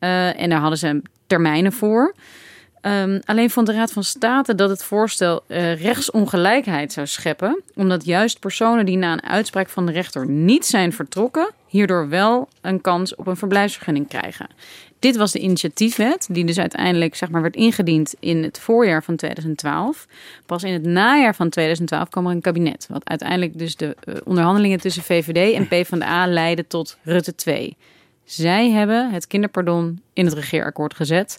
Uh, 0.00 0.40
en 0.40 0.50
daar 0.50 0.60
hadden 0.60 0.78
ze 0.78 1.02
termijnen 1.26 1.72
voor. 1.72 2.14
Um, 2.86 3.20
alleen 3.24 3.50
vond 3.50 3.66
de 3.66 3.72
Raad 3.72 3.92
van 3.92 4.04
State 4.04 4.54
dat 4.54 4.70
het 4.70 4.84
voorstel 4.84 5.44
rechtsongelijkheid 5.48 6.92
zou 6.92 7.06
scheppen, 7.06 7.62
omdat 7.74 8.04
juist 8.04 8.40
personen 8.40 8.86
die 8.86 8.96
na 8.96 9.12
een 9.12 9.24
uitspraak 9.24 9.68
van 9.68 9.86
de 9.86 9.92
rechter 9.92 10.28
niet 10.28 10.66
zijn 10.66 10.92
vertrokken, 10.92 11.50
hierdoor 11.66 12.08
wel 12.08 12.48
een 12.60 12.80
kans 12.80 13.14
op 13.14 13.26
een 13.26 13.36
verblijfsvergunning 13.36 14.08
krijgen. 14.08 14.46
Dit 15.02 15.16
was 15.16 15.32
de 15.32 15.38
initiatiefwet, 15.38 16.28
die 16.30 16.44
dus 16.44 16.58
uiteindelijk 16.58 17.14
zeg 17.14 17.30
maar, 17.30 17.42
werd 17.42 17.56
ingediend 17.56 18.14
in 18.20 18.42
het 18.42 18.58
voorjaar 18.58 19.04
van 19.04 19.16
2012. 19.16 20.06
Pas 20.46 20.62
in 20.62 20.72
het 20.72 20.84
najaar 20.84 21.34
van 21.34 21.48
2012 21.48 22.08
kwam 22.08 22.26
er 22.26 22.32
een 22.32 22.40
kabinet, 22.40 22.86
wat 22.90 23.08
uiteindelijk 23.08 23.58
dus 23.58 23.76
de 23.76 23.96
uh, 24.04 24.14
onderhandelingen 24.24 24.80
tussen 24.80 25.02
VVD 25.02 25.54
en 25.54 25.68
PvdA 25.68 26.26
leidde 26.26 26.66
tot 26.66 26.98
Rutte 27.02 27.34
2. 27.34 27.76
Zij 28.24 28.70
hebben 28.70 29.10
het 29.10 29.26
kinderpardon 29.26 30.00
in 30.12 30.24
het 30.24 30.34
regeerakkoord 30.34 30.94
gezet. 30.94 31.38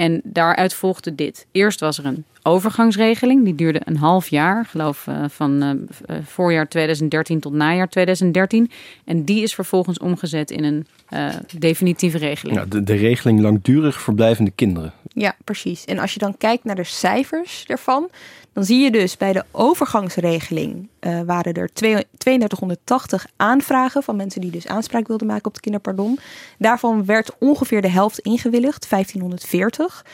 En 0.00 0.20
daaruit 0.24 0.74
volgde 0.74 1.14
dit. 1.14 1.46
Eerst 1.52 1.80
was 1.80 1.98
er 1.98 2.04
een 2.04 2.24
overgangsregeling, 2.42 3.44
die 3.44 3.54
duurde 3.54 3.80
een 3.84 3.96
half 3.96 4.28
jaar, 4.28 4.64
geloof 4.64 5.06
uh, 5.06 5.24
van 5.28 5.62
uh, 5.62 6.16
voorjaar 6.24 6.68
2013 6.68 7.40
tot 7.40 7.52
najaar 7.52 7.88
2013. 7.88 8.70
En 9.04 9.24
die 9.24 9.42
is 9.42 9.54
vervolgens 9.54 9.98
omgezet 9.98 10.50
in 10.50 10.64
een 10.64 10.86
uh, 11.10 11.28
definitieve 11.58 12.18
regeling. 12.18 12.58
Ja, 12.58 12.64
de, 12.64 12.82
de 12.82 12.94
regeling 12.94 13.40
langdurig 13.40 14.00
verblijvende 14.00 14.50
kinderen. 14.50 14.92
Ja, 15.12 15.36
precies. 15.44 15.84
En 15.84 15.98
als 15.98 16.12
je 16.12 16.18
dan 16.18 16.36
kijkt 16.36 16.64
naar 16.64 16.76
de 16.76 16.84
cijfers 16.84 17.64
ervan, 17.66 18.08
dan 18.52 18.64
zie 18.64 18.78
je 18.78 18.90
dus 18.90 19.16
bij 19.16 19.32
de 19.32 19.44
overgangsregeling 19.50 20.88
uh, 21.00 21.20
waren 21.20 21.54
er 21.54 21.70
3280 21.72 23.26
aanvragen 23.36 24.02
van 24.02 24.16
mensen 24.16 24.40
die 24.40 24.50
dus 24.50 24.66
aanspraak 24.66 25.08
wilden 25.08 25.26
maken 25.26 25.46
op 25.46 25.52
het 25.52 25.62
kinderpardon. 25.62 26.18
Daarvan 26.58 27.04
werd 27.04 27.30
ongeveer 27.38 27.82
de 27.82 27.90
helft 27.90 28.18
ingewilligd, 28.18 28.90
1540. 28.90 30.04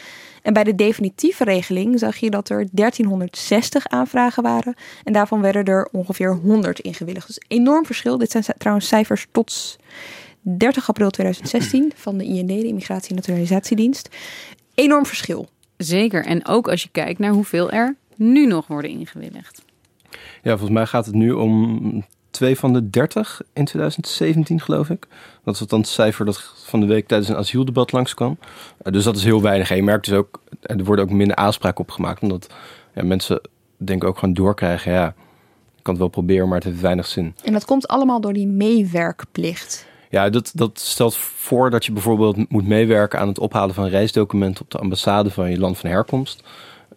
En 0.42 0.52
bij 0.52 0.64
de 0.64 0.74
definitieve 0.74 1.44
regeling 1.44 1.98
zag 1.98 2.16
je 2.16 2.30
dat 2.30 2.48
er 2.48 2.66
1360 2.72 3.86
aanvragen 3.86 4.42
waren. 4.42 4.74
En 5.04 5.12
daarvan 5.12 5.40
werden 5.40 5.64
er 5.64 5.88
ongeveer 5.92 6.34
100 6.34 6.80
ingewilligd. 6.80 7.26
Dus 7.26 7.40
enorm 7.48 7.86
verschil. 7.86 8.18
Dit 8.18 8.30
zijn 8.30 8.44
trouwens 8.58 8.88
cijfers 8.88 9.26
tot 9.32 9.76
30 10.40 10.88
april 10.88 11.10
2016 11.10 11.92
van 11.94 12.18
de 12.18 12.24
IND, 12.24 12.48
de 12.48 12.66
Immigratie- 12.66 13.10
en 13.10 13.16
Naturalisatiedienst. 13.16 14.08
Enorm 14.74 15.06
verschil. 15.06 15.48
Zeker. 15.76 16.24
En 16.24 16.46
ook 16.46 16.68
als 16.68 16.82
je 16.82 16.88
kijkt 16.92 17.18
naar 17.18 17.32
hoeveel 17.32 17.70
er 17.70 17.96
nu 18.16 18.46
nog 18.46 18.66
worden 18.66 18.90
ingewilligd. 18.90 19.64
Ja, 20.42 20.50
volgens 20.50 20.70
mij 20.70 20.86
gaat 20.86 21.06
het 21.06 21.14
nu 21.14 21.32
om 21.32 22.04
twee 22.30 22.58
van 22.58 22.72
de 22.72 22.90
30 22.90 23.40
in 23.52 23.64
2017, 23.64 24.60
geloof 24.60 24.90
ik. 24.90 25.06
Dat 25.44 25.54
is 25.54 25.60
dan 25.60 25.80
het 25.80 25.88
cijfer 25.88 26.24
dat 26.24 26.52
van 26.64 26.80
de 26.80 26.86
week 26.86 27.06
tijdens 27.06 27.30
een 27.30 27.36
asieldebat 27.36 27.92
langskwam. 27.92 28.38
Uh, 28.40 28.92
dus 28.92 29.04
dat 29.04 29.16
is 29.16 29.24
heel 29.24 29.42
weinig. 29.42 29.70
En 29.70 29.76
je 29.76 29.82
merkt 29.82 30.06
dus 30.06 30.14
ook, 30.14 30.42
er 30.60 30.84
worden 30.84 31.04
ook 31.04 31.10
minder 31.10 31.36
aanspraken 31.36 31.80
opgemaakt. 31.80 32.22
Omdat 32.22 32.54
ja, 32.94 33.04
mensen 33.04 33.40
denk 33.76 34.02
ik 34.02 34.08
ook 34.08 34.18
gewoon 34.18 34.34
doorkrijgen. 34.34 34.92
Ja, 34.92 35.08
ik 35.76 35.82
kan 35.82 35.92
het 35.92 36.02
wel 36.02 36.08
proberen, 36.08 36.48
maar 36.48 36.58
het 36.58 36.66
heeft 36.66 36.80
weinig 36.80 37.06
zin. 37.06 37.34
En 37.44 37.52
dat 37.52 37.64
komt 37.64 37.88
allemaal 37.88 38.20
door 38.20 38.32
die 38.32 38.46
meewerkplicht. 38.46 39.86
Ja, 40.10 40.30
dat, 40.30 40.50
dat 40.54 40.78
stelt 40.78 41.16
voor 41.16 41.70
dat 41.70 41.84
je 41.84 41.92
bijvoorbeeld 41.92 42.50
moet 42.50 42.66
meewerken 42.66 43.18
aan 43.18 43.28
het 43.28 43.38
ophalen 43.38 43.74
van 43.74 43.86
reisdocumenten 43.86 44.64
op 44.64 44.70
de 44.70 44.78
ambassade 44.78 45.30
van 45.30 45.50
je 45.50 45.58
land 45.58 45.78
van 45.78 45.90
herkomst. 45.90 46.42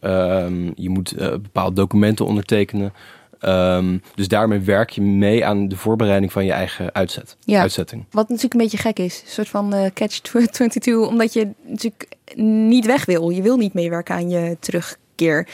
Um, 0.02 0.72
je 0.76 0.90
moet 0.90 1.14
uh, 1.14 1.28
bepaalde 1.28 1.76
documenten 1.76 2.26
ondertekenen. 2.26 2.94
Um, 3.42 4.02
dus 4.16 4.28
daarmee 4.28 4.60
werk 4.60 4.90
je 4.90 5.02
mee 5.02 5.46
aan 5.46 5.68
de 5.68 5.76
voorbereiding 5.76 6.32
van 6.32 6.46
je 6.46 6.52
eigen 6.52 6.94
uitzet, 6.94 7.38
ja, 7.40 7.62
uitzetting. 7.62 8.06
Wat 8.12 8.28
natuurlijk 8.28 8.54
een 8.54 8.60
beetje 8.60 8.78
gek 8.78 9.00
is. 9.00 9.22
Een 9.26 9.32
soort 9.32 9.50
van 9.50 9.76
uh, 9.76 9.86
catch-22. 9.94 11.08
Omdat 11.08 11.34
je 11.34 11.50
natuurlijk 11.66 12.08
niet 12.36 12.86
weg 12.86 13.06
wil. 13.06 13.30
Je 13.30 13.42
wil 13.42 13.58
niet 13.58 13.74
meewerken 13.74 14.16
aan 14.16 14.30
je 14.30 14.58
terugkeer. 14.60 15.48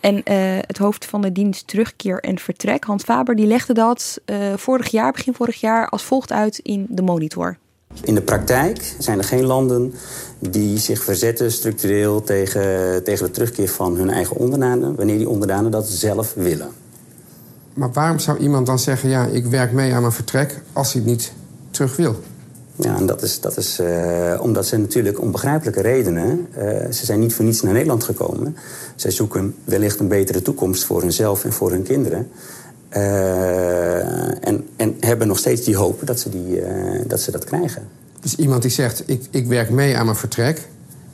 En 0.00 0.14
uh, 0.14 0.22
het 0.60 0.78
hoofd 0.78 1.04
van 1.04 1.20
de 1.20 1.32
dienst 1.32 1.66
terugkeer 1.66 2.20
en 2.20 2.38
vertrek, 2.38 2.84
Hans 2.84 3.02
Faber, 3.02 3.36
die 3.36 3.46
legde 3.46 3.74
dat 3.74 4.20
vorig 4.56 4.90
jaar, 4.90 5.12
begin 5.12 5.34
vorig 5.34 5.60
jaar, 5.60 5.88
als 5.88 6.02
volgt 6.02 6.32
uit 6.32 6.58
in 6.58 6.86
de 6.88 7.02
monitor. 7.02 7.58
In 8.02 8.14
de 8.14 8.22
praktijk 8.22 8.94
zijn 8.98 9.18
er 9.18 9.24
geen 9.24 9.44
landen 9.44 9.94
die 10.38 10.78
zich 10.78 11.02
verzetten 11.02 11.52
structureel 11.52 12.22
tegen, 12.22 13.04
tegen 13.04 13.26
de 13.26 13.32
terugkeer 13.32 13.68
van 13.68 13.96
hun 13.96 14.10
eigen 14.10 14.36
onderdanen, 14.36 14.94
wanneer 14.94 15.18
die 15.18 15.28
onderdanen 15.28 15.70
dat 15.70 15.88
zelf 15.88 16.34
willen. 16.34 16.68
Maar 17.74 17.92
waarom 17.92 18.18
zou 18.18 18.38
iemand 18.38 18.66
dan 18.66 18.78
zeggen: 18.78 19.08
ja, 19.08 19.26
ik 19.26 19.46
werk 19.46 19.72
mee 19.72 19.94
aan 19.94 20.00
mijn 20.00 20.12
vertrek 20.12 20.62
als 20.72 20.92
hij 20.92 21.02
het 21.02 21.10
niet 21.10 21.32
terug 21.70 21.96
wil? 21.96 22.16
Ja, 22.76 22.96
en 22.96 23.06
dat 23.06 23.22
is, 23.22 23.40
dat 23.40 23.56
is 23.56 23.80
uh, 23.80 24.38
omdat 24.40 24.66
ze 24.66 24.76
natuurlijk 24.76 25.20
om 25.20 25.30
begrijpelijke 25.30 25.80
redenen... 25.80 26.46
Uh, 26.58 26.64
ze 26.90 27.04
zijn 27.04 27.20
niet 27.20 27.34
voor 27.34 27.44
niets 27.44 27.62
naar 27.62 27.72
Nederland 27.72 28.04
gekomen. 28.04 28.56
Zij 28.96 29.10
zoeken 29.10 29.54
wellicht 29.64 30.00
een 30.00 30.08
betere 30.08 30.42
toekomst 30.42 30.84
voor 30.84 31.00
hunzelf 31.00 31.44
en 31.44 31.52
voor 31.52 31.70
hun 31.70 31.82
kinderen. 31.82 32.28
Uh, 32.96 34.46
en, 34.48 34.68
en 34.76 34.96
hebben 35.00 35.26
nog 35.26 35.38
steeds 35.38 35.64
die 35.64 35.76
hoop 35.76 36.00
dat 36.04 36.20
ze, 36.20 36.28
die, 36.28 36.62
dat, 37.06 37.20
ze 37.20 37.30
dat 37.30 37.44
krijgen. 37.44 37.82
Dus 38.20 38.36
iemand 38.36 38.62
die 38.62 38.70
zegt, 38.70 39.02
ik, 39.06 39.26
ik 39.30 39.46
werk 39.46 39.70
mee 39.70 39.96
aan 39.96 40.04
mijn 40.04 40.16
vertrek... 40.16 40.68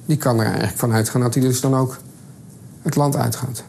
die 0.07 0.17
kan 0.17 0.39
er 0.39 0.47
eigenlijk 0.47 0.79
van 0.79 0.93
uitgaan 0.93 1.21
dat 1.21 1.35
hij 1.35 1.43
dus 1.43 1.61
dan 1.61 1.77
ook 1.77 1.99
het 2.83 2.97
land 2.97 3.17
uitgaat. 3.17 3.65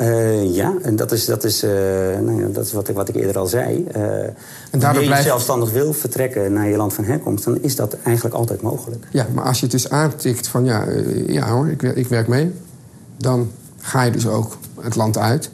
Uh, 0.00 0.54
ja, 0.54 0.74
en 0.82 0.96
dat 0.96 1.12
is, 1.12 1.24
dat 1.24 1.44
is, 1.44 1.64
uh, 1.64 1.70
nou 2.20 2.40
ja, 2.40 2.46
dat 2.48 2.64
is 2.64 2.72
wat, 2.72 2.88
ik, 2.88 2.94
wat 2.94 3.08
ik 3.08 3.14
eerder 3.14 3.38
al 3.38 3.46
zei. 3.46 3.86
Uh, 3.96 4.02
en 4.22 4.34
je 4.70 5.02
blijft... 5.04 5.24
zelfstandig 5.24 5.72
wil 5.72 5.92
vertrekken 5.92 6.52
naar 6.52 6.68
je 6.68 6.76
land 6.76 6.94
van 6.94 7.04
herkomst... 7.04 7.44
dan 7.44 7.62
is 7.62 7.76
dat 7.76 7.96
eigenlijk 8.02 8.34
altijd 8.34 8.62
mogelijk. 8.62 9.06
Ja, 9.10 9.26
maar 9.34 9.44
als 9.44 9.56
je 9.56 9.62
het 9.62 9.72
dus 9.72 9.90
aantikt 9.90 10.48
van 10.48 10.64
ja, 10.64 10.86
ja 11.26 11.48
hoor, 11.48 11.68
ik, 11.68 11.82
ik 11.82 12.06
werk 12.06 12.28
mee... 12.28 12.52
dan 13.16 13.50
ga 13.80 14.02
je 14.02 14.10
dus 14.10 14.26
ook 14.26 14.58
het 14.80 14.96
land 14.96 15.18
uit. 15.18 15.50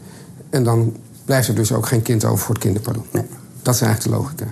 En 0.50 0.64
dan 0.64 0.96
blijft 1.24 1.48
er 1.48 1.54
dus 1.54 1.72
ook 1.72 1.86
geen 1.86 2.02
kind 2.02 2.24
over 2.24 2.38
voor 2.38 2.54
het 2.54 2.64
kinderpardon. 2.64 3.04
Nee. 3.10 3.24
Dat 3.62 3.74
is 3.74 3.80
eigenlijk 3.80 4.16
de 4.16 4.22
logica. 4.22 4.46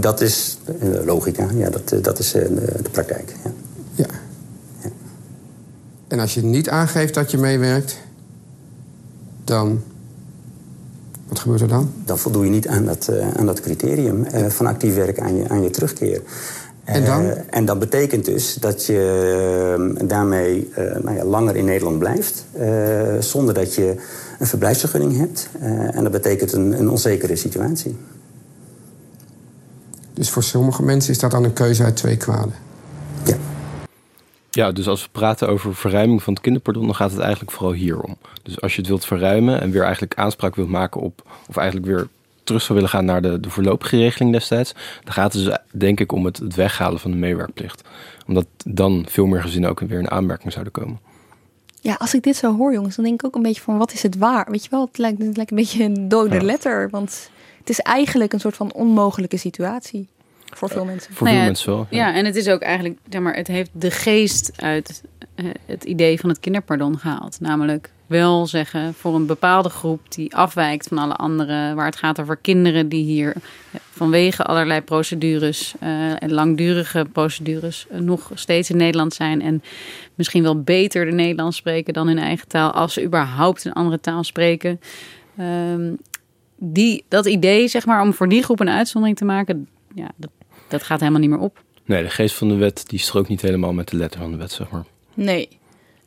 Dat 0.00 0.20
is 0.20 0.58
logica, 1.04 1.48
ja, 1.54 1.70
dat, 1.70 2.04
dat 2.04 2.18
is 2.18 2.32
de, 2.32 2.72
de 2.82 2.90
praktijk. 2.90 3.34
Ja. 3.44 3.50
ja. 3.94 4.06
ja. 4.82 4.90
En 6.08 6.18
als 6.18 6.34
je 6.34 6.42
niet 6.42 6.68
aangeeft 6.68 7.14
dat 7.14 7.30
je 7.30 7.38
meewerkt 7.38 7.98
dan. 9.44 9.82
Wat 11.28 11.38
gebeurt 11.38 11.60
er 11.60 11.68
dan? 11.68 11.92
Dan 12.04 12.18
voldoe 12.18 12.44
je 12.44 12.50
niet 12.50 12.68
aan 12.68 12.84
dat, 12.84 13.10
aan 13.36 13.46
dat 13.46 13.60
criterium 13.60 14.26
van 14.48 14.66
actief 14.66 14.94
werk 14.94 15.20
aan 15.20 15.36
je, 15.36 15.48
aan 15.48 15.62
je 15.62 15.70
terugkeer. 15.70 16.22
En 16.84 17.04
dan? 17.04 17.24
Uh, 17.24 17.32
en 17.50 17.64
dat 17.64 17.78
betekent 17.78 18.24
dus 18.24 18.54
dat 18.54 18.86
je 18.86 20.02
daarmee 20.04 20.68
nou 20.76 21.16
ja, 21.16 21.24
langer 21.24 21.56
in 21.56 21.64
Nederland 21.64 21.98
blijft. 21.98 22.44
zonder 23.18 23.54
dat 23.54 23.74
je 23.74 23.94
een 24.38 24.46
verblijfsvergunning 24.46 25.16
hebt. 25.18 25.48
en 25.92 26.02
dat 26.02 26.12
betekent 26.12 26.52
een, 26.52 26.78
een 26.78 26.90
onzekere 26.90 27.36
situatie. 27.36 27.96
Dus 30.20 30.30
voor 30.30 30.42
sommige 30.42 30.82
mensen 30.82 31.10
is 31.10 31.18
dat 31.18 31.30
dan 31.30 31.44
een 31.44 31.52
keuze 31.52 31.84
uit 31.84 31.96
twee 31.96 32.16
kwaden? 32.16 32.54
Ja. 33.24 33.36
Ja, 34.50 34.72
dus 34.72 34.88
als 34.88 35.02
we 35.02 35.08
praten 35.12 35.48
over 35.48 35.74
verruiming 35.74 36.22
van 36.22 36.32
het 36.32 36.42
kinderpardon, 36.42 36.86
dan 36.86 36.94
gaat 36.94 37.10
het 37.10 37.20
eigenlijk 37.20 37.50
vooral 37.50 37.72
hier 37.72 38.00
om. 38.00 38.16
Dus 38.42 38.60
als 38.60 38.72
je 38.74 38.78
het 38.78 38.88
wilt 38.88 39.04
verruimen 39.04 39.60
en 39.60 39.70
weer 39.70 39.82
eigenlijk 39.82 40.14
aanspraak 40.14 40.54
wilt 40.54 40.68
maken 40.68 41.00
op, 41.00 41.22
of 41.48 41.56
eigenlijk 41.56 41.86
weer 41.86 42.08
terug 42.50 42.66
zou 42.66 42.78
willen 42.78 42.94
gaan 42.94 43.04
naar 43.04 43.22
de, 43.22 43.40
de 43.40 43.50
voorlopige 43.50 43.96
regeling 43.96 44.32
destijds, 44.32 44.72
dan 45.04 45.12
gaat 45.12 45.32
het 45.32 45.44
dus 45.44 45.58
denk 45.72 46.00
ik 46.00 46.12
om 46.12 46.24
het, 46.24 46.36
het 46.36 46.54
weghalen 46.54 47.00
van 47.00 47.10
de 47.10 47.16
meewerkplicht. 47.16 47.88
Omdat 48.26 48.46
dan 48.64 49.06
veel 49.08 49.26
meer 49.26 49.42
gezinnen 49.42 49.70
ook 49.70 49.80
weer 49.80 49.98
in 49.98 50.10
aanmerking 50.10 50.52
zouden 50.52 50.72
komen. 50.72 51.00
Ja, 51.80 51.94
als 51.94 52.14
ik 52.14 52.22
dit 52.22 52.36
zo 52.36 52.56
hoor, 52.56 52.72
jongens, 52.72 52.96
dan 52.96 53.04
denk 53.04 53.20
ik 53.20 53.26
ook 53.26 53.34
een 53.34 53.42
beetje 53.42 53.62
van 53.62 53.78
wat 53.78 53.92
is 53.92 54.02
het 54.02 54.16
waar? 54.16 54.50
Weet 54.50 54.64
je 54.64 54.70
wel, 54.70 54.86
het 54.86 54.98
lijkt, 54.98 55.22
het 55.22 55.36
lijkt 55.36 55.50
een 55.50 55.56
beetje 55.56 55.84
een 55.84 56.08
dode 56.08 56.42
letter. 56.42 56.90
Want 56.90 57.30
het 57.58 57.68
is 57.68 57.80
eigenlijk 57.80 58.32
een 58.32 58.40
soort 58.40 58.56
van 58.56 58.72
onmogelijke 58.72 59.36
situatie 59.36 60.08
voor 60.44 60.68
veel 60.68 60.84
mensen. 60.84 61.14
Voor 61.14 61.26
Nou 61.26 61.36
veel 61.36 61.44
ja, 61.44 61.50
mensen 61.50 61.72
wel. 61.72 61.86
Ja. 61.90 62.14
en 62.14 62.24
het 62.24 62.36
is 62.36 62.48
ook 62.48 62.60
eigenlijk, 62.60 62.98
zeg 63.08 63.20
maar, 63.20 63.34
het 63.34 63.46
heeft 63.46 63.70
de 63.72 63.90
geest 63.90 64.52
uit 64.56 65.02
eh, 65.34 65.44
het 65.66 65.84
idee 65.84 66.20
van 66.20 66.28
het 66.28 66.40
kinderpardon 66.40 66.98
gehaald. 66.98 67.40
Namelijk 67.40 67.90
wel 68.10 68.46
zeggen 68.46 68.94
voor 68.94 69.14
een 69.14 69.26
bepaalde 69.26 69.68
groep 69.68 70.12
die 70.12 70.36
afwijkt 70.36 70.88
van 70.88 70.98
alle 70.98 71.16
anderen, 71.16 71.76
waar 71.76 71.86
het 71.86 71.96
gaat 71.96 72.20
over 72.20 72.36
kinderen 72.36 72.88
die 72.88 73.04
hier 73.04 73.36
vanwege 73.90 74.44
allerlei 74.44 74.80
procedures 74.80 75.74
eh, 75.80 76.22
en 76.22 76.32
langdurige 76.32 77.06
procedures 77.12 77.86
eh, 77.90 77.98
nog 77.98 78.30
steeds 78.34 78.70
in 78.70 78.76
Nederland 78.76 79.14
zijn 79.14 79.42
en 79.42 79.62
misschien 80.14 80.42
wel 80.42 80.62
beter 80.62 81.04
de 81.04 81.12
Nederlands 81.12 81.56
spreken 81.56 81.92
dan 81.92 82.06
hun 82.06 82.18
eigen 82.18 82.48
taal, 82.48 82.70
als 82.70 82.92
ze 82.92 83.04
überhaupt 83.04 83.64
een 83.64 83.72
andere 83.72 84.00
taal 84.00 84.24
spreken. 84.24 84.80
Ehm, 85.36 85.94
die, 86.56 87.04
dat 87.08 87.26
idee, 87.26 87.68
zeg 87.68 87.86
maar, 87.86 88.02
om 88.02 88.12
voor 88.12 88.28
die 88.28 88.42
groep 88.42 88.60
een 88.60 88.68
uitzondering 88.68 89.18
te 89.18 89.24
maken, 89.24 89.68
ja, 89.94 90.08
dat, 90.16 90.30
dat 90.68 90.82
gaat 90.82 91.00
helemaal 91.00 91.20
niet 91.20 91.30
meer 91.30 91.38
op. 91.38 91.62
Nee, 91.84 92.02
de 92.02 92.10
geest 92.10 92.34
van 92.34 92.48
de 92.48 92.56
wet 92.56 92.84
die 92.86 92.98
strookt 92.98 93.28
niet 93.28 93.42
helemaal 93.42 93.72
met 93.72 93.88
de 93.88 93.96
letter 93.96 94.20
van 94.20 94.30
de 94.30 94.36
wet, 94.36 94.52
zeg 94.52 94.70
maar. 94.70 94.84
Nee. 95.14 95.59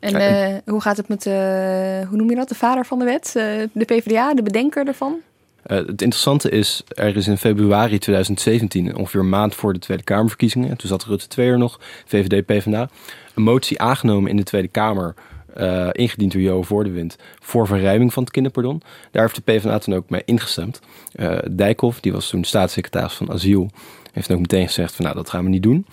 En 0.04 0.14
eh, 0.14 0.54
hoe 0.64 0.80
gaat 0.80 0.96
het 0.96 1.08
met, 1.08 1.26
eh, 1.26 2.08
hoe 2.08 2.16
noem 2.16 2.30
je 2.30 2.36
dat, 2.36 2.48
de 2.48 2.54
vader 2.54 2.86
van 2.86 2.98
de 2.98 3.04
wet? 3.04 3.26
Eh, 3.36 3.44
de 3.72 3.84
PvdA, 3.84 4.34
de 4.34 4.42
bedenker 4.42 4.86
ervan? 4.86 5.14
Het 5.62 5.88
interessante 5.88 6.50
is, 6.50 6.82
er 6.88 7.16
is 7.16 7.26
in 7.26 7.38
februari 7.38 7.98
2017, 7.98 8.96
ongeveer 8.96 9.20
een 9.20 9.28
maand 9.28 9.54
voor 9.54 9.72
de 9.72 9.78
Tweede 9.78 10.02
Kamerverkiezingen, 10.02 10.76
toen 10.76 10.88
zat 10.88 11.04
Rutte 11.04 11.28
2 11.28 11.48
er 11.48 11.58
nog, 11.58 11.80
VVD, 12.06 12.46
PvdA, 12.46 12.88
een 13.34 13.42
motie 13.42 13.80
aangenomen 13.80 14.30
in 14.30 14.36
de 14.36 14.42
Tweede 14.42 14.68
Kamer, 14.68 15.14
ingediend 15.92 16.32
door 16.32 16.40
Jo 16.40 16.62
Voordewind, 16.62 17.16
voor 17.40 17.66
verruiming 17.66 18.12
van 18.12 18.22
het 18.22 18.32
kinderpardon. 18.32 18.82
Daar 19.10 19.22
heeft 19.22 19.34
de 19.34 19.52
PvdA 19.52 19.78
toen 19.78 19.94
ook 19.94 20.10
mee 20.10 20.22
ingestemd. 20.24 20.80
Dijkhoff, 21.50 22.00
die 22.00 22.12
was 22.12 22.28
toen 22.28 22.44
staatssecretaris 22.44 23.14
van 23.14 23.30
Asiel, 23.30 23.70
heeft 24.12 24.32
ook 24.32 24.40
meteen 24.40 24.66
gezegd 24.66 24.94
van 24.94 25.04
nou, 25.04 25.16
dat 25.16 25.30
gaan 25.30 25.44
we 25.44 25.50
niet 25.50 25.62
doen. 25.62 25.86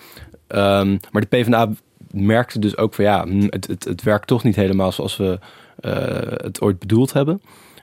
Ehm, 0.46 0.96
maar 1.10 1.22
de 1.22 1.36
PvdA 1.36 1.68
merkte 2.12 2.58
dus 2.58 2.76
ook 2.76 2.94
van 2.94 3.04
ja, 3.04 3.24
hm, 3.24 3.46
het, 3.50 3.66
het, 3.66 3.84
het 3.84 4.02
werkt 4.02 4.26
toch 4.26 4.42
niet 4.42 4.56
helemaal 4.56 4.92
zoals 4.92 5.16
we 5.16 5.38
eh, 5.80 5.92
het 6.26 6.60
ooit 6.60 6.78
bedoeld 6.78 7.12
hebben. 7.12 7.42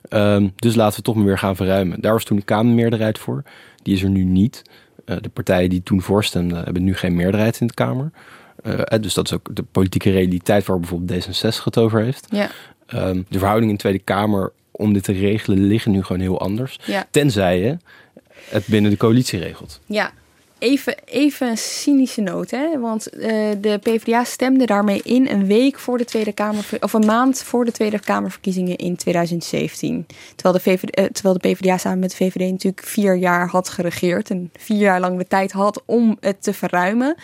Ehm, 0.09 0.47
dus 0.55 0.75
laten 0.75 0.97
we 0.97 1.03
toch 1.03 1.15
maar 1.15 1.25
weer 1.25 1.37
gaan 1.37 1.55
verruimen. 1.55 2.01
Daar 2.01 2.13
was 2.13 2.23
toen 2.23 2.37
de 2.37 2.43
Kamermeerderheid 2.43 3.19
voor. 3.19 3.43
Die 3.83 3.95
is 3.95 4.03
er 4.03 4.09
nu 4.09 4.23
niet. 4.23 4.63
Eh, 5.05 5.17
de 5.21 5.29
partijen 5.29 5.69
die 5.69 5.83
toen 5.83 6.01
voorstemden 6.01 6.63
hebben 6.63 6.83
nu 6.83 6.95
geen 6.95 7.15
meerderheid 7.15 7.59
in 7.59 7.67
de 7.67 7.73
Kamer. 7.73 8.11
Eh, 8.63 8.79
eh, 8.79 9.01
dus 9.01 9.13
dat 9.13 9.25
is 9.25 9.33
ook 9.33 9.55
de 9.55 9.63
politieke 9.71 10.11
realiteit 10.11 10.65
waar 10.65 10.79
bijvoorbeeld 10.79 11.25
D66 11.25 11.63
het 11.63 11.77
over 11.77 12.01
heeft. 12.01 12.27
Ja. 12.29 12.49
Ehm, 12.85 13.21
de 13.29 13.37
verhoudingen 13.37 13.69
in 13.69 13.75
de 13.75 13.81
Tweede 13.81 13.99
Kamer 13.99 14.51
om 14.71 14.93
dit 14.93 15.03
te 15.03 15.11
regelen 15.11 15.59
liggen 15.63 15.91
nu 15.91 16.03
gewoon 16.03 16.21
heel 16.21 16.39
anders. 16.39 16.79
Ja. 16.85 17.07
Tenzij 17.11 17.59
je 17.59 17.77
het 18.49 18.67
binnen 18.67 18.91
de 18.91 18.97
coalitie 18.97 19.39
regelt. 19.39 19.79
Ja, 19.85 20.11
even, 20.59 20.95
even 21.05 21.49
een 21.49 21.57
cynische 21.57 22.21
noot, 22.21 22.51
hè? 22.51 22.79
Want 22.79 23.09
eh, 23.09 23.29
de 23.61 23.79
PvdA 23.83 24.23
stemde 24.23 24.65
daarmee 24.65 25.01
in 25.03 25.27
een 25.27 25.45
week 25.45 25.79
voor 25.79 25.97
de 25.97 26.05
Tweede 26.05 26.31
Kamer, 26.31 26.65
of 26.79 26.93
een 26.93 27.05
maand 27.05 27.43
voor 27.43 27.65
de 27.65 27.71
Tweede 27.71 27.99
Kamerverkiezingen 27.99 28.75
in 28.75 28.95
2017. 28.95 30.05
Terwijl 30.35 30.55
de, 30.55 30.61
VVD, 30.61 30.95
eh, 30.95 31.05
terwijl 31.05 31.37
de 31.37 31.49
PvdA 31.49 31.77
samen 31.77 31.99
met 31.99 32.09
de 32.09 32.15
VVD 32.15 32.51
natuurlijk 32.51 32.85
vier 32.85 33.15
jaar 33.15 33.47
had 33.47 33.69
geregeerd 33.69 34.29
en 34.29 34.51
vier 34.57 34.77
jaar 34.77 34.99
lang 34.99 35.17
de 35.17 35.27
tijd 35.27 35.51
had 35.51 35.83
om 35.85 36.17
het 36.19 36.43
te 36.43 36.53
verruimen. 36.53 37.15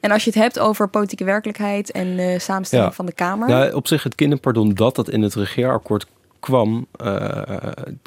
En 0.00 0.10
als 0.10 0.24
je 0.24 0.30
het 0.30 0.38
hebt 0.38 0.58
over 0.58 0.88
politieke 0.88 1.24
werkelijkheid 1.24 1.90
en 1.90 2.18
eh 2.18 2.38
samenstelling 2.38 2.94
van 2.94 3.06
de 3.06 3.12
Kamer. 3.12 3.48
Nou, 3.48 3.72
op 3.72 3.86
zich 3.86 4.02
het 4.02 4.14
kinderpardon 4.14 4.74
dat 4.74 4.96
dat 4.96 5.08
in 5.08 5.22
het 5.22 5.34
regeerakkoord 5.34 6.06
kwam. 6.42 6.86
eh, 6.92 7.42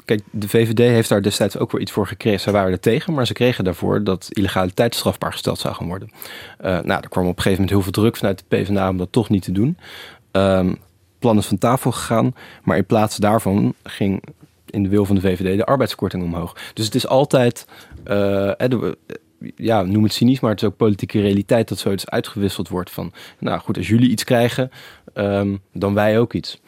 kijk, 0.04 0.22
de 0.30 0.48
VVD 0.48 0.78
heeft 0.78 1.08
daar 1.08 1.22
destijds 1.22 1.58
ook 1.58 1.72
wel 1.72 1.80
iets 1.80 1.92
voor 1.92 2.06
gekregen. 2.06 2.40
Zij 2.40 2.52
waren 2.52 2.72
er 2.72 2.80
tegen, 2.80 3.14
maar 3.14 3.26
ze 3.26 3.32
kregen 3.32 3.64
daarvoor 3.64 4.04
dat 4.04 4.28
illegaliteit 4.30 4.94
strafbaar 4.94 5.32
gesteld 5.32 5.58
zou 5.58 5.74
gaan 5.74 5.86
worden. 5.86 6.10
Eh, 6.58 6.70
nou, 6.80 7.00
er 7.02 7.08
kwam 7.08 7.24
op 7.26 7.36
een 7.36 7.42
gegeven 7.42 7.50
moment 7.52 7.70
heel 7.70 7.82
veel 7.82 7.92
druk 8.02 8.16
vanuit 8.16 8.38
de 8.38 8.56
PvdA 8.56 8.88
om 8.88 8.96
dat 8.96 9.12
toch 9.12 9.28
niet 9.28 9.42
te 9.42 9.52
doen. 9.52 9.78
Ehm 10.30 10.72
plan 11.18 11.38
is 11.38 11.46
van 11.46 11.58
tafel 11.58 11.92
gegaan, 11.92 12.34
maar 12.62 12.76
in 12.76 12.86
plaats 12.86 13.16
daarvan 13.16 13.74
ging 13.82 14.22
in 14.66 14.82
de 14.82 14.88
wil 14.88 15.04
van 15.04 15.14
de 15.14 15.20
VVD 15.20 15.56
de 15.56 15.64
arbeidskorting 15.66 16.22
omhoog. 16.22 16.56
Dus 16.74 16.84
het 16.84 16.94
is 16.94 17.06
altijd, 17.06 17.66
de- 18.04 18.98
ja, 19.56 19.82
noem 19.82 20.02
het 20.02 20.12
cynisch, 20.12 20.40
maar 20.40 20.50
het 20.50 20.62
is 20.62 20.68
ook 20.68 20.76
politieke 20.76 21.20
realiteit 21.20 21.68
dat 21.68 21.78
zoiets 21.78 22.08
uitgewisseld 22.08 22.68
wordt 22.68 22.90
van, 22.90 23.12
nou 23.38 23.60
goed, 23.60 23.76
als 23.76 23.88
jullie 23.88 24.10
iets 24.10 24.24
krijgen, 24.24 24.70
ehm, 25.14 25.56
dan 25.72 25.94
wij 25.94 26.18
ook 26.18 26.32
iets. 26.32 26.60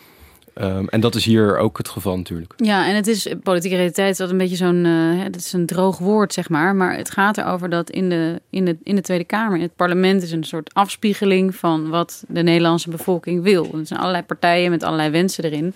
Ehm, 0.59 0.85
en 0.87 1.01
dat 1.01 1.15
is 1.15 1.25
hier 1.25 1.57
ook 1.59 1.79
het 1.79 1.89
geval 1.89 2.17
natuurlijk. 2.17 2.53
Ja, 2.57 2.87
en 2.87 2.95
het 2.95 3.07
is 3.07 3.29
politieke 3.43 3.77
realiteit 3.77 4.11
is 4.11 4.17
dat 4.17 4.31
een 4.31 4.39
beetje 4.39 4.57
zo'n, 4.57 4.85
eh, 4.85 5.25
dat 5.25 5.37
is 5.37 5.53
een 5.53 5.67
droog 5.67 5.99
woord, 5.99 6.33
zeg 6.33 6.49
maar. 6.49 6.77
Maar 6.77 6.97
het 6.97 7.11
gaat 7.11 7.39
erover 7.39 7.71
dat 7.71 7.91
in 7.91 8.09
de, 8.09 8.41
in, 8.51 8.65
de, 8.65 8.77
in 8.83 8.95
de 8.95 9.01
Tweede 9.01 9.25
Kamer, 9.25 9.57
in 9.57 9.63
het 9.63 9.77
parlement, 9.77 10.23
is 10.23 10.33
een 10.33 10.45
soort 10.45 10.75
afspiegeling 10.75 11.55
van 11.55 11.89
wat 11.89 12.25
de 12.29 12.43
Nederlandse 12.43 12.91
bevolking 12.91 13.43
wil. 13.43 13.65
Er 13.65 13.87
zijn 13.87 14.01
allerlei 14.01 14.25
partijen 14.25 14.71
met 14.71 14.83
allerlei 14.83 15.11
wensen 15.11 15.45
erin. 15.45 15.75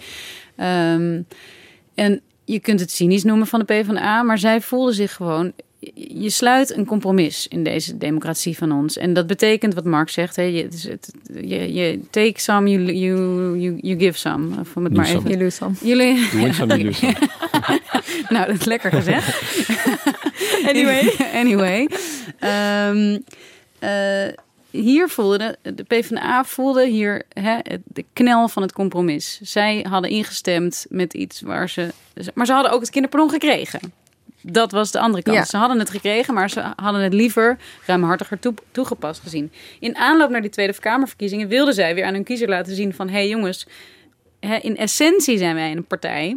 Ehm, 0.57 1.23
en 1.95 2.21
je 2.45 2.61
kunt 2.61 2.81
het 2.81 2.91
cynisch 2.91 3.25
noemen 3.25 3.47
van 3.47 3.59
de 3.59 3.65
PvdA, 3.65 4.23
maar 4.23 4.39
zij 4.39 4.61
voelden 4.61 4.95
zich 4.95 5.15
gewoon. 5.15 5.53
Je 5.95 6.31
sluit 6.31 6.77
een 6.77 6.87
compromis 6.87 7.49
in 7.49 7.65
deze 7.65 7.99
democratie 7.99 8.57
van 8.57 8.73
ons. 8.73 8.97
En 8.97 9.13
dat 9.13 9.27
betekent 9.27 9.75
wat 9.75 9.85
Mark 9.85 10.09
zegt. 10.09 10.37
Hè, 10.37 10.43
je, 10.43 10.69
je, 11.33 11.73
je 11.73 12.01
take 12.11 12.41
some, 12.41 12.71
you, 12.71 12.93
you, 12.93 13.59
you, 13.59 13.79
you 13.81 13.99
give 13.99 14.19
some. 14.19 14.61
Of 14.61 14.77
om 14.77 14.85
het 14.85 14.95
maar 14.95 15.07
even. 15.07 15.23
You 15.23 15.37
lose 15.37 15.57
some. 15.57 15.75
Jullie, 15.81 16.15
You 16.15 16.43
win 16.43 16.55
some, 16.55 16.77
you 16.77 16.85
lose 16.85 16.99
some. 16.99 17.17
nou, 18.35 18.47
dat 18.47 18.59
is 18.59 18.65
lekker 18.65 18.91
gezegd. 18.91 19.37
Anyway. 20.69 21.15
anyway. 21.43 21.89
Ehm, 22.39 23.19
eh, 23.79 24.35
hier 24.71 25.09
voelde 25.09 25.59
de, 25.63 25.75
de 25.75 25.83
PvdA 25.83 26.45
voelde 26.45 26.87
hier 26.87 27.23
hè, 27.29 27.59
de 27.85 28.05
knel 28.13 28.49
van 28.49 28.63
het 28.63 28.73
compromis. 28.73 29.41
Zij 29.43 29.87
hadden 29.89 30.11
ingestemd 30.11 30.87
met 30.89 31.15
iets 31.15 31.41
waar 31.41 31.69
ze... 31.69 31.89
Maar 32.35 32.47
ze 32.47 32.53
hadden 32.53 32.73
ook 32.73 32.81
het 32.81 32.91
kinderpardon 32.91 33.31
gekregen. 33.31 33.81
Dat 34.43 34.73
was 34.73 34.91
de 34.91 35.01
andere 35.01 35.23
kant. 35.23 35.37
Ja. 35.37 35.45
Ze 35.45 35.57
hadden 35.57 35.79
het 35.79 35.91
gekregen, 35.91 36.35
maar 36.35 36.51
ze 36.51 36.73
hadden 36.77 37.03
het 37.03 37.15
liever 37.15 37.59
ruimhartiger 37.87 38.39
toe- 38.39 38.55
toegepast 38.71 39.21
gezien. 39.21 39.53
In 39.81 39.97
aanloop 39.97 40.31
naar 40.31 40.41
die 40.41 40.51
Tweede 40.51 40.79
Kamerverkiezingen 40.79 41.49
wilden 41.49 41.75
zij 41.75 41.95
weer 41.95 42.05
aan 42.05 42.15
hun 42.15 42.25
kiezer 42.25 42.49
laten 42.49 42.75
zien 42.75 42.95
van... 42.95 43.09
hé 43.09 43.15
hey 43.15 43.29
jongens, 43.29 43.67
in 44.61 44.77
essentie 44.77 45.39
zijn 45.39 45.55
wij 45.55 45.71
een 45.71 45.85
partij 45.85 46.37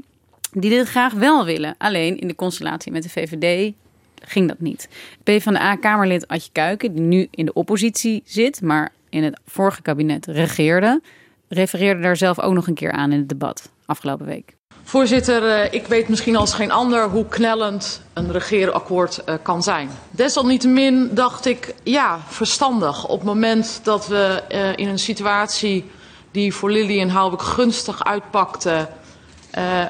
die 0.51 0.69
dit 0.69 0.87
graag 0.87 1.13
wel 1.13 1.45
willen. 1.45 1.75
Alleen 1.77 2.19
in 2.19 2.27
de 2.27 2.35
constellatie 2.35 2.91
met 2.91 3.03
de 3.03 3.09
VVD 3.09 3.73
ging 4.21 4.47
dat 4.47 4.59
niet. 4.59 4.89
PvdA-kamerlid 5.23 6.27
Adje 6.27 6.49
Kuiken, 6.51 6.93
die 6.93 7.03
nu 7.03 7.27
in 7.31 7.45
de 7.45 7.53
oppositie 7.53 8.21
zit... 8.25 8.61
maar 8.61 8.91
in 9.09 9.23
het 9.23 9.39
vorige 9.45 9.81
kabinet 9.81 10.25
regeerde... 10.25 11.01
refereerde 11.47 12.01
daar 12.01 12.17
zelf 12.17 12.39
ook 12.39 12.53
nog 12.53 12.67
een 12.67 12.73
keer 12.73 12.91
aan 12.91 13.11
in 13.11 13.19
het 13.19 13.29
debat 13.29 13.71
afgelopen 13.85 14.25
week. 14.25 14.55
Voorzitter, 14.87 15.47
eh, 15.47 15.73
ik 15.73 15.87
weet 15.87 16.09
misschien 16.09 16.35
als 16.35 16.53
geen 16.53 16.71
ander 16.71 17.09
hoe 17.09 17.25
knellend 17.25 18.01
een 18.13 18.31
regeerakkoord 18.31 19.23
eh, 19.23 19.35
kan 19.41 19.63
zijn. 19.63 19.89
Desalniettemin 20.11 21.09
dacht 21.11 21.45
ik, 21.45 21.75
ja, 21.83 22.19
verstandig. 22.27 23.07
Op 23.07 23.17
het 23.17 23.27
moment 23.27 23.79
dat 23.83 24.07
we 24.07 24.43
eh, 24.47 24.75
in 24.75 24.87
een 24.87 24.99
situatie 24.99 25.91
die 26.31 26.53
voor 26.53 26.71
Lily 26.71 26.99
en 26.99 27.09
Houwek 27.09 27.41
gunstig 27.41 28.03
uitpakte... 28.03 28.87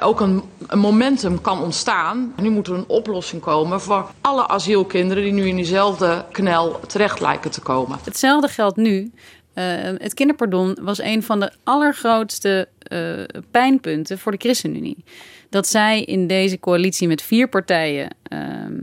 ook 0.01 0.19
een, 0.19 0.43
een 0.67 0.79
momentum 0.79 1.41
kan 1.41 1.61
ontstaan. 1.61 2.33
Nu 2.41 2.49
moet 2.49 2.67
er 2.67 2.73
een 2.73 2.87
oplossing 2.87 3.41
komen 3.41 3.81
voor 3.81 4.09
alle 4.21 4.47
asielkinderen... 4.47 5.23
die 5.23 5.33
nu 5.33 5.47
in 5.47 5.55
diezelfde 5.55 6.25
knel 6.31 6.79
terecht 6.87 7.19
lijken 7.19 7.51
te 7.51 7.61
komen. 7.61 7.99
Hetzelfde 8.03 8.47
geldt 8.47 8.77
nu. 8.77 9.11
Eh, 9.55 9.63
het 9.97 10.13
kinderpardon 10.13 10.77
was 10.81 11.01
een 11.01 11.23
van 11.23 11.39
de 11.39 11.51
allergrootste 11.63 12.67
eh, 12.79 13.23
pijnpunten 13.51 14.19
voor 14.19 14.31
de 14.31 14.37
ChristenUnie. 14.37 15.03
Dat 15.49 15.67
zij 15.67 16.03
in 16.03 16.27
deze 16.27 16.59
coalitie 16.59 17.07
met 17.07 17.21
vier 17.21 17.49
partijen 17.49 18.15
ehm, 18.23 18.73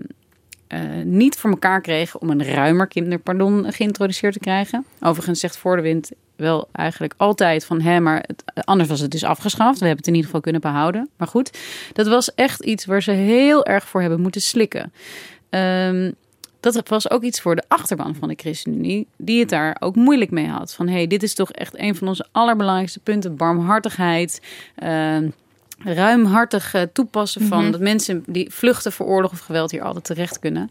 eh, 0.67 0.81
niet 1.05 1.37
voor 1.37 1.51
elkaar 1.51 1.81
kregen 1.81 2.21
om 2.21 2.31
een 2.31 2.45
ruimer 2.45 2.87
kinderpardon 2.87 3.73
geïntroduceerd 3.73 4.33
te 4.33 4.39
krijgen. 4.39 4.85
Overigens 5.01 5.41
zegt 5.41 5.57
Voordewind 5.57 6.11
wel 6.37 6.69
eigenlijk 6.73 7.15
altijd 7.17 7.65
van 7.65 7.81
hè, 7.81 8.01
maar 8.01 8.25
anders 8.65 8.89
was 8.89 9.01
het 9.01 9.11
dus 9.11 9.25
afgeschaft. 9.25 9.79
We 9.79 9.87
hebben 9.87 10.05
het 10.05 10.07
in 10.07 10.15
ieder 10.15 10.27
geval 10.27 10.41
kunnen 10.41 10.61
behouden. 10.61 11.09
Maar 11.17 11.29
goed, 11.29 11.59
dat 11.93 12.07
was 12.07 12.35
echt 12.35 12.65
iets 12.65 12.85
waar 12.85 13.03
ze 13.03 13.11
heel 13.11 13.67
erg 13.67 13.89
voor 13.89 14.01
hebben 14.01 14.21
moeten 14.21 14.41
slikken. 14.41 14.93
Ehm, 15.51 16.11
dat 16.63 16.89
was 16.89 17.11
ook 17.11 17.23
iets 17.23 17.41
voor 17.41 17.57
de 17.57 17.63
achterban 17.69 18.15
van 18.15 18.29
de 18.29 18.35
ChristenUnie, 18.37 19.07
die 19.17 19.41
het 19.41 19.49
daar 19.49 19.77
ook 19.81 19.95
moeilijk 19.97 20.31
mee 20.31 20.47
had. 20.49 20.75
Van 20.75 20.87
hé, 20.89 20.93
hey, 20.95 21.07
dit 21.07 21.23
is 21.23 21.35
toch 21.35 21.51
echt 21.53 21.79
een 21.79 21.95
van 21.97 22.09
onze 22.09 22.27
allerbelangrijkste 22.33 23.01
punten: 23.01 23.37
barmhartigheid. 23.37 24.41
ehm, 24.75 25.29
ruimhartig 25.85 26.75
eh, 26.75 26.83
toepassen 26.93 27.43
van 27.47 27.63
Mhm. 27.63 27.71
dat 27.71 27.81
mensen 27.81 28.25
die 28.27 28.51
vluchten 28.51 28.93
voor 28.93 29.07
oorlog 29.07 29.33
of 29.33 29.39
geweld 29.39 29.71
hier 29.71 29.83
altijd 29.83 30.05
terecht 30.05 30.39
kunnen. 30.39 30.71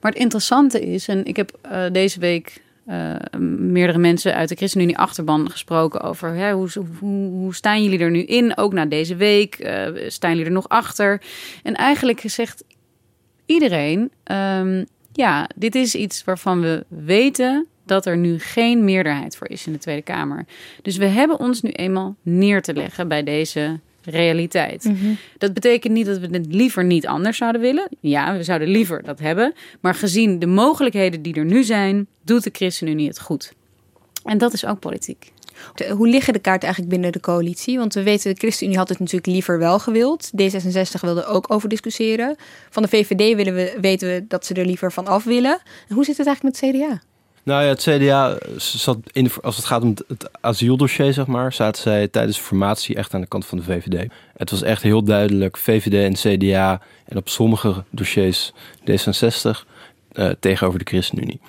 Maar 0.00 0.10
het 0.12 0.20
interessante 0.20 0.80
is, 0.80 1.08
en 1.08 1.24
ik 1.24 1.36
heb 1.36 1.58
eh, 1.62 1.82
deze 1.92 2.20
week 2.20 2.62
eh, 2.86 3.14
meerdere 3.58 3.98
mensen 3.98 4.34
uit 4.34 4.48
de 4.48 4.54
ChristenUnie 4.54 4.98
achterban 4.98 5.50
gesproken 5.50 6.00
over 6.00 6.34
hè, 6.34 6.52
hoe, 6.52 6.68
hoe, 6.98 7.28
hoe 7.30 7.54
staan 7.54 7.82
jullie 7.82 7.98
er 7.98 8.10
nu 8.10 8.22
in, 8.24 8.56
ook 8.56 8.72
na 8.72 8.86
deze 8.86 9.16
week, 9.16 9.54
eh, 9.54 9.86
staan 10.08 10.30
jullie 10.30 10.44
er 10.46 10.50
nog 10.52 10.68
achter? 10.68 11.22
En 11.62 11.74
eigenlijk 11.74 12.22
zegt 12.26 12.64
iedereen, 13.46 14.10
ehm, 14.24 14.84
ja, 15.12 15.48
dit 15.56 15.74
is 15.74 15.94
iets 15.94 16.24
waarvan 16.24 16.60
we 16.60 16.84
weten 16.88 17.66
dat 17.84 18.06
er 18.06 18.16
nu 18.16 18.38
geen 18.38 18.84
meerderheid 18.84 19.36
voor 19.36 19.48
is 19.48 19.66
in 19.66 19.72
de 19.72 19.78
Tweede 19.78 20.02
Kamer. 20.02 20.44
Dus 20.82 20.96
we 20.96 21.06
hebben 21.06 21.38
ons 21.38 21.62
nu 21.62 21.70
eenmaal 21.70 22.16
neer 22.22 22.62
te 22.62 22.74
leggen 22.74 23.08
bij 23.08 23.22
deze 23.22 23.80
realiteit. 24.04 24.84
Mhm. 24.84 25.14
Dat 25.38 25.54
betekent 25.54 25.92
niet 25.92 26.06
dat 26.06 26.18
we 26.18 26.26
het 26.26 26.46
liever 26.48 26.84
niet 26.84 27.06
anders 27.06 27.36
zouden 27.36 27.60
willen. 27.60 27.88
Ja, 28.00 28.36
we 28.36 28.42
zouden 28.42 28.68
liever 28.68 29.02
dat 29.02 29.18
hebben. 29.18 29.54
Maar 29.80 29.94
gezien 29.94 30.38
de 30.38 30.46
mogelijkheden 30.46 31.22
die 31.22 31.34
er 31.34 31.44
nu 31.44 31.62
zijn, 31.62 32.06
doet 32.24 32.44
de 32.44 32.50
ChristenUnie 32.52 33.08
het 33.08 33.20
goed. 33.20 33.52
En 34.24 34.38
dat 34.38 34.52
is 34.52 34.64
ook 34.64 34.80
politiek. 34.80 35.32
Hoe 35.90 36.08
liggen 36.08 36.32
de 36.32 36.38
kaarten 36.38 36.68
eigenlijk 36.68 36.94
binnen 36.94 37.12
de 37.12 37.20
coalitie? 37.20 37.78
Want 37.78 37.94
we 37.94 38.02
weten, 38.02 38.34
de 38.34 38.40
ChristenUnie 38.40 38.78
had 38.78 38.88
het 38.88 38.98
natuurlijk 38.98 39.26
liever 39.26 39.58
wel 39.58 39.78
gewild. 39.78 40.30
D66 40.30 41.00
wilde 41.00 41.26
ook 41.26 41.52
over 41.52 41.68
discussiëren. 41.68 42.36
Van 42.70 42.82
de 42.82 42.88
VVD 42.88 43.36
willen 43.36 43.54
we, 43.54 43.76
weten 43.80 44.08
we 44.08 44.24
dat 44.28 44.46
ze 44.46 44.54
er 44.54 44.66
liever 44.66 44.92
van 44.92 45.06
af 45.06 45.24
willen. 45.24 45.60
En 45.88 45.94
hoe 45.94 46.04
zit 46.04 46.16
het 46.16 46.26
eigenlijk 46.26 46.56
met 46.62 46.70
het 46.70 46.80
CDA? 46.80 47.08
Nou 47.42 47.62
ja, 47.62 47.68
het 47.68 47.80
CDA 47.80 48.38
zat 48.56 48.98
in 49.12 49.30
als 49.42 49.56
het 49.56 49.64
gaat 49.64 49.82
om 49.82 49.88
het, 49.88 50.04
het 50.08 50.30
asieldossier, 50.40 51.12
zeg 51.12 51.26
maar, 51.26 51.52
zaten 51.52 51.82
zij 51.82 52.08
tijdens 52.08 52.36
de 52.36 52.42
formatie 52.42 52.96
echt 52.96 53.14
aan 53.14 53.20
de 53.20 53.26
kant 53.26 53.46
van 53.46 53.58
de 53.58 53.64
VVD. 53.64 54.10
Het 54.36 54.50
was 54.50 54.62
echt 54.62 54.82
heel 54.82 55.02
duidelijk 55.04 55.56
VVD 55.56 56.22
en 56.22 56.38
CDA 56.38 56.80
en 57.04 57.16
op 57.16 57.28
sommige 57.28 57.84
dossiers 57.90 58.52
D66 58.80 59.50
eh, 60.12 60.30
tegenover 60.40 60.78
de 60.78 60.84
ChristenUnie. 60.84 61.40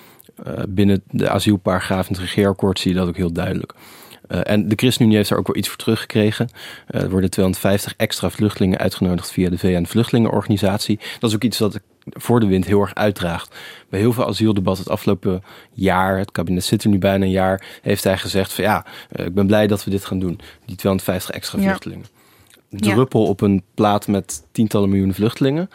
Eh, 0.44 0.52
binnen 0.68 1.02
de 1.10 1.28
asielparagraaf 1.28 2.08
in 2.08 2.12
het 2.12 2.22
regeerakkoord 2.22 2.78
zie 2.78 2.92
je 2.92 2.98
dat 2.98 3.08
ook 3.08 3.16
heel 3.16 3.32
duidelijk. 3.32 3.74
Eh, 4.32 4.40
en 4.44 4.68
de 4.68 4.76
ChristenUnie 4.76 5.16
heeft 5.16 5.28
daar 5.28 5.38
ook 5.38 5.46
wel 5.46 5.56
iets 5.56 5.68
voor 5.68 5.76
teruggekregen. 5.76 6.48
Eh, 6.86 7.02
er 7.02 7.10
worden 7.10 7.30
250 7.30 7.94
extra 7.96 8.30
vluchtelingen 8.30 8.78
uitgenodigd 8.78 9.32
via 9.32 9.50
de 9.50 9.58
VN-vluchtelingenorganisatie. 9.58 11.00
Dat 11.18 11.30
is 11.30 11.36
ook 11.36 11.42
iets 11.42 11.58
dat 11.58 11.80
voor 12.04 12.40
de 12.40 12.46
wind 12.46 12.64
heel 12.66 12.80
erg 12.80 12.94
uitdraagt. 12.94 13.54
Bij 13.88 14.00
heel 14.00 14.12
veel 14.12 14.26
asieldebatten 14.26 14.84
het 14.84 14.92
afgelopen 14.92 15.42
jaar, 15.72 16.18
het 16.18 16.32
kabinet 16.32 16.64
zit 16.64 16.84
er 16.84 16.90
nu 16.90 16.98
bijna 16.98 17.24
een 17.24 17.30
jaar, 17.30 17.64
heeft 17.82 18.04
hij 18.04 18.18
gezegd 18.18 18.52
van 18.52 18.64
ja, 18.64 18.86
eh, 19.10 19.26
ik 19.26 19.34
ben 19.34 19.46
blij 19.46 19.66
dat 19.66 19.84
we 19.84 19.90
dit 19.90 20.04
gaan 20.04 20.18
doen. 20.18 20.40
Die 20.64 20.76
250 20.76 21.34
extra 21.34 21.58
vluchtelingen. 21.58 22.06
Ja. 22.68 22.78
Druppel 22.78 23.26
op 23.26 23.40
een 23.40 23.62
plaat 23.74 24.06
met 24.06 24.42
tientallen 24.52 24.88
miljoenen 24.88 25.14
vluchtelingen. 25.14 25.70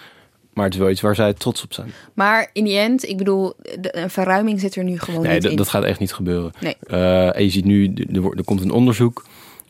Maar 0.57 0.65
het 0.65 0.73
is 0.75 0.79
wel 0.79 0.89
iets 0.89 1.01
waar 1.01 1.15
zij 1.15 1.33
trots 1.33 1.63
op 1.63 1.73
zijn. 1.73 1.91
Maar 2.13 2.49
in 2.53 2.63
die 2.63 2.77
end, 2.77 3.07
ik 3.09 3.17
bedoel, 3.17 3.53
de, 3.79 3.97
een 3.97 4.09
verruiming 4.09 4.59
zit 4.59 4.75
er 4.75 4.83
nu 4.83 4.99
gewoon 4.99 5.21
Nee, 5.21 5.33
niet 5.33 5.41
dat- 5.41 5.51
in. 5.51 5.57
dat 5.57 5.69
gaat 5.69 5.83
echt 5.83 5.99
niet 5.99 6.13
gebeuren. 6.13 6.51
Nee. 6.59 6.75
Eh, 6.87 7.35
en 7.35 7.43
je 7.43 7.49
ziet 7.49 7.65
nu, 7.65 7.93
er, 8.13 8.21
wordt- 8.21 8.39
er 8.39 8.45
komt 8.45 8.61
een 8.61 8.71
onderzoek. 8.71 9.25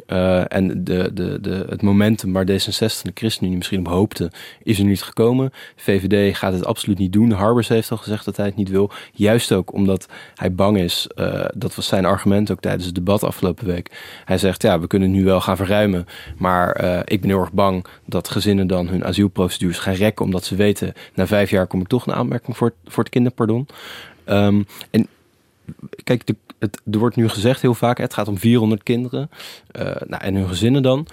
Eh, 0.05 0.53
en 0.53 0.83
de, 0.83 1.11
de, 1.13 1.41
de, 1.41 1.65
het 1.69 1.81
momentum 1.81 2.33
waar 2.33 2.45
D66 2.45 2.79
en 2.79 2.87
de 3.03 3.11
ChristenUnie 3.13 3.57
misschien 3.57 3.79
op 3.79 3.87
hoopten, 3.87 4.31
is 4.63 4.79
er 4.79 4.85
niet 4.85 5.01
gekomen. 5.03 5.51
VVD 5.75 6.37
gaat 6.37 6.53
het 6.53 6.65
absoluut 6.65 6.97
niet 6.97 7.13
doen. 7.13 7.31
Harbers 7.31 7.67
heeft 7.67 7.91
al 7.91 7.97
gezegd 7.97 8.25
dat 8.25 8.37
hij 8.37 8.45
het 8.45 8.55
niet 8.55 8.69
wil. 8.69 8.91
Juist 9.13 9.51
ook 9.51 9.73
omdat 9.73 10.07
hij 10.35 10.53
bang 10.53 10.77
is. 10.77 11.07
eh, 11.15 11.45
dat 11.55 11.75
was 11.75 11.87
zijn 11.87 12.05
argument 12.05 12.51
ook 12.51 12.59
tijdens 12.59 12.85
het 12.85 12.95
debat 12.95 13.23
afgelopen 13.23 13.65
week. 13.65 13.91
Hij 14.25 14.37
zegt, 14.37 14.61
ja, 14.61 14.79
we 14.79 14.87
kunnen 14.87 15.11
nu 15.11 15.23
wel 15.23 15.41
gaan 15.41 15.57
verruimen. 15.57 16.05
Maar 16.37 16.71
eh, 16.71 16.99
ik 17.05 17.21
ben 17.21 17.29
heel 17.29 17.39
erg 17.39 17.53
bang 17.53 17.85
dat 18.05 18.29
gezinnen 18.29 18.67
dan 18.67 18.87
hun 18.87 19.05
asielprocedures 19.05 19.77
gaan 19.79 19.93
rekken. 19.93 20.25
Omdat 20.25 20.45
ze 20.45 20.55
weten, 20.55 20.93
na 21.13 21.27
vijf 21.27 21.49
jaar 21.49 21.67
kom 21.67 21.81
ik 21.81 21.87
toch 21.87 22.07
een 22.07 22.13
aanmerking 22.13 22.57
voor, 22.57 22.67
het- 22.67 22.93
voor 22.93 23.03
het 23.03 23.11
kinderpardon. 23.11 23.67
Ehm, 24.25 24.61
en 24.91 25.07
kijk, 26.03 26.25
de, 26.27 26.35
het, 26.59 26.81
er 26.91 26.99
wordt 26.99 27.15
nu 27.15 27.29
gezegd 27.29 27.61
heel 27.61 27.73
vaak, 27.73 27.97
het 27.97 28.13
gaat 28.13 28.27
om 28.27 28.37
400 28.37 28.83
kinderen. 28.83 29.29
eh, 29.71 29.85
nou, 30.07 30.23
en 30.23 30.35
hun 30.35 30.47
gezinnen 30.47 30.83
dan. 30.83 31.07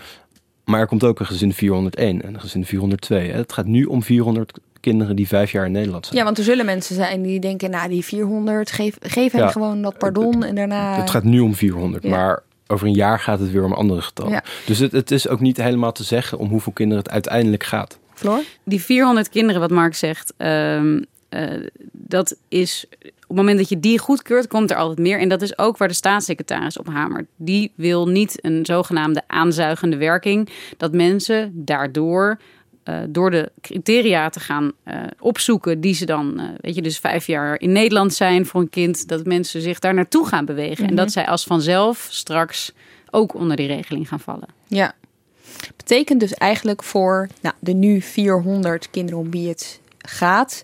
Maar 0.64 0.80
er 0.80 0.86
komt 0.86 1.05
ook 1.05 1.20
een 1.20 1.26
gezin 1.26 1.52
401 1.52 2.22
en 2.22 2.34
een 2.34 2.40
gezin 2.40 2.64
402. 2.64 3.30
Hè. 3.30 3.36
Het 3.36 3.52
gaat 3.52 3.66
nu 3.66 3.84
om 3.84 4.02
400 4.02 4.59
kinderen 4.80 5.16
die 5.16 5.28
vijf 5.28 5.52
jaar 5.52 5.66
in 5.66 5.72
Nederland 5.72 6.07
zijn. 6.07 6.18
Ja, 6.18 6.24
want 6.24 6.38
er 6.38 6.44
zullen 6.44 6.64
mensen 6.64 6.94
zijn 6.94 7.22
die 7.22 7.40
denken, 7.40 7.70
nou 7.70 7.88
die 7.88 8.05
400, 8.05 8.70
geef, 8.70 8.96
geef 9.00 9.32
hem 9.32 9.40
Ja. 9.40 9.48
gewoon 9.50 9.82
dat 9.82 9.98
pardon 9.98 10.44
en 10.44 10.55
daarna... 10.55 10.96
Het 10.96 11.11
gaat 11.11 11.24
nu 11.24 11.40
om 11.40 11.55
400, 11.55 12.02
Ja. 12.02 12.11
maar 12.11 12.42
over 12.66 12.86
een 12.86 12.92
jaar 12.94 13.20
gaat 13.20 13.38
het 13.38 13.50
weer 13.50 13.64
om 13.64 13.72
andere 13.72 14.00
getallen. 14.02 14.32
Ja. 14.32 14.44
Dus 14.66 14.78
het, 14.78 14.92
het 14.92 15.11
is 15.11 15.28
ook 15.28 15.40
niet 15.40 15.57
helemaal 15.57 15.92
te 15.92 16.05
zeggen 16.05 16.38
om 16.38 16.48
hoeveel 16.48 16.72
kinderen 16.72 17.02
het 17.02 17.12
uiteindelijk 17.12 17.64
gaat. 17.64 17.98
Floor? 18.14 18.40
Die 18.64 18.82
400 18.82 19.28
kinderen, 19.28 19.61
wat 19.61 19.70
Mark 19.70 19.94
zegt, 19.94 20.32
ehm, 20.36 21.02
eh, 21.28 21.50
dat 21.92 22.36
is 22.48 22.84
het 23.35 23.45
moment 23.45 23.59
dat 23.59 23.68
je 23.68 23.80
die 23.80 23.99
goedkeurt, 23.99 24.47
komt 24.47 24.70
er 24.70 24.76
altijd 24.76 24.99
meer. 24.99 25.18
En 25.18 25.28
dat 25.28 25.43
is 25.43 25.59
ook 25.59 25.76
waar 25.76 25.89
de 25.89 25.95
staatssecretaris 25.95 26.78
op 26.78 26.87
hamert. 26.87 27.26
Die 27.37 27.72
wil 27.74 28.09
niet 28.09 28.45
een 28.45 28.66
zogenaamde 28.66 29.22
aanzuigende 29.26 29.97
werking, 29.97 30.49
dat 30.76 30.93
mensen 30.93 31.53
daardoor 31.55 32.39
eh, 32.82 32.99
door 33.09 33.30
de 33.30 33.53
criteria 33.61 34.28
te 34.28 34.41
gaan 34.41 34.72
eh, 34.82 34.97
opzoeken, 35.18 35.80
die 35.80 35.95
ze 35.95 36.07
dan, 36.07 36.41
eh, 36.41 36.47
weet 36.61 36.74
je, 36.74 36.82
dus 36.82 36.99
vijf 36.99 37.26
jaar 37.26 37.61
in 37.61 37.72
Nederland 37.72 38.14
zijn 38.14 38.47
voor 38.47 38.61
een 38.61 38.70
kind, 38.70 39.09
dat 39.09 39.26
mensen 39.26 39.61
zich 39.61 39.78
daar 39.78 39.95
naartoe 39.95 40.26
gaan 40.26 40.45
bewegen. 40.45 40.85
En 40.85 40.93
Mhm. 40.95 41.03
dat 41.03 41.12
zij 41.12 41.26
als 41.26 41.45
vanzelf 41.45 42.07
straks 42.11 42.72
ook 43.11 43.35
onder 43.35 43.57
die 43.57 43.66
regeling 43.66 44.09
gaan 44.09 44.20
vallen. 44.20 44.49
Ja. 44.66 44.95
Betekent 45.76 46.20
dus 46.20 46.35
eigenlijk 46.35 46.82
voor 46.82 47.28
nou, 47.41 47.55
de 47.59 47.72
nu 47.72 48.01
400 48.01 48.91
kinderen 48.91 49.20
om 49.20 49.30
wie 49.30 49.49
het 49.49 49.80
gaat, 49.99 50.62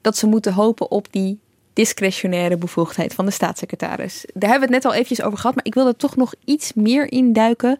dat 0.00 0.16
ze 0.16 0.26
moeten 0.26 0.52
hopen 0.52 0.90
op 0.90 1.06
die 1.10 1.38
discretionaire 1.78 2.56
bevoegdheid 2.56 3.14
van 3.14 3.24
de 3.24 3.30
staatssecretaris. 3.30 4.24
Daar 4.34 4.50
hebben 4.50 4.68
we 4.68 4.74
het 4.74 4.84
net 4.84 4.92
al 4.92 4.98
eventjes 4.98 5.22
over 5.22 5.38
gehad, 5.38 5.54
maar 5.54 5.64
ik 5.64 5.74
wil 5.74 5.86
er 5.86 5.96
toch 5.96 6.16
nog 6.16 6.34
iets 6.44 6.72
meer 6.74 7.12
in 7.12 7.32
duiken. 7.32 7.78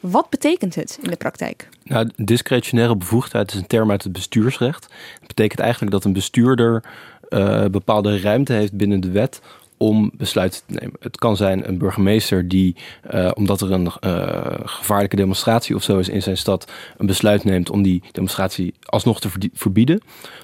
Wat 0.00 0.30
betekent 0.30 0.74
het 0.74 0.98
in 1.02 1.10
de 1.10 1.16
praktijk? 1.16 1.68
Nou, 1.84 2.10
discretionaire 2.16 2.96
bevoegdheid 2.96 3.52
is 3.52 3.58
een 3.58 3.66
term 3.66 3.90
uit 3.90 4.02
het 4.02 4.12
bestuursrecht. 4.12 4.86
Het 5.18 5.26
betekent 5.26 5.60
eigenlijk 5.60 5.92
dat 5.92 6.04
een 6.04 6.12
bestuurder 6.12 6.84
eh, 7.28 7.64
bepaalde 7.64 8.20
ruimte 8.20 8.52
heeft 8.52 8.72
binnen 8.72 9.00
de 9.00 9.10
wet 9.10 9.40
om 9.82 10.10
besluiten 10.14 10.60
te 10.66 10.74
nemen. 10.74 10.96
Het 11.00 11.16
kan 11.16 11.36
zijn 11.36 11.68
een 11.68 11.78
burgemeester 11.78 12.48
die, 12.48 12.76
eh, 13.02 13.30
omdat 13.34 13.60
er 13.60 13.72
een 13.72 13.86
eh, 14.00 14.60
gevaarlijke 14.64 15.16
demonstratie 15.16 15.74
of 15.74 15.82
zo 15.82 15.98
is 15.98 16.08
in 16.08 16.22
zijn 16.22 16.36
stad, 16.36 16.70
een 16.96 17.06
besluit 17.06 17.44
neemt 17.44 17.70
om 17.70 17.82
die 17.82 18.02
demonstratie 18.12 18.74
alsnog 18.82 19.20
te 19.20 19.28
verbieden. 19.52 20.00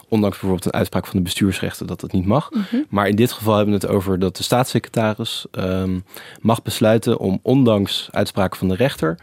Ondanks 0.09 0.39
bijvoorbeeld 0.39 0.64
een 0.64 0.78
uitspraak 0.78 1.07
van 1.07 1.16
de 1.16 1.22
bestuursrechten 1.22 1.86
dat 1.86 2.01
dat 2.01 2.12
niet 2.12 2.26
mag. 2.26 2.51
Mhm. 2.51 2.82
Maar 2.89 3.09
in 3.09 3.16
dit 3.16 3.32
geval 3.32 3.57
hebben 3.57 3.74
we 3.74 3.86
het 3.86 3.95
over 3.95 4.18
dat 4.18 4.36
de 4.36 4.43
staatssecretaris 4.43 5.47
ehm, 5.51 5.99
mag 6.41 6.62
besluiten 6.62 7.18
om 7.18 7.39
ondanks 7.43 8.09
uitspraken 8.11 8.59
van 8.59 8.68
de 8.68 8.74
rechter 8.74 9.18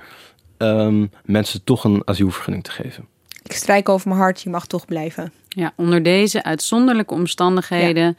ehm, 0.57 1.05
mensen 1.26 1.63
toch 1.63 1.84
een 1.84 2.01
asielvergunning 2.05 2.63
te 2.63 2.72
geven. 2.72 3.05
Ik 3.43 3.51
strijk 3.51 3.89
over 3.89 4.07
mijn 4.07 4.20
hart, 4.20 4.41
je 4.41 4.49
mag 4.49 4.68
toch 4.68 4.86
blijven. 4.86 5.32
Ja, 5.47 5.74
onder 5.76 6.03
deze 6.03 6.43
uitzonderlijke 6.43 7.13
omstandigheden 7.13 8.18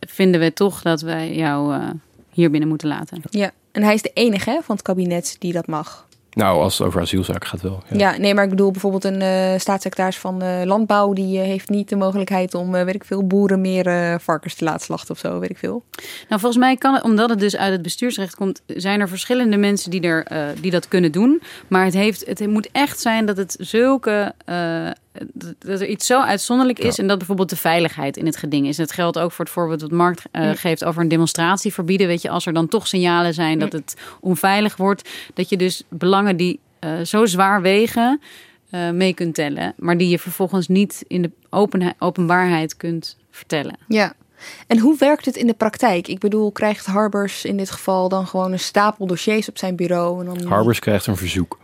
vinden 0.00 0.40
we 0.40 0.52
toch 0.52 0.82
dat 0.82 1.00
wij 1.00 1.34
jou 1.34 1.74
eh, 1.74 1.88
hier 2.30 2.50
binnen 2.50 2.68
moeten 2.68 2.88
laten. 2.88 3.22
Ja, 3.30 3.50
en 3.72 3.82
hij 3.82 3.94
is 3.94 4.02
de 4.02 4.10
enige 4.14 4.50
hè, 4.50 4.58
van 4.62 4.74
het 4.74 4.84
kabinet 4.84 5.36
die 5.38 5.52
dat 5.52 5.66
mag. 5.66 6.08
Nou, 6.38 6.60
als 6.62 6.78
het 6.78 6.86
over 6.86 7.00
asielzaken 7.00 7.48
gaat 7.48 7.60
wel. 7.60 7.82
Ja, 7.92 8.16
nee, 8.16 8.34
maar 8.34 8.44
ik 8.44 8.50
bedoel 8.50 8.70
bijvoorbeeld 8.70 9.04
een 9.04 9.22
eh, 9.22 9.58
staatssecretaris 9.58 10.18
van 10.18 10.42
eh, 10.42 10.60
Landbouw... 10.64 11.12
die 11.12 11.38
heeft 11.38 11.68
niet 11.68 11.88
de 11.88 11.96
mogelijkheid 11.96 12.54
om, 12.54 12.74
eh, 12.74 12.84
weet 12.84 12.94
ik 12.94 13.04
veel, 13.04 13.26
boeren 13.26 13.60
meer 13.60 13.86
eh, 13.86 14.14
varkens 14.18 14.54
te 14.54 14.64
laten 14.64 14.80
slachten 14.80 15.14
of 15.14 15.18
zo, 15.18 15.38
weet 15.38 15.50
ik 15.50 15.58
veel. 15.58 15.82
Nou, 16.28 16.40
volgens 16.40 16.56
mij 16.56 16.76
kan 16.76 16.94
het, 16.94 17.02
omdat 17.02 17.30
het 17.30 17.38
dus 17.38 17.56
uit 17.56 17.72
het 17.72 17.82
bestuursrecht 17.82 18.34
komt, 18.34 18.62
zijn 18.66 19.00
er 19.00 19.08
verschillende 19.08 19.56
mensen 19.56 19.90
die, 19.90 20.00
er, 20.00 20.24
eh, 20.24 20.46
die 20.60 20.70
dat 20.70 20.88
kunnen 20.88 21.12
doen. 21.12 21.42
Maar 21.68 21.84
het, 21.84 21.94
heeft, 21.94 22.26
het 22.26 22.46
moet 22.46 22.68
echt 22.72 23.00
zijn 23.00 23.26
dat 23.26 23.36
het 23.36 23.56
zulke. 23.60 24.34
Eh, 25.18 25.26
dat- 25.32 25.54
dat 25.58 25.80
er 25.80 25.86
iets 25.86 26.06
zo 26.06 26.20
uitzonderlijk 26.20 26.78
is. 26.78 26.98
En 26.98 27.06
dat 27.06 27.18
bijvoorbeeld 27.18 27.50
de 27.50 27.56
veiligheid 27.56 28.16
in 28.16 28.26
het 28.26 28.36
geding 28.36 28.66
is. 28.66 28.76
Dat 28.76 28.92
geldt 28.92 29.18
ook 29.18 29.32
voor 29.32 29.44
het 29.44 29.54
voorbeeld 29.54 29.80
wat 29.80 29.90
Mark 29.90 30.22
eh, 30.30 30.42
Ja. 30.42 30.54
geeft 30.54 30.84
over 30.84 31.02
een 31.02 31.08
demonstratie 31.08 31.72
verbieden. 31.72 32.06
Weet 32.06 32.22
je, 32.22 32.30
als 32.30 32.46
er 32.46 32.52
dan 32.52 32.68
toch 32.68 32.86
signalen 32.86 33.34
zijn 33.34 33.58
dat 33.58 33.72
het 33.72 33.96
onveilig 34.20 34.76
wordt, 34.76 35.08
dat 35.34 35.48
je 35.48 35.56
dus 35.56 35.82
belangen 35.88 36.36
die 36.36 36.60
eh, 36.78 36.90
zo 37.00 37.26
zwaar 37.26 37.62
wegen. 37.62 38.20
eh, 38.70 38.90
mee 38.90 39.14
kunt 39.14 39.34
tellen, 39.34 39.74
maar 39.76 39.96
die 39.96 40.08
je 40.08 40.18
vervolgens 40.18 40.68
niet 40.68 41.04
in 41.06 41.22
de 41.22 41.30
openheid, 41.50 41.94
openbaarheid 41.98 42.76
kunt 42.76 43.16
vertellen. 43.30 43.76
Ja. 43.86 44.12
En 44.66 44.78
hoe 44.78 44.96
werkt 44.98 45.24
het 45.24 45.36
in 45.36 45.46
de 45.46 45.54
praktijk? 45.54 46.08
Ik 46.08 46.18
bedoel, 46.18 46.52
krijgt 46.52 46.86
Harbers 46.86 47.44
in 47.44 47.56
dit 47.56 47.70
geval 47.70 48.08
dan 48.08 48.26
gewoon 48.26 48.52
een 48.52 48.58
stapel 48.58 49.06
dossiers 49.06 49.48
op 49.48 49.58
zijn 49.58 49.76
bureau? 49.76 50.20
En 50.20 50.34
dan 50.34 50.46
Harbers 50.52 50.78
krijgt 50.78 51.06
een 51.06 51.16
verzoek. 51.16 51.58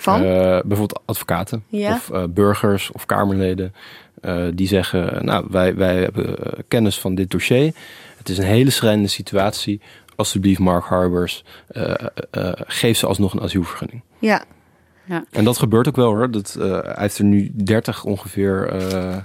Van? 0.00 0.22
Eh, 0.24 0.40
bijvoorbeeld 0.64 1.00
advocaten 1.04 1.64
Ja. 1.68 1.92
of 1.92 2.10
eh, 2.10 2.24
burgers 2.28 2.92
of 2.92 3.06
kamerleden. 3.06 3.74
eh, 4.20 4.44
die 4.54 4.66
zeggen, 4.68 5.24
nou, 5.24 5.46
wij, 5.50 5.74
wij 5.74 5.96
hebben 5.96 6.36
kennis 6.68 6.98
van 7.00 7.14
dit 7.14 7.30
dossier. 7.30 7.72
Het 8.18 8.28
is 8.28 8.38
een 8.38 8.44
hele 8.44 8.70
schrijnende 8.70 9.08
situatie. 9.08 9.80
Alsjeblieft, 10.16 10.58
Mark 10.60 10.84
Harbers, 10.84 11.44
eh, 11.68 11.90
eh, 11.90 11.98
eh, 12.30 12.52
geef 12.66 12.96
ze 12.98 13.06
alsnog 13.06 13.32
een 13.34 13.40
asielvergunning. 13.40 14.02
Ja. 14.18 14.44
Ja. 15.04 15.24
En 15.30 15.44
dat 15.44 15.58
gebeurt 15.58 15.88
ook 15.88 15.96
wel 15.96 16.14
hoor. 16.14 16.30
Dat, 16.30 16.56
uh, 16.58 16.64
hij 16.82 16.94
heeft 16.96 17.18
er 17.18 17.24
nu 17.24 17.50
30 17.54 18.04
ongeveer. 18.04 18.82
Uh, 18.92 19.16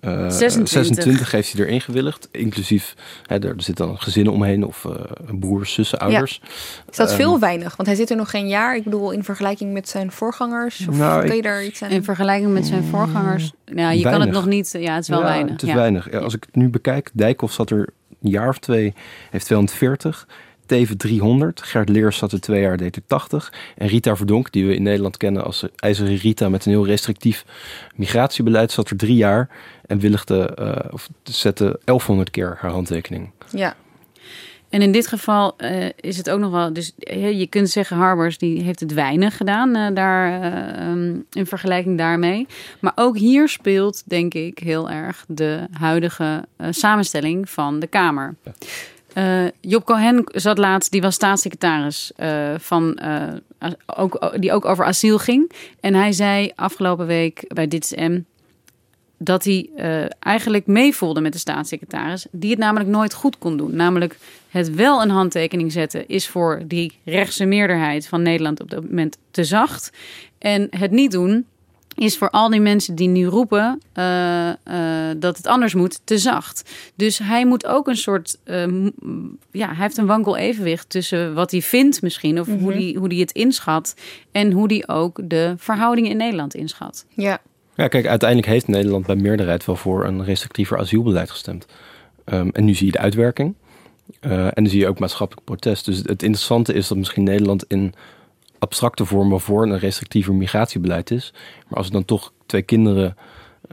uh, 0.00 0.30
26. 0.30 0.68
26 0.68 1.30
heeft 1.30 1.52
hij 1.52 1.66
erin 1.66 1.80
gewilligd. 1.80 2.28
Inclusief, 2.30 2.94
hè, 3.26 3.38
er 3.38 3.54
zit 3.56 3.76
dan 3.76 3.98
gezinnen 3.98 4.32
omheen 4.32 4.64
of 4.64 4.84
uh, 4.84 4.94
broers, 5.38 5.72
zussen, 5.72 5.98
ouders. 5.98 6.40
Ja. 6.42 6.48
Is 6.90 6.96
dat 6.96 7.10
um, 7.10 7.16
veel 7.16 7.38
weinig? 7.38 7.76
Want 7.76 7.88
hij 7.88 7.96
zit 7.96 8.10
er 8.10 8.16
nog 8.16 8.30
geen 8.30 8.48
jaar. 8.48 8.76
Ik 8.76 8.84
bedoel, 8.84 9.10
in 9.10 9.24
vergelijking 9.24 9.72
met 9.72 9.88
zijn 9.88 10.10
voorgangers. 10.10 10.88
Of 10.88 10.98
nou, 10.98 11.26
kun 11.26 11.36
je 11.36 11.42
daar 11.42 11.64
iets 11.64 11.82
aan? 11.82 11.90
In 11.90 12.04
vergelijking 12.04 12.52
met 12.52 12.66
zijn 12.66 12.84
voorgangers. 12.84 13.52
Nou, 13.64 13.76
je 13.76 13.82
weinig. 13.84 14.10
kan 14.10 14.20
het 14.20 14.30
nog 14.30 14.46
niet. 14.46 14.74
Ja, 14.78 14.94
het 14.94 15.02
is 15.02 15.08
wel 15.08 15.18
ja, 15.18 15.24
weinig. 15.24 15.52
Het 15.52 15.62
is 15.62 15.68
ja. 15.68 15.74
weinig. 15.74 16.10
Ja, 16.10 16.18
als 16.18 16.34
ik 16.34 16.44
het 16.44 16.56
nu 16.56 16.68
bekijk, 16.68 17.10
Dijkhoff 17.12 17.52
zat 17.52 17.70
er 17.70 17.88
een 18.22 18.30
jaar 18.30 18.48
of 18.48 18.58
twee, 18.58 18.94
heeft 19.30 19.44
240. 19.44 20.26
Teven 20.66 20.96
300. 20.96 21.62
Gert 21.62 21.88
Leers 21.88 22.16
zat 22.16 22.32
er 22.32 22.40
twee 22.40 22.60
jaar, 22.60 22.76
deed 22.76 22.96
er 22.96 23.02
80. 23.06 23.52
En 23.76 23.86
Rita 23.86 24.16
Verdonk, 24.16 24.52
die 24.52 24.66
we 24.66 24.74
in 24.74 24.82
Nederland 24.82 25.16
kennen 25.16 25.44
als 25.44 25.64
IJzeren 25.76 26.16
Rita 26.16 26.48
met 26.48 26.66
een 26.66 26.72
heel 26.72 26.86
restrictief 26.86 27.44
migratiebeleid, 27.94 28.72
zat 28.72 28.90
er 28.90 28.96
drie 28.96 29.16
jaar 29.16 29.48
en 29.86 29.98
willigde, 29.98 30.56
uh, 30.60 30.92
of 30.92 31.08
zette 31.22 31.64
1100 31.84 32.30
keer 32.30 32.56
haar 32.60 32.70
handtekening. 32.70 33.30
Ja. 33.50 33.76
En 34.68 34.82
in 34.82 34.92
dit 34.92 35.06
geval 35.06 35.54
uh, 35.58 35.86
is 35.96 36.16
het 36.16 36.30
ook 36.30 36.40
nog 36.40 36.50
wel. 36.50 36.72
Dus 36.72 36.92
je 37.12 37.46
kunt 37.50 37.70
zeggen, 37.70 37.96
Harbers 37.96 38.38
die 38.38 38.62
heeft 38.62 38.80
het 38.80 38.92
weinig 38.92 39.36
gedaan 39.36 39.76
uh, 39.76 39.88
daar, 39.94 40.44
uh, 40.44 40.88
um, 40.88 41.26
in 41.32 41.46
vergelijking 41.46 41.98
daarmee. 41.98 42.46
Maar 42.80 42.92
ook 42.94 43.18
hier 43.18 43.48
speelt, 43.48 44.02
denk 44.06 44.34
ik, 44.34 44.58
heel 44.58 44.90
erg 44.90 45.24
de 45.28 45.66
huidige 45.70 46.44
samenstelling 46.70 47.50
van 47.50 47.78
de 47.78 47.86
Kamer. 47.86 48.34
Ja. 48.42 48.52
Uh, 49.18 49.44
Job 49.60 49.84
Cohen 49.84 50.22
zat 50.26 50.58
laatst, 50.58 50.90
die 50.90 51.00
was 51.00 51.14
staatssecretaris 51.14 52.12
uh, 52.16 52.54
van, 52.58 52.98
uh, 53.02 53.72
ook, 53.86 54.36
die 54.40 54.52
ook 54.52 54.64
over 54.64 54.84
asiel 54.84 55.18
ging. 55.18 55.52
En 55.80 55.94
hij 55.94 56.12
zei 56.12 56.52
afgelopen 56.54 57.06
week 57.06 57.44
bij 57.54 57.68
Dit 57.68 57.94
M 57.96 58.20
dat 59.18 59.44
hij 59.44 59.70
eigenlijk 60.18 60.66
meevoelde 60.66 61.20
met 61.20 61.32
de 61.32 61.38
staatssecretaris, 61.38 62.26
die 62.30 62.50
het 62.50 62.58
namelijk 62.58 62.90
nooit 62.90 63.14
goed 63.14 63.38
kon 63.38 63.56
doen. 63.56 63.76
Namelijk 63.76 64.18
het 64.48 64.74
wel 64.74 65.02
een 65.02 65.10
handtekening 65.10 65.72
zetten 65.72 66.08
is 66.08 66.28
voor 66.28 66.62
die 66.66 66.98
rechtse 67.04 67.44
meerderheid 67.44 68.08
van 68.08 68.22
Nederland 68.22 68.60
op 68.60 68.70
dat 68.70 68.82
moment 68.84 69.18
te 69.30 69.44
zacht. 69.44 69.92
En 70.38 70.66
het 70.70 70.90
niet 70.90 71.10
doen 71.10 71.46
is 71.96 72.16
voor 72.16 72.30
al 72.30 72.50
die 72.50 72.60
mensen 72.60 72.94
die 72.94 73.08
nu 73.08 73.26
roepen 73.26 73.80
uh, 73.94 74.48
uh, 74.48 74.54
dat 75.16 75.36
het 75.36 75.46
anders 75.46 75.74
moet, 75.74 76.00
te 76.04 76.18
zacht. 76.18 76.70
Dus 76.94 77.18
hij 77.18 77.46
moet 77.46 77.66
ook 77.66 77.88
een 77.88 77.96
soort. 77.96 78.38
Uh, 78.44 78.86
ja, 79.50 79.66
hij 79.66 79.76
heeft 79.76 79.96
een 79.96 80.06
wankel 80.06 80.36
evenwicht 80.36 80.90
tussen 80.90 81.34
wat 81.34 81.50
hij 81.50 81.62
vindt, 81.62 82.02
misschien, 82.02 82.40
of 82.40 82.46
mm 82.46 82.54
-hmm. 82.54 82.62
hoe 82.62 82.72
hij 82.72 82.96
hoe 82.98 83.08
die 83.08 83.20
het 83.20 83.32
inschat. 83.32 83.94
En 84.32 84.52
hoe 84.52 84.66
hij 84.66 84.96
ook 84.96 85.20
de 85.24 85.54
verhoudingen 85.56 86.10
in 86.10 86.16
Nederland 86.16 86.54
inschat. 86.54 87.06
Ja. 87.08 87.38
Ja, 87.74 87.88
kijk, 87.88 88.06
uiteindelijk 88.06 88.48
heeft 88.48 88.68
Nederland 88.68 89.06
bij 89.06 89.16
meerderheid 89.16 89.64
wel 89.64 89.76
voor 89.76 90.04
een 90.04 90.24
restrictiever 90.24 90.78
asielbeleid 90.78 91.30
gestemd. 91.30 91.66
Um, 92.24 92.50
en 92.52 92.64
nu 92.64 92.74
zie 92.74 92.86
je 92.86 92.92
de 92.92 92.98
uitwerking. 92.98 93.54
en 94.20 94.50
dan 94.54 94.66
zie 94.66 94.80
je 94.80 94.88
ook 94.88 94.98
maatschappelijk 94.98 95.46
protest. 95.46 95.84
Dus 95.84 95.96
het 95.96 96.22
interessante 96.22 96.72
is 96.72 96.88
dat 96.88 96.98
misschien 96.98 97.24
Nederland 97.24 97.64
in 97.68 97.94
abstracte 98.58 99.04
vormen 99.04 99.40
voor 99.40 99.62
een 99.62 99.78
restrictiever 99.78 100.34
migratiebeleid 100.34 101.10
is. 101.10 101.32
Maar 101.68 101.78
als 101.78 101.86
er 101.86 101.92
dan 101.92 102.04
toch 102.04 102.32
twee 102.46 102.62
kinderen 102.62 103.16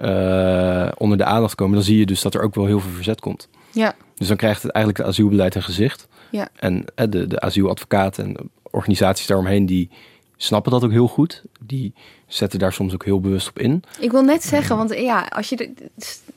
uh, 0.01 0.91
onder 0.97 1.17
de 1.17 1.25
aandacht 1.25 1.55
komen, 1.55 1.75
dan 1.75 1.83
zie 1.83 1.97
je 1.97 2.05
dus 2.05 2.21
dat 2.21 2.33
er 2.33 2.41
ook 2.41 2.55
wel 2.55 2.65
heel 2.65 2.79
veel 2.79 2.91
verzet 2.91 3.19
komt. 3.19 3.49
Ja. 3.71 3.95
Dus 4.15 4.27
dan 4.27 4.37
krijgt 4.37 4.63
het 4.63 4.71
eigenlijk 4.71 5.05
het 5.05 5.13
asielbeleid 5.13 5.55
een 5.55 5.63
gezicht. 5.63 6.07
Ja. 6.31 6.47
En 6.55 6.85
uh, 6.95 7.05
de, 7.09 7.27
de 7.27 7.39
asieladvocaten 7.39 8.25
en 8.25 8.49
organisaties 8.71 9.27
daaromheen 9.27 9.65
die 9.65 9.89
snappen 10.43 10.71
dat 10.71 10.83
ook 10.83 10.91
heel 10.91 11.07
goed. 11.07 11.43
Die 11.59 11.93
zetten 12.27 12.59
daar 12.59 12.73
soms 12.73 12.93
ook 12.93 13.05
heel 13.05 13.19
bewust 13.19 13.49
op 13.49 13.59
in. 13.59 13.83
Ik 13.99 14.11
wil 14.11 14.21
net 14.21 14.43
zeggen, 14.43 14.77
want 14.77 14.97
ja, 14.99 15.27
als 15.29 15.49
je 15.49 15.55
de, 15.55 15.69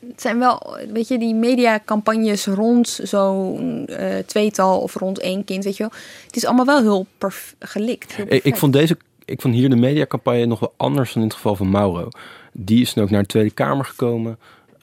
het 0.07 0.21
zijn 0.21 0.39
wel, 0.39 0.77
weet 0.93 1.07
je, 1.07 1.17
die 1.17 1.33
mediacampagnes 1.33 2.45
rond 2.45 2.99
zo'n 3.03 3.87
uh, 3.89 4.17
tweetal 4.25 4.79
of 4.79 4.95
rond 4.95 5.19
één 5.19 5.43
kind, 5.43 5.63
weet 5.63 5.77
je 5.77 5.83
wel. 5.83 5.99
Het 6.25 6.35
is 6.35 6.45
allemaal 6.45 6.65
wel 6.65 6.81
heel 6.81 7.05
perf 7.17 7.55
gelikt. 7.59 8.15
Heel 8.15 8.25
ik, 8.29 8.43
ik 8.43 8.55
vond 8.55 8.73
deze, 8.73 8.97
ik 9.25 9.41
vond 9.41 9.53
hier 9.53 9.69
de 9.69 9.75
mediacampagne 9.75 10.45
nog 10.45 10.59
wel 10.59 10.73
anders 10.77 11.13
dan 11.13 11.21
in 11.21 11.27
het 11.27 11.37
geval 11.37 11.55
van 11.55 11.69
Mauro. 11.69 12.09
Die 12.51 12.81
is 12.81 12.93
nu 12.93 13.03
ook 13.03 13.09
naar 13.09 13.21
de 13.21 13.27
Tweede 13.27 13.51
Kamer 13.51 13.85
gekomen. 13.85 14.37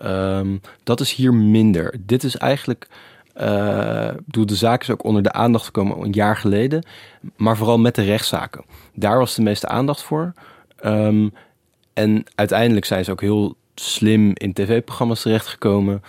Um, 0.05 0.61
dat 0.83 1.01
is 1.01 1.12
hier 1.12 1.35
minder. 1.35 1.95
Dit 2.07 2.25
is 2.25 2.37
eigenlijk. 2.37 2.89
Uh, 3.41 4.11
bedoel, 4.24 4.47
de 4.47 4.55
zaak 4.55 4.82
is 4.82 4.91
ook 4.91 5.05
onder 5.05 5.22
de 5.22 5.32
aandacht 5.32 5.64
gekomen 5.64 6.01
een 6.01 6.12
jaar 6.12 6.37
geleden. 6.37 6.87
Maar 7.37 7.57
vooral 7.57 7.78
met 7.78 7.95
de 7.95 8.03
rechtszaken. 8.03 8.64
Daar 8.95 9.18
was 9.18 9.35
de 9.35 9.43
meeste 9.43 9.68
aandacht 9.68 10.03
voor. 10.03 10.32
Um, 10.85 11.32
en 11.93 12.24
uiteindelijk 12.35 12.87
zijn 12.87 13.05
ze 13.05 13.11
ook 13.11 13.20
heel 13.20 13.57
slim 13.74 14.30
in 14.35 14.53
tv-programma's 14.53 15.22
terechtgekomen. 15.22 16.03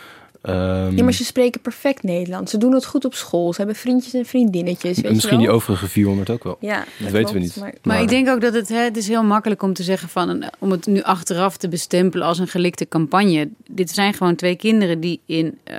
Um, 0.49 0.97
ja, 0.97 1.03
maar 1.03 1.13
ze 1.13 1.23
spreken 1.23 1.61
perfect 1.61 2.03
Nederlands. 2.03 2.51
Ze 2.51 2.57
doen 2.57 2.73
het 2.73 2.85
goed 2.85 3.05
op 3.05 3.13
school. 3.13 3.51
Ze 3.51 3.57
hebben 3.57 3.75
vriendjes 3.75 4.13
en 4.13 4.25
vriendinnetjes. 4.25 5.01
Weet 5.01 5.13
misschien 5.13 5.39
je 5.39 5.45
wel? 5.45 5.45
die 5.45 5.55
overige 5.55 5.87
400 5.87 6.29
ook 6.29 6.43
wel. 6.43 6.57
Ja, 6.59 6.77
dat, 6.77 6.85
dat 6.99 7.11
weten 7.11 7.19
klopt, 7.19 7.33
we 7.33 7.39
niet. 7.39 7.55
Maar, 7.55 7.73
maar, 7.83 8.01
ik 8.01 8.07
denk 8.07 8.29
ook 8.29 8.41
dat 8.41 8.53
het, 8.53 8.69
hè, 8.69 8.77
het 8.79 8.97
is 8.97 9.07
heel 9.07 9.23
makkelijk 9.23 9.63
om 9.63 9.73
te 9.73 9.83
zeggen 9.83 10.09
van, 10.09 10.43
om 10.59 10.71
het 10.71 10.85
nu 10.85 11.01
achteraf 11.01 11.57
te 11.57 11.67
bestempelen 11.67 12.27
als 12.27 12.39
een 12.39 12.47
gelikte 12.47 12.87
campagne. 12.87 13.49
Dit 13.67 13.89
zijn 13.89 14.13
gewoon 14.13 14.35
twee 14.35 14.55
kinderen 14.55 14.99
die 14.99 15.21
in, 15.25 15.57
uh, 15.71 15.75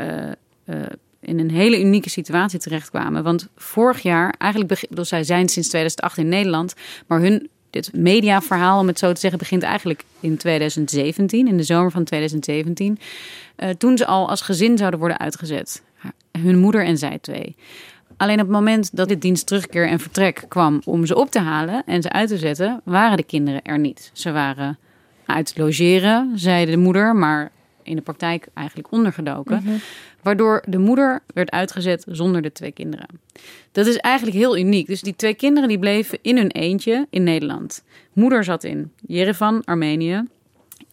uh, 0.65 0.77
in 1.27 1.39
een 1.39 1.51
hele 1.51 1.81
unieke 1.81 2.11
situatie 2.11 2.59
terechtkwamen. 2.59 3.23
Want 3.23 3.49
vorig 3.57 4.03
jaar, 4.03 4.35
eigenlijk, 4.39 4.87
bedoel, 4.89 5.05
zij 5.05 5.25
zijn 5.25 5.49
sinds 5.49 5.69
2008 5.69 6.19
in 6.19 6.29
Nederland, 6.29 6.75
maar 7.07 7.21
hun 7.21 7.49
dit 7.71 7.93
mediaverhaal, 7.93 8.79
om 8.79 8.87
het 8.87 8.99
zo 8.99 9.13
te 9.13 9.21
zeggen, 9.21 9.39
begint 9.39 9.63
eigenlijk 9.63 10.05
in 10.21 10.37
2017, 10.37 11.49
in 11.49 11.57
de 11.57 11.63
zomer 11.63 11.91
van 11.91 12.05
2017. 12.05 12.99
Uh, 13.57 13.69
toen 13.69 13.97
ze 13.97 14.07
al 14.07 14.29
als 14.29 14.41
gezin 14.41 14.79
zouden 14.79 14.99
worden 14.99 15.19
uitgezet. 15.19 15.83
Hun 16.39 16.59
moeder 16.59 16.85
en 16.85 16.99
zij 16.99 17.19
twee. 17.21 17.57
Alleen 18.17 18.41
op 18.41 18.47
het 18.47 18.57
moment 18.57 18.97
dat 18.97 19.09
dit 19.09 19.21
dienst 19.21 19.47
terugkeer 19.47 19.89
en 19.89 20.01
vertrek 20.01 20.45
kwam 20.49 20.81
om 20.85 21.07
ze 21.07 21.17
op 21.17 21.31
te 21.31 21.41
halen 21.41 21.83
en 21.87 22.03
ze 22.03 22.11
uit 22.11 22.29
te 22.29 22.39
zetten, 22.39 22.81
waren 22.85 23.17
de 23.17 23.23
kinderen 23.23 23.63
er 23.63 23.79
niet. 23.79 24.11
Ze 24.13 24.33
waren 24.33 24.79
uit 25.27 25.53
logeren, 25.57 26.33
zei 26.35 26.67
de 26.67 26.77
moeder, 26.77 27.17
maar 27.17 27.51
in 27.87 27.97
de 27.97 28.03
praktijk 28.03 28.47
eigenlijk 28.55 28.93
ondergedoken. 28.93 29.61
Mm 29.63 29.69
-hmm. 29.69 29.81
Waardoor 30.23 30.63
de 30.69 30.79
moeder 30.79 31.23
werd 31.35 31.51
uitgezet 31.51 32.05
zonder 32.09 32.43
de 32.43 32.53
twee 32.53 32.73
kinderen. 32.73 33.07
Dat 33.73 33.87
is 33.87 33.97
eigenlijk 33.97 34.37
heel 34.37 34.59
uniek. 34.59 34.87
Dus 34.87 35.01
die 35.01 35.17
twee 35.17 35.35
kinderen 35.35 35.69
die 35.69 35.79
bleven 35.79 36.19
in 36.23 36.37
hun 36.37 36.51
eentje 36.51 37.07
in 37.11 37.23
Nederland. 37.23 37.85
Moeder 38.13 38.45
zat 38.45 38.65
in 38.65 38.93
Jerevan, 39.07 39.65
Armenië. 39.65 40.25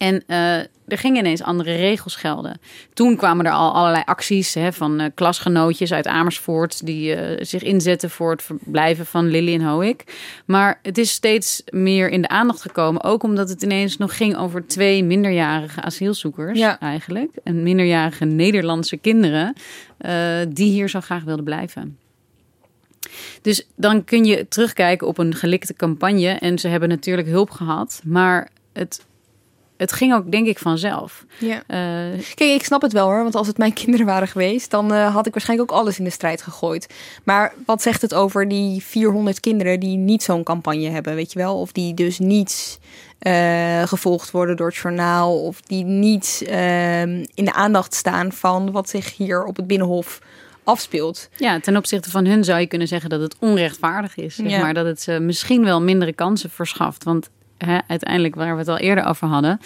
En 0.04 0.24
uh, 0.28 0.58
er 0.88 0.98
gingen 0.98 1.18
ineens 1.20 1.44
andere 1.44 1.76
regels 1.76 2.16
gelden. 2.16 2.60
Toen 2.94 3.16
kwamen 3.16 3.46
er 3.46 3.52
al 3.52 3.74
allerlei 3.74 4.04
acties 4.06 4.54
hè, 4.54 4.74
van 4.74 5.02
uh, 5.02 5.08
klasgenootjes 5.14 5.94
uit 5.94 6.08
Amersfoort... 6.08 6.86
die 6.86 7.16
uh, 7.16 7.46
zich 7.46 7.64
inzetten 7.64 8.10
voor 8.10 8.32
het 8.32 8.44
verblijven 8.44 9.06
van 9.06 9.28
Lily 9.28 9.54
en 9.54 9.70
Hoek. 9.70 10.02
Maar 10.46 10.80
het 10.82 10.98
is 10.98 11.12
steeds 11.12 11.64
meer 11.70 12.10
in 12.10 12.22
de 12.22 12.28
aandacht 12.28 12.62
gekomen. 12.62 13.04
Ook 13.04 13.24
omdat 13.24 13.50
het 13.50 13.62
ineens 13.62 13.98
nog 13.98 14.18
ging 14.18 14.38
over 14.38 14.68
twee 14.68 15.04
minderjarige 15.04 15.82
asielzoekers 15.82 16.60
ja. 16.60 16.80
eigenlijk. 16.80 17.32
En 17.44 17.64
minderjarige 17.64 18.26
Nederlandse 18.26 18.98
kinderen 18.98 19.56
die 20.50 20.72
hier 20.72 20.90
zo 20.90 21.02
graag 21.02 21.24
wilden 21.24 21.46
blijven. 21.46 21.98
Dus 23.42 23.68
dan 23.76 24.04
kun 24.04 24.26
je 24.26 24.48
terugkijken 24.48 25.08
op 25.08 25.18
een 25.18 25.36
gelikte 25.36 25.74
campagne. 25.74 26.30
En 26.30 26.60
ze 26.60 26.68
hebben 26.68 26.90
natuurlijk 26.90 27.28
hulp 27.28 27.50
gehad. 27.50 28.02
Maar 28.06 28.50
het 28.74 29.06
het 29.84 29.92
ging 29.92 30.14
ook, 30.14 30.32
denk 30.32 30.48
ik, 30.48 30.60
vanzelf. 30.60 31.26
Ja. 31.40 31.56
Uh, 31.56 32.20
Kijk, 32.34 32.52
ik 32.52 32.64
snap 32.66 32.82
het 32.82 32.94
wel 32.94 33.06
hoor. 33.06 33.24
Want 33.24 33.36
als 33.36 33.48
het 33.48 33.58
mijn 33.58 33.74
kinderen 33.84 34.06
waren 34.06 34.28
geweest, 34.28 34.72
dan 34.72 34.94
uh, 34.94 35.14
had 35.14 35.26
ik 35.28 35.34
waarschijnlijk 35.34 35.72
ook 35.72 35.78
alles 35.80 35.98
in 35.98 36.04
de 36.04 36.10
strijd 36.10 36.42
gegooid. 36.42 36.94
Maar 37.24 37.54
wat 37.66 37.82
zegt 37.82 38.02
het 38.02 38.14
over 38.14 38.48
die 38.48 38.84
400 38.84 39.40
kinderen 39.40 39.80
die 39.80 39.98
niet 39.98 40.24
zo'n 40.24 40.44
campagne 40.44 40.90
hebben, 40.90 41.16
weet 41.16 41.32
je 41.34 41.40
wel? 41.40 41.60
Of 41.60 41.72
die 41.72 41.94
dus 41.94 42.20
niet 42.20 42.80
uh, 43.22 43.84
gevolgd 43.84 44.32
worden 44.32 44.56
door 44.58 44.68
het 44.68 44.76
journaal. 44.76 45.44
Of 45.44 45.62
die 45.62 45.84
niet 45.84 46.42
in 47.34 47.46
de 47.46 47.54
aandacht 47.54 47.94
staan 47.94 48.32
van 48.32 48.72
wat 48.72 48.90
zich 48.90 49.18
hier 49.18 49.44
op 49.44 49.56
het 49.56 49.68
Binnenhof 49.68 50.20
afspeelt. 50.64 51.30
Ja, 51.38 51.60
ten 51.60 51.78
opzichte 51.78 52.10
van 52.10 52.26
hun 52.26 52.44
zou 52.44 52.60
je 52.60 52.68
kunnen 52.68 52.88
zeggen 52.88 53.10
dat 53.10 53.22
het 53.22 53.36
onrechtvaardig 53.40 54.16
is. 54.16 54.36
Zeg 54.36 54.50
Ja. 54.50 54.60
maar 54.60 54.74
dat 54.74 54.86
het 54.86 55.02
ze 55.02 55.20
misschien 55.20 55.64
wel 55.64 55.82
mindere 55.82 56.14
kansen 56.14 56.50
verschaft. 56.50 57.04
Want 57.04 57.30
hè, 57.66 57.78
uiteindelijk, 57.88 58.36
waar 58.36 58.54
we 58.54 58.60
het 58.60 58.68
al 58.68 58.78
eerder 58.78 59.06
over 59.06 59.28
hadden, 59.28 59.60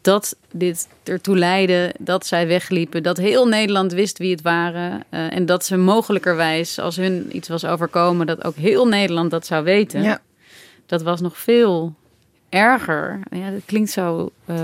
dat 0.00 0.36
dit 0.52 0.88
ertoe 1.04 1.36
leidde 1.36 1.94
dat 1.98 2.26
zij 2.26 2.46
wegliepen, 2.46 3.02
dat 3.02 3.16
heel 3.16 3.48
Nederland 3.48 3.92
wist 3.92 4.18
wie 4.18 4.30
het 4.30 4.42
waren 4.42 5.04
eh, 5.08 5.32
en 5.34 5.46
dat 5.46 5.64
ze 5.64 5.76
mogelijkerwijs, 5.76 6.78
als 6.78 6.96
hun 6.96 7.36
iets 7.36 7.48
was 7.48 7.64
overkomen, 7.64 8.26
dat 8.26 8.44
ook 8.44 8.56
heel 8.56 8.88
Nederland 8.88 9.30
dat 9.30 9.46
zou 9.46 9.64
weten. 9.64 10.02
Ja. 10.02 10.20
Dat 10.86 11.02
was 11.02 11.20
nog 11.20 11.38
veel 11.38 11.94
erger. 12.48 13.20
Ja, 13.30 13.50
dat 13.50 13.60
klinkt 13.64 13.90
zo 13.90 14.30
uh, 14.46 14.56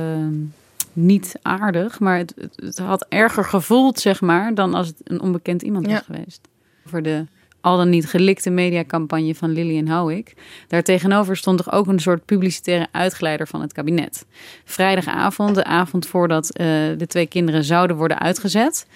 niet 0.92 1.34
aardig, 1.42 2.00
maar 2.00 2.18
het, 2.18 2.34
het, 2.40 2.54
het, 2.56 2.78
had 2.78 3.06
erger 3.08 3.44
gevoeld, 3.44 3.98
zeg 3.98 4.20
maar, 4.20 4.54
dan 4.54 4.74
als 4.74 4.86
het 4.86 4.96
een 5.04 5.20
onbekend 5.20 5.62
iemand 5.62 5.86
Ja. 5.86 5.92
was 5.92 6.02
geweest. 6.04 6.40
Voor 6.86 7.02
de 7.02 7.24
al 7.64 7.76
dan 7.76 7.88
niet 7.88 8.06
gelikte 8.06 8.50
mediacampagne 8.50 9.34
van 9.34 9.50
Lilian 9.50 9.86
Houwik. 9.86 10.34
Daartegenover 10.68 11.36
stond 11.36 11.58
toch 11.58 11.72
ook 11.72 11.86
een 11.86 11.98
soort 11.98 12.24
publicitaire 12.24 12.86
uitgeleider 12.90 13.46
van 13.46 13.60
het 13.60 13.72
kabinet. 13.72 14.26
Vrijdagavond, 14.64 15.54
de 15.54 15.64
avond 15.64 16.06
voordat 16.06 16.44
uh, 16.46 16.66
de 16.98 17.06
twee 17.06 17.26
kinderen 17.26 17.64
zouden 17.64 17.96
worden 17.96 18.18
uitgezet, 18.18 18.86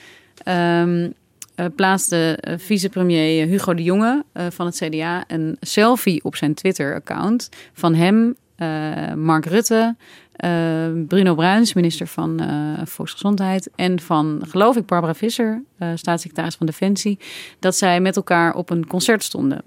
um, 0.45 1.03
uh, 1.57 1.66
plaatste 1.77 2.39
uh, 2.41 2.55
vicepremier 2.59 3.47
Hugo 3.47 3.75
de 3.75 3.83
Jonge 3.83 4.25
van 4.49 4.66
het 4.66 4.77
CDA 4.77 5.25
een 5.27 5.57
selfie 5.61 6.25
op 6.25 6.37
zijn 6.37 6.55
Twitter-account 6.55 7.49
van 7.73 7.95
hem, 7.95 8.37
Mark 9.16 9.47
Rutte, 9.47 9.97
Bruno 11.09 11.34
Bruins, 11.34 11.72
minister 11.72 12.07
van 12.07 12.43
uh, 12.43 12.47
Volksgezondheid, 12.84 13.70
en 13.76 14.01
van, 14.01 14.43
geloof 14.49 14.76
ik, 14.76 14.86
Barbara 14.86 15.14
Visser, 15.14 15.62
uh, 15.78 15.89
staatssecretaris 15.95 16.55
van 16.55 16.66
Defensie, 16.66 17.18
dat 17.59 17.76
zij 17.76 18.01
met 18.01 18.16
elkaar 18.16 18.55
op 18.55 18.70
een 18.70 18.86
concert 18.86 19.22
stonden 19.22 19.62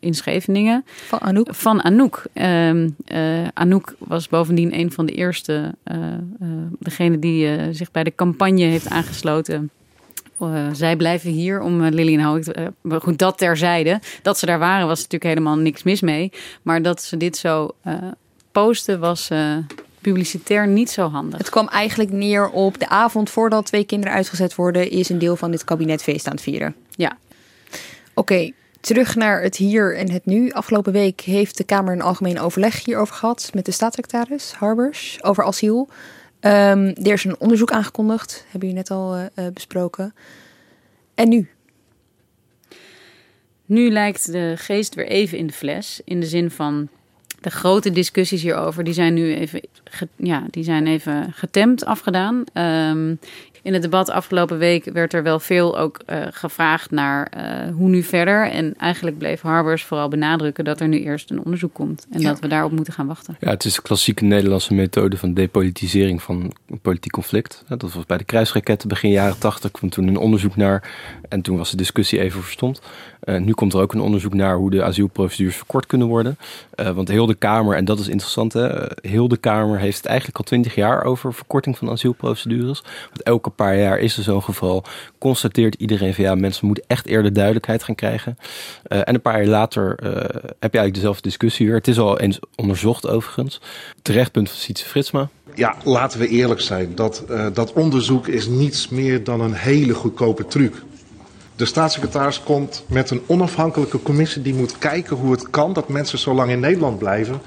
in 0.00 0.14
Scheveningen. 0.14 0.84
Van 0.86 1.20
Anouk? 1.20 1.54
Van 1.54 1.82
Anouk. 1.82 2.22
Ehm, 2.32 2.88
Anouk 3.54 3.94
was 3.98 4.28
bovendien 4.28 4.78
een 4.78 4.92
van 4.92 5.06
de 5.06 5.12
eerste, 5.12 5.74
degene 6.78 7.18
die 7.18 7.72
zich 7.74 7.90
bij 7.90 8.04
de 8.04 8.14
campagne 8.14 8.62
heeft 8.62 8.88
aangesloten. 8.88 9.70
zij 10.72 10.96
blijven 10.96 11.30
hier 11.30 11.60
om 11.60 11.80
uh. 11.80 12.48
Uh, 12.82 12.96
goed, 13.00 13.18
dat 13.18 13.38
terzijde. 13.38 14.00
Dat 14.22 14.38
ze 14.38 14.46
daar 14.46 14.58
waren 14.58 14.86
was 14.86 14.96
natuurlijk 14.96 15.34
helemaal 15.34 15.56
niks 15.56 15.82
mis 15.82 16.00
mee. 16.00 16.32
Maar 16.62 16.82
dat 16.82 17.02
ze 17.02 17.16
dit 17.16 17.36
zo 17.36 17.74
posten 18.52 19.00
was 19.00 19.30
publicitair 20.00 20.68
niet 20.68 20.90
zo 20.90 21.08
handig. 21.08 21.38
Het 21.38 21.50
kwam 21.50 21.68
eigenlijk 21.68 22.10
neer 22.10 22.50
op 22.50 22.78
de 22.78 22.88
avond 22.88 23.30
voordat 23.30 23.66
twee 23.66 23.84
kinderen 23.84 24.14
uitgezet 24.14 24.54
worden, 24.54 24.90
is 24.90 25.08
een 25.08 25.18
deel 25.18 25.36
van 25.36 25.50
dit 25.50 25.64
kabinet 25.64 26.02
feest 26.02 26.26
aan 26.26 26.32
het 26.32 26.42
vieren. 26.42 26.74
Ja. 26.90 27.18
Oké, 28.14 28.32
okay, 28.34 28.54
terug 28.80 29.14
naar 29.14 29.42
het 29.42 29.56
hier 29.56 29.96
en 29.96 30.10
het 30.10 30.26
nu. 30.26 30.50
Afgelopen 30.50 30.92
week 30.92 31.20
heeft 31.20 31.56
de 31.56 31.64
Kamer 31.64 31.92
een 31.92 32.02
algemeen 32.02 32.40
overleg 32.40 32.84
hierover 32.84 33.14
gehad 33.14 33.50
met 33.54 33.64
de 33.64 33.72
staatssecretaris 33.72 34.52
Harbers 34.52 35.18
over 35.22 35.44
asiel. 35.44 35.88
Um, 36.40 36.86
er 36.86 37.12
is 37.12 37.24
een 37.24 37.40
onderzoek 37.40 37.70
aangekondigd, 37.72 38.44
hebben 38.50 38.68
jullie 38.68 38.84
net 38.84 38.90
al 38.90 39.16
uh, 39.16 39.46
besproken. 39.52 40.14
En 41.14 41.28
nu? 41.28 41.48
Nu 43.64 43.90
lijkt 43.90 44.32
de 44.32 44.54
geest 44.56 44.94
weer 44.94 45.06
even 45.06 45.38
in 45.38 45.46
de 45.46 45.52
fles. 45.52 46.00
In 46.04 46.20
de 46.20 46.26
zin 46.26 46.50
van 46.50 46.88
de 47.40 47.50
grote 47.50 47.90
discussies 47.90 48.42
hierover, 48.42 48.84
die 48.84 48.94
zijn 48.94 49.14
nu 49.14 49.34
even, 49.34 49.60
ja, 50.16 50.44
die 50.50 50.64
zijn 50.64 50.86
even 50.86 51.32
getemd, 51.32 51.84
afgedaan. 51.84 52.44
Um, 52.54 53.18
in 53.62 53.72
het 53.72 53.82
debat 53.82 54.10
afgelopen 54.10 54.58
week 54.58 54.84
werd 54.84 55.12
er 55.12 55.22
wel 55.22 55.40
veel 55.40 55.78
ook 55.78 56.00
uh, 56.06 56.22
gevraagd 56.30 56.90
naar 56.90 57.32
uh, 57.36 57.74
hoe 57.74 57.88
nu 57.88 58.02
verder. 58.02 58.50
En 58.50 58.74
eigenlijk 58.76 59.18
bleef 59.18 59.40
Harbers 59.40 59.84
vooral 59.84 60.08
benadrukken 60.08 60.64
dat 60.64 60.80
er 60.80 60.88
nu 60.88 61.00
eerst 61.00 61.30
een 61.30 61.44
onderzoek 61.44 61.74
komt. 61.74 62.06
En 62.10 62.20
ja. 62.20 62.28
dat 62.28 62.40
we 62.40 62.48
daarop 62.48 62.72
moeten 62.72 62.92
gaan 62.92 63.06
wachten. 63.06 63.36
Ja, 63.40 63.50
het 63.50 63.64
is 63.64 63.74
de 63.74 63.82
klassieke 63.82 64.24
Nederlandse 64.24 64.74
methode 64.74 65.16
van 65.16 65.34
depolitisering 65.34 66.22
van 66.22 66.52
een 66.68 66.80
politiek 66.80 67.12
conflict. 67.12 67.64
Dat 67.68 67.82
was 67.82 68.06
bij 68.06 68.18
de 68.18 68.24
kruisraketten 68.24 68.88
begin 68.88 69.10
jaren 69.10 69.38
tachtig. 69.38 69.70
kwam 69.70 69.90
toen 69.90 70.08
een 70.08 70.16
onderzoek 70.16 70.56
naar. 70.56 70.90
En 71.28 71.42
toen 71.42 71.56
was 71.56 71.70
de 71.70 71.76
discussie 71.76 72.20
even 72.20 72.42
verstomd. 72.42 72.80
Uh, 73.24 73.40
nu 73.40 73.52
komt 73.52 73.72
er 73.72 73.80
ook 73.80 73.92
een 73.92 74.00
onderzoek 74.00 74.34
naar 74.34 74.56
hoe 74.56 74.70
de 74.70 74.82
asielprocedures 74.82 75.56
verkort 75.56 75.86
kunnen 75.86 76.06
worden. 76.06 76.38
Want 76.94 77.08
heel 77.08 77.26
de 77.26 77.34
Kamer, 77.34 77.76
en 77.76 77.84
dat 77.84 77.98
is 77.98 78.08
interessant, 78.08 78.52
hè, 78.52 78.68
heel 79.00 79.28
de 79.28 79.36
Kamer 79.36 79.78
heeft 79.78 79.96
het 79.96 80.06
eigenlijk 80.06 80.38
al 80.38 80.44
twintig 80.44 80.74
jaar 80.74 81.04
over 81.04 81.34
verkorting 81.34 81.78
van 81.78 81.90
asielprocedures. 81.90 82.82
Want 83.08 83.22
elke 83.22 83.47
paar 83.54 83.78
jaar 83.78 83.98
is 83.98 84.16
er 84.16 84.22
zo'n 84.22 84.42
geval. 84.42 84.84
Constateert 85.18 85.74
iedereen 85.74 86.14
van 86.14 86.24
ja, 86.24 86.34
mensen 86.34 86.66
moeten 86.66 86.84
echt 86.86 87.06
eerder 87.06 87.32
duidelijkheid 87.32 87.82
gaan 87.82 87.94
krijgen. 87.94 88.38
Uh, 88.88 88.98
en 88.98 89.14
een 89.14 89.22
paar 89.22 89.38
jaar 89.38 89.46
later 89.46 89.88
heb 90.58 90.72
je 90.72 90.78
eigenlijk 90.78 90.94
dezelfde 90.94 91.22
discussie 91.22 91.66
weer. 91.66 91.74
Het 91.74 91.88
is 91.88 91.98
al 91.98 92.18
eens 92.18 92.38
onderzocht 92.56 93.08
overigens. 93.08 93.60
Terechtpunt 94.02 94.48
van 94.48 94.58
Sietse 94.58 94.84
Fritsma. 94.84 95.28
Ja, 95.54 95.76
laten 95.84 96.20
we 96.20 96.28
eerlijk 96.28 96.60
zijn. 96.60 96.94
Dat, 96.94 97.24
dat 97.52 97.72
onderzoek 97.72 98.28
is 98.28 98.46
niets 98.46 98.88
meer 98.88 99.24
dan 99.24 99.40
een 99.40 99.54
hele 99.54 99.94
goedkope 99.94 100.46
truc. 100.46 100.74
De 101.56 101.64
staatssecretaris 101.64 102.42
komt 102.42 102.84
met 102.88 103.10
een 103.10 103.22
onafhankelijke 103.26 104.02
commissie 104.02 104.42
die 104.42 104.54
moet 104.54 104.78
kijken 104.78 105.16
hoe 105.16 105.32
het 105.32 105.50
kan 105.50 105.72
dat 105.72 105.88
mensen 105.88 106.18
zo 106.18 106.34
lang 106.34 106.50
in 106.50 106.60
Nederland 106.60 106.98
blijven. 106.98 107.40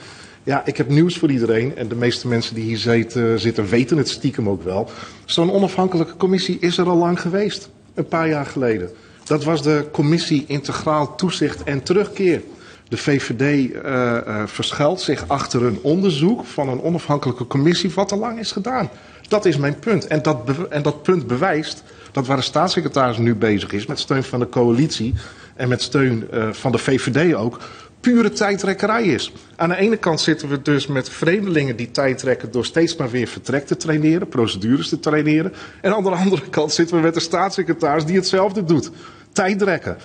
Ja, 0.43 0.65
ik 0.65 0.77
heb 0.77 0.89
nieuws 0.89 1.17
voor 1.17 1.31
iedereen 1.31 1.75
en 1.75 1.87
de 1.87 1.95
meeste 1.95 2.27
mensen 2.27 2.55
die 2.55 2.63
hier 2.63 2.77
zitten, 2.77 3.39
zitten 3.39 3.65
weten 3.65 3.97
het 3.97 4.09
stiekem 4.09 4.49
ook 4.49 4.63
wel. 4.63 4.89
Zo'n 5.25 5.51
onafhankelijke 5.51 6.17
commissie 6.17 6.57
is 6.59 6.77
er 6.77 6.89
al 6.89 6.97
lang 6.97 7.21
geweest, 7.21 7.69
een 7.93 8.07
paar 8.07 8.29
jaar 8.29 8.45
geleden. 8.45 8.89
Dat 9.23 9.43
was 9.43 9.63
de 9.63 9.85
commissie 9.91 10.43
Integraal 10.47 11.15
Toezicht 11.15 11.63
en 11.63 11.83
Terugkeer. 11.83 12.41
De 12.87 12.97
VVD 12.97 13.41
uh, 13.41 13.81
uh, 13.83 14.43
verschuilt 14.45 15.01
zich 15.01 15.27
achter 15.27 15.63
een 15.63 15.79
onderzoek 15.81 16.45
van 16.45 16.69
een 16.69 16.81
onafhankelijke 16.81 17.47
commissie 17.47 17.91
wat 17.95 18.11
al 18.11 18.17
lang 18.17 18.39
is 18.39 18.51
gedaan. 18.51 18.89
Dat 19.27 19.45
is 19.45 19.57
mijn 19.57 19.79
punt. 19.79 20.07
En 20.07 20.21
dat, 20.21 20.67
en 20.69 20.81
dat 20.81 21.03
punt 21.03 21.27
bewijst 21.27 21.83
dat 22.11 22.27
waar 22.27 22.37
de 22.37 22.43
staatssecretaris 22.43 23.17
nu 23.17 23.35
bezig 23.35 23.71
is, 23.71 23.85
met 23.85 23.99
steun 23.99 24.23
van 24.23 24.39
de 24.39 24.49
coalitie 24.49 25.13
en 25.55 25.69
met 25.69 25.81
steun 25.81 26.27
van 26.51 26.71
de 26.71 26.77
VVD 26.77 27.33
ook, 27.33 27.59
pure 28.02 28.30
tijdrekkerij 28.30 29.04
is. 29.04 29.34
Aan 29.56 29.70
de 29.70 29.76
ene 29.76 29.97
kant 29.97 30.22
zitten 30.22 30.49
we 30.49 30.62
dus 30.62 30.88
met 30.88 31.10
vreemdelingen 31.10 31.76
die 31.76 31.91
tijd 31.91 32.18
trekken 32.18 32.52
door 32.52 32.66
steeds 32.66 32.95
maar 32.95 33.10
weer 33.10 33.28
vertrek 33.28 33.66
te 33.66 33.78
traineren, 33.78 34.28
procedures 34.28 34.89
te 34.89 34.99
traineren. 34.99 35.54
En 35.82 35.95
aan 35.95 36.04
de 36.04 36.10
andere 36.10 36.49
kant 36.49 36.74
zitten 36.74 36.95
we 36.95 37.02
met 37.02 37.14
de 37.14 37.20
staatssecretaris 37.20 38.06
die 38.06 38.16
hetzelfde 38.16 38.64
doet. 38.64 38.91
Tijdrekken. 39.32 39.97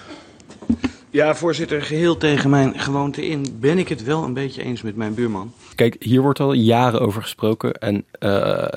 Ja, 1.10 1.34
voorzitter, 1.34 1.82
geheel 1.82 2.16
tegen 2.16 2.50
mijn 2.50 2.78
gewoonte 2.78 3.26
in 3.26 3.56
ben 3.60 3.78
ik 3.78 3.88
het 3.88 4.04
wel 4.04 4.24
een 4.24 4.34
beetje 4.34 4.62
eens 4.62 4.82
met 4.82 4.96
mijn 4.96 5.14
buurman. 5.14 5.52
Kijk, 5.74 5.96
hier 5.98 6.20
wordt 6.20 6.40
al 6.40 6.52
jaren 6.52 7.00
over 7.00 7.22
gesproken 7.22 7.72
en 7.74 8.04
uh, 8.20 8.68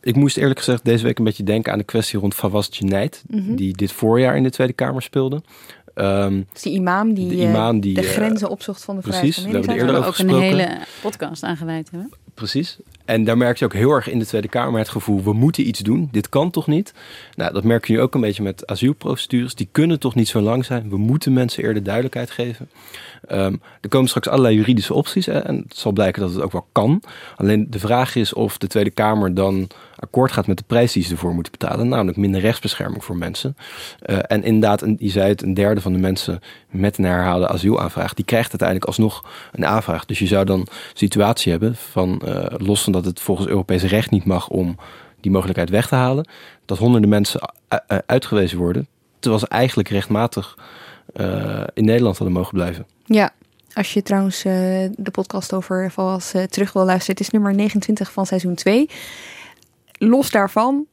ik 0.00 0.16
moest 0.16 0.36
eerlijk 0.36 0.58
gezegd 0.58 0.84
deze 0.84 1.04
week 1.04 1.18
een 1.18 1.24
beetje 1.24 1.42
denken 1.42 1.72
aan 1.72 1.78
de 1.78 1.84
kwestie 1.84 2.18
rond 2.18 2.34
Fawaz 2.34 2.68
Geneid, 2.70 3.24
mm 3.26 3.46
-hmm. 3.46 3.56
die 3.56 3.76
dit 3.76 3.92
voorjaar 3.92 4.36
in 4.36 4.42
de 4.42 4.50
Tweede 4.50 4.72
Kamer 4.72 5.02
speelde. 5.02 5.42
Um, 5.94 6.46
dus 6.52 6.62
die 6.62 6.72
imam 6.72 7.14
die 7.14 7.28
de, 7.28 7.34
imam 7.34 7.80
die, 7.80 7.94
de 7.94 8.02
grenzen 8.02 8.48
opzocht 8.48 8.84
van 8.84 8.96
de 8.96 9.02
vrijheid 9.02 9.34
van 9.34 9.42
Precies, 9.42 9.66
daar 9.66 9.76
hebben 9.76 10.00
we 10.00 10.06
ook 10.06 10.18
een 10.18 10.40
hele 10.40 10.78
podcast 11.02 11.42
aangeweid 11.42 11.90
hebben. 11.90 12.12
Precies. 12.34 12.78
En 13.04 13.24
daar 13.24 13.36
merk 13.36 13.58
je 13.58 13.64
ook 13.64 13.72
heel 13.72 13.90
erg 13.90 14.10
in 14.10 14.18
de 14.18 14.26
Tweede 14.26 14.48
Kamer 14.48 14.78
het 14.78 14.88
gevoel, 14.88 15.22
we 15.22 15.32
moeten 15.32 15.68
iets 15.68 15.80
doen. 15.80 16.08
Dit 16.12 16.28
kan 16.28 16.50
toch 16.50 16.66
niet? 16.66 16.94
Nou, 17.34 17.52
dat 17.52 17.64
merk 17.64 17.86
je 17.86 17.92
nu 17.92 18.00
ook 18.00 18.14
een 18.14 18.20
beetje 18.20 18.42
met 18.42 18.66
asielprocedures. 18.66 19.54
Die 19.54 19.68
kunnen 19.72 20.00
toch 20.00 20.14
niet 20.14 20.28
zo 20.28 20.40
lang 20.40 20.64
zijn. 20.64 20.88
We 20.88 20.96
moeten 20.96 21.32
mensen 21.32 21.64
eerder 21.64 21.82
duidelijkheid 21.82 22.30
geven. 22.30 22.70
Um, 23.30 23.60
er 23.80 23.88
komen 23.88 24.08
straks 24.08 24.28
allerlei 24.28 24.54
juridische 24.54 24.94
opties 24.94 25.26
hè, 25.26 25.38
en 25.38 25.64
het 25.68 25.76
zal 25.76 25.92
blijken 25.92 26.22
dat 26.22 26.32
het 26.32 26.42
ook 26.42 26.52
wel 26.52 26.66
kan. 26.72 27.02
Alleen 27.36 27.66
de 27.70 27.78
vraag 27.78 28.14
is 28.14 28.32
of 28.32 28.58
de 28.58 28.66
Tweede 28.66 28.90
Kamer 28.90 29.34
dan 29.34 29.68
akkoord 30.04 30.32
gaat 30.32 30.46
met 30.46 30.58
de 30.58 30.64
prijs 30.66 30.92
die 30.92 31.02
ze 31.02 31.10
ervoor 31.10 31.34
moeten 31.34 31.52
betalen, 31.52 31.88
namelijk 31.88 32.16
minder 32.16 32.40
rechtsbescherming 32.40 33.04
voor 33.04 33.16
mensen. 33.16 33.56
Uh, 34.06 34.18
en 34.26 34.42
inderdaad, 34.42 34.84
je 34.98 35.08
zei 35.08 35.28
het, 35.28 35.42
een 35.42 35.54
derde 35.54 35.80
van 35.80 35.92
de 35.92 35.98
mensen 35.98 36.40
met 36.70 36.98
een 36.98 37.04
herhaalde 37.04 37.48
asielaanvraag, 37.48 38.14
die 38.14 38.24
krijgt 38.24 38.48
uiteindelijk 38.48 38.88
alsnog 38.88 39.24
een 39.52 39.66
aanvraag. 39.66 40.04
Dus 40.04 40.18
je 40.18 40.26
zou 40.26 40.44
dan 40.44 40.60
een 40.60 40.66
situatie 40.94 41.50
hebben 41.50 41.76
van, 41.76 42.22
uh, 42.24 42.44
los 42.56 42.82
van 42.82 42.92
dat 42.92 43.04
het 43.04 43.20
volgens 43.20 43.48
Europees 43.48 43.82
recht 43.82 44.10
niet 44.10 44.24
mag 44.24 44.48
om 44.48 44.76
die 45.20 45.32
mogelijkheid 45.32 45.70
weg 45.70 45.88
te 45.88 45.94
halen, 45.94 46.28
dat 46.64 46.78
honderden 46.78 47.08
mensen 47.08 47.40
uitgewezen 48.06 48.58
worden, 48.58 48.86
terwijl 49.18 49.42
ze 49.42 49.48
eigenlijk 49.48 49.88
rechtmatig 49.88 50.58
uh, 51.16 51.60
in 51.74 51.84
Nederland 51.84 52.18
hadden 52.18 52.36
mogen 52.36 52.54
blijven. 52.54 52.86
Ja, 53.04 53.32
als 53.74 53.92
je 53.92 54.02
trouwens 54.02 54.42
de 54.42 55.10
podcast 55.12 55.52
over 55.52 55.90
Vals 55.90 56.34
uh, 56.34 56.42
terug 56.42 56.72
wil 56.72 56.84
luisteren, 56.84 57.16
het 57.16 57.26
is 57.26 57.30
nummer 57.32 57.54
29 57.54 58.12
van 58.12 58.26
seizoen 58.26 58.54
2. 58.54 58.88
Los 60.08 60.30
daarvan, 60.30 60.86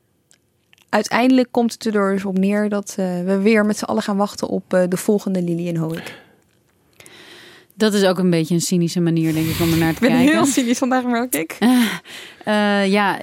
uiteindelijk 0.90 1.48
komt 1.52 1.74
het 1.74 1.86
er 1.86 2.14
dus 2.14 2.26
op 2.26 2.38
neer 2.38 2.70
dat 2.70 2.94
we 2.96 3.40
weer 3.42 3.66
met 3.66 3.78
z'n 3.78 3.84
allen 3.84 4.04
gaan 4.04 4.18
wachten 4.18 4.48
op 4.48 4.70
de 4.70 4.98
volgende 4.98 5.42
Lilian 5.42 5.76
Hoek. 5.76 6.02
Dat 7.82 7.94
is 7.94 8.04
ook 8.04 8.18
een 8.18 8.30
beetje 8.30 8.54
een 8.54 8.62
cynische 8.62 9.00
manier, 9.00 9.34
denk 9.34 9.48
ik, 9.48 9.60
om 9.60 9.72
er 9.72 9.78
naar 9.78 9.94
te 9.94 10.04
ik 10.04 10.10
ben 10.10 10.18
kijken. 10.18 10.36
heel 10.36 10.46
cynisch 10.46 10.78
vandaag, 10.78 11.04
merk 11.04 11.36
ik. 11.36 11.58
Uh, 12.48 12.88
ja, 12.98 13.20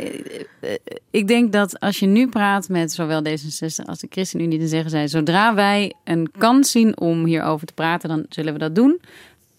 ik 1.11 1.29
denk 1.29 1.53
dat 1.53 1.81
als 1.81 1.99
je 1.99 2.07
nu 2.07 2.29
praat 2.29 2.69
met 2.69 2.93
zowel 2.93 3.23
D66 3.25 3.85
als 3.85 3.99
de 3.99 4.07
ChristenUnie, 4.11 4.59
dan 4.59 4.69
zeggen 4.69 4.91
zij: 4.91 5.09
zodra 5.09 5.55
wij 5.55 5.95
een 6.05 6.31
kans 6.39 6.71
zien 6.71 7.01
om 7.01 7.25
hierover 7.25 7.67
te 7.67 7.73
praten, 7.73 8.09
dan 8.09 8.25
zullen 8.29 8.53
we 8.53 8.59
dat 8.59 8.75
doen. 8.75 9.01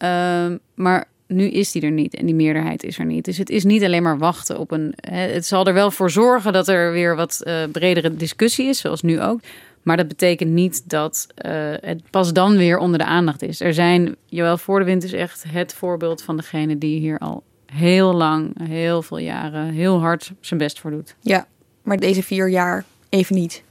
Uh, 0.03 0.45
maar 0.75 1.07
nu 1.29 1.49
is 1.49 1.71
die 1.71 1.81
er 1.81 1.91
niet 1.91 2.15
en 2.15 2.25
die 2.25 2.35
meerderheid 2.35 2.83
is 2.83 2.97
er 2.97 3.05
niet. 3.05 3.25
Dus 3.25 3.37
het 3.37 3.49
is 3.49 3.63
niet 3.63 3.83
alleen 3.83 4.03
maar 4.03 4.17
wachten 4.17 4.59
op 4.59 4.71
een. 4.71 4.93
Het 5.01 5.45
zal 5.45 5.65
er 5.65 5.73
wel 5.73 5.91
voor 5.91 6.11
zorgen 6.11 6.53
dat 6.53 6.67
er 6.67 6.91
weer 6.91 7.15
wat 7.15 7.41
uh, 7.43 7.63
bredere 7.71 8.15
discussie 8.15 8.67
is, 8.67 8.79
zoals 8.79 9.01
nu 9.01 9.21
ook. 9.21 9.39
Maar 9.83 9.97
dat 9.97 10.07
betekent 10.07 10.51
niet 10.51 10.89
dat 10.89 11.27
uh, 11.45 11.51
het 11.81 12.01
pas 12.09 12.33
dan 12.33 12.57
weer 12.57 12.77
onder 12.77 12.99
de 12.99 13.05
aandacht 13.05 13.41
is. 13.41 13.61
Er 13.61 13.73
zijn, 13.73 14.15
Joël 14.25 14.57
Voordewind 14.57 15.03
is 15.03 15.13
echt 15.13 15.43
het 15.47 15.73
voorbeeld 15.73 16.21
van 16.21 16.37
degene 16.37 16.77
die 16.77 16.99
hier 16.99 17.17
al 17.17 17.43
heel 17.65 18.13
lang, 18.13 18.67
heel 18.69 19.01
veel 19.01 19.17
jaren, 19.17 19.69
heel 19.69 19.99
hard 19.99 20.31
zijn 20.39 20.59
best 20.59 20.79
voor 20.79 20.91
doet. 20.91 21.15
Ja, 21.19 21.47
maar 21.83 21.97
deze 21.97 22.23
vier 22.23 22.49
jaar 22.49 22.85
even 23.09 23.35
niet. 23.35 23.63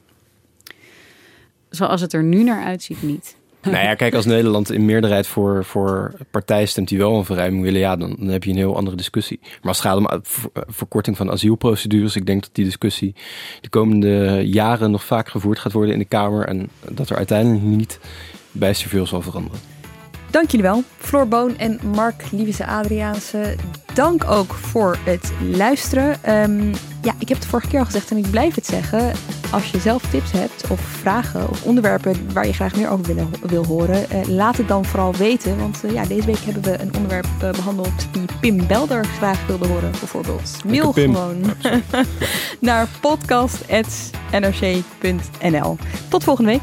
Zoals 1.70 2.00
het 2.00 2.12
er 2.12 2.22
nu 2.22 2.42
naar 2.42 2.64
uitziet, 2.64 3.02
niet. 3.02 3.36
Nou 3.78 3.84
ja, 3.84 3.94
kijk, 3.94 4.14
als 4.14 4.24
Nederland 4.24 4.72
in 4.72 4.84
meerderheid 4.84 5.26
voor, 5.26 5.64
voor 5.64 6.12
partijen 6.30 6.68
stemt 6.68 6.88
die 6.88 6.98
wel 6.98 7.16
een 7.16 7.24
verruiming 7.24 7.62
willen, 7.62 7.80
ja, 7.80 7.96
dan, 7.96 8.16
dan 8.18 8.28
heb 8.28 8.44
je 8.44 8.50
een 8.50 8.56
heel 8.56 8.76
andere 8.76 8.96
discussie. 8.96 9.38
Maar 9.42 9.68
als 9.68 9.76
het 9.82 9.86
gaat 9.86 9.96
om 9.96 10.20
ver- 10.22 10.50
uh, 10.54 10.62
verkorting 10.66 11.16
van 11.16 11.30
asielprocedures, 11.30 12.16
ik 12.16 12.26
denk 12.26 12.42
dat 12.42 12.50
die 12.52 12.64
discussie 12.64 13.14
de 13.60 13.68
komende 13.68 14.42
jaren 14.44 14.90
nog 14.90 15.04
vaak 15.04 15.28
gevoerd 15.28 15.58
gaat 15.58 15.72
worden 15.72 15.92
in 15.92 15.98
de 15.98 16.04
Kamer 16.04 16.46
en 16.46 16.68
dat 16.90 17.10
er 17.10 17.16
uiteindelijk 17.16 17.62
niet 17.62 17.98
bijster 18.52 18.88
veel 18.88 19.06
zal 19.06 19.22
veranderen. 19.22 19.60
Dank 20.30 20.50
jullie 20.50 20.66
wel, 20.66 20.82
Floor 20.98 21.28
Boon 21.28 21.58
en 21.58 21.80
Mark 21.94 22.22
Lievese 22.30 22.66
Adriaanse. 22.66 23.56
Dank 23.98 24.30
ook 24.30 24.54
voor 24.54 24.98
het 25.04 25.32
luisteren. 25.52 26.24
Ehm, 26.24 26.68
ja, 27.02 27.14
ik 27.18 27.28
heb 27.28 27.38
het 27.38 27.46
vorige 27.46 27.68
keer 27.68 27.78
al 27.78 27.84
gezegd 27.84 28.10
en 28.10 28.16
ik 28.16 28.30
blijf 28.30 28.54
het 28.54 28.66
zeggen. 28.66 29.12
Als 29.50 29.70
je 29.70 29.78
zelf 29.78 30.02
tips 30.10 30.32
hebt 30.32 30.70
of 30.70 30.80
vragen 30.80 31.48
of 31.48 31.64
onderwerpen 31.64 32.32
waar 32.32 32.46
je 32.46 32.52
graag 32.52 32.76
meer 32.76 32.90
over 32.90 33.14
wil, 33.14 33.28
wil 33.42 33.64
horen, 33.64 34.10
eh, 34.10 34.26
laat 34.26 34.56
het 34.56 34.68
dan 34.68 34.84
vooral 34.84 35.14
weten. 35.14 35.58
Want 35.58 35.84
eh, 35.84 35.92
ja, 35.92 36.04
deze 36.04 36.26
week 36.26 36.38
hebben 36.38 36.62
we 36.62 36.80
een 36.80 36.94
onderwerp 36.94 37.26
eh, 37.42 37.50
behandeld 37.50 38.06
die 38.12 38.24
Pim 38.40 38.66
Belder 38.66 39.04
graag 39.04 39.46
wilde 39.46 39.66
horen, 39.66 39.90
bijvoorbeeld. 39.90 40.64
Mail 40.64 40.92
gewoon 40.92 41.40
naar 42.60 42.88
podcast.nrc.nl. 43.00 45.76
Tot 46.08 46.24
volgende 46.24 46.50
week. 46.50 46.62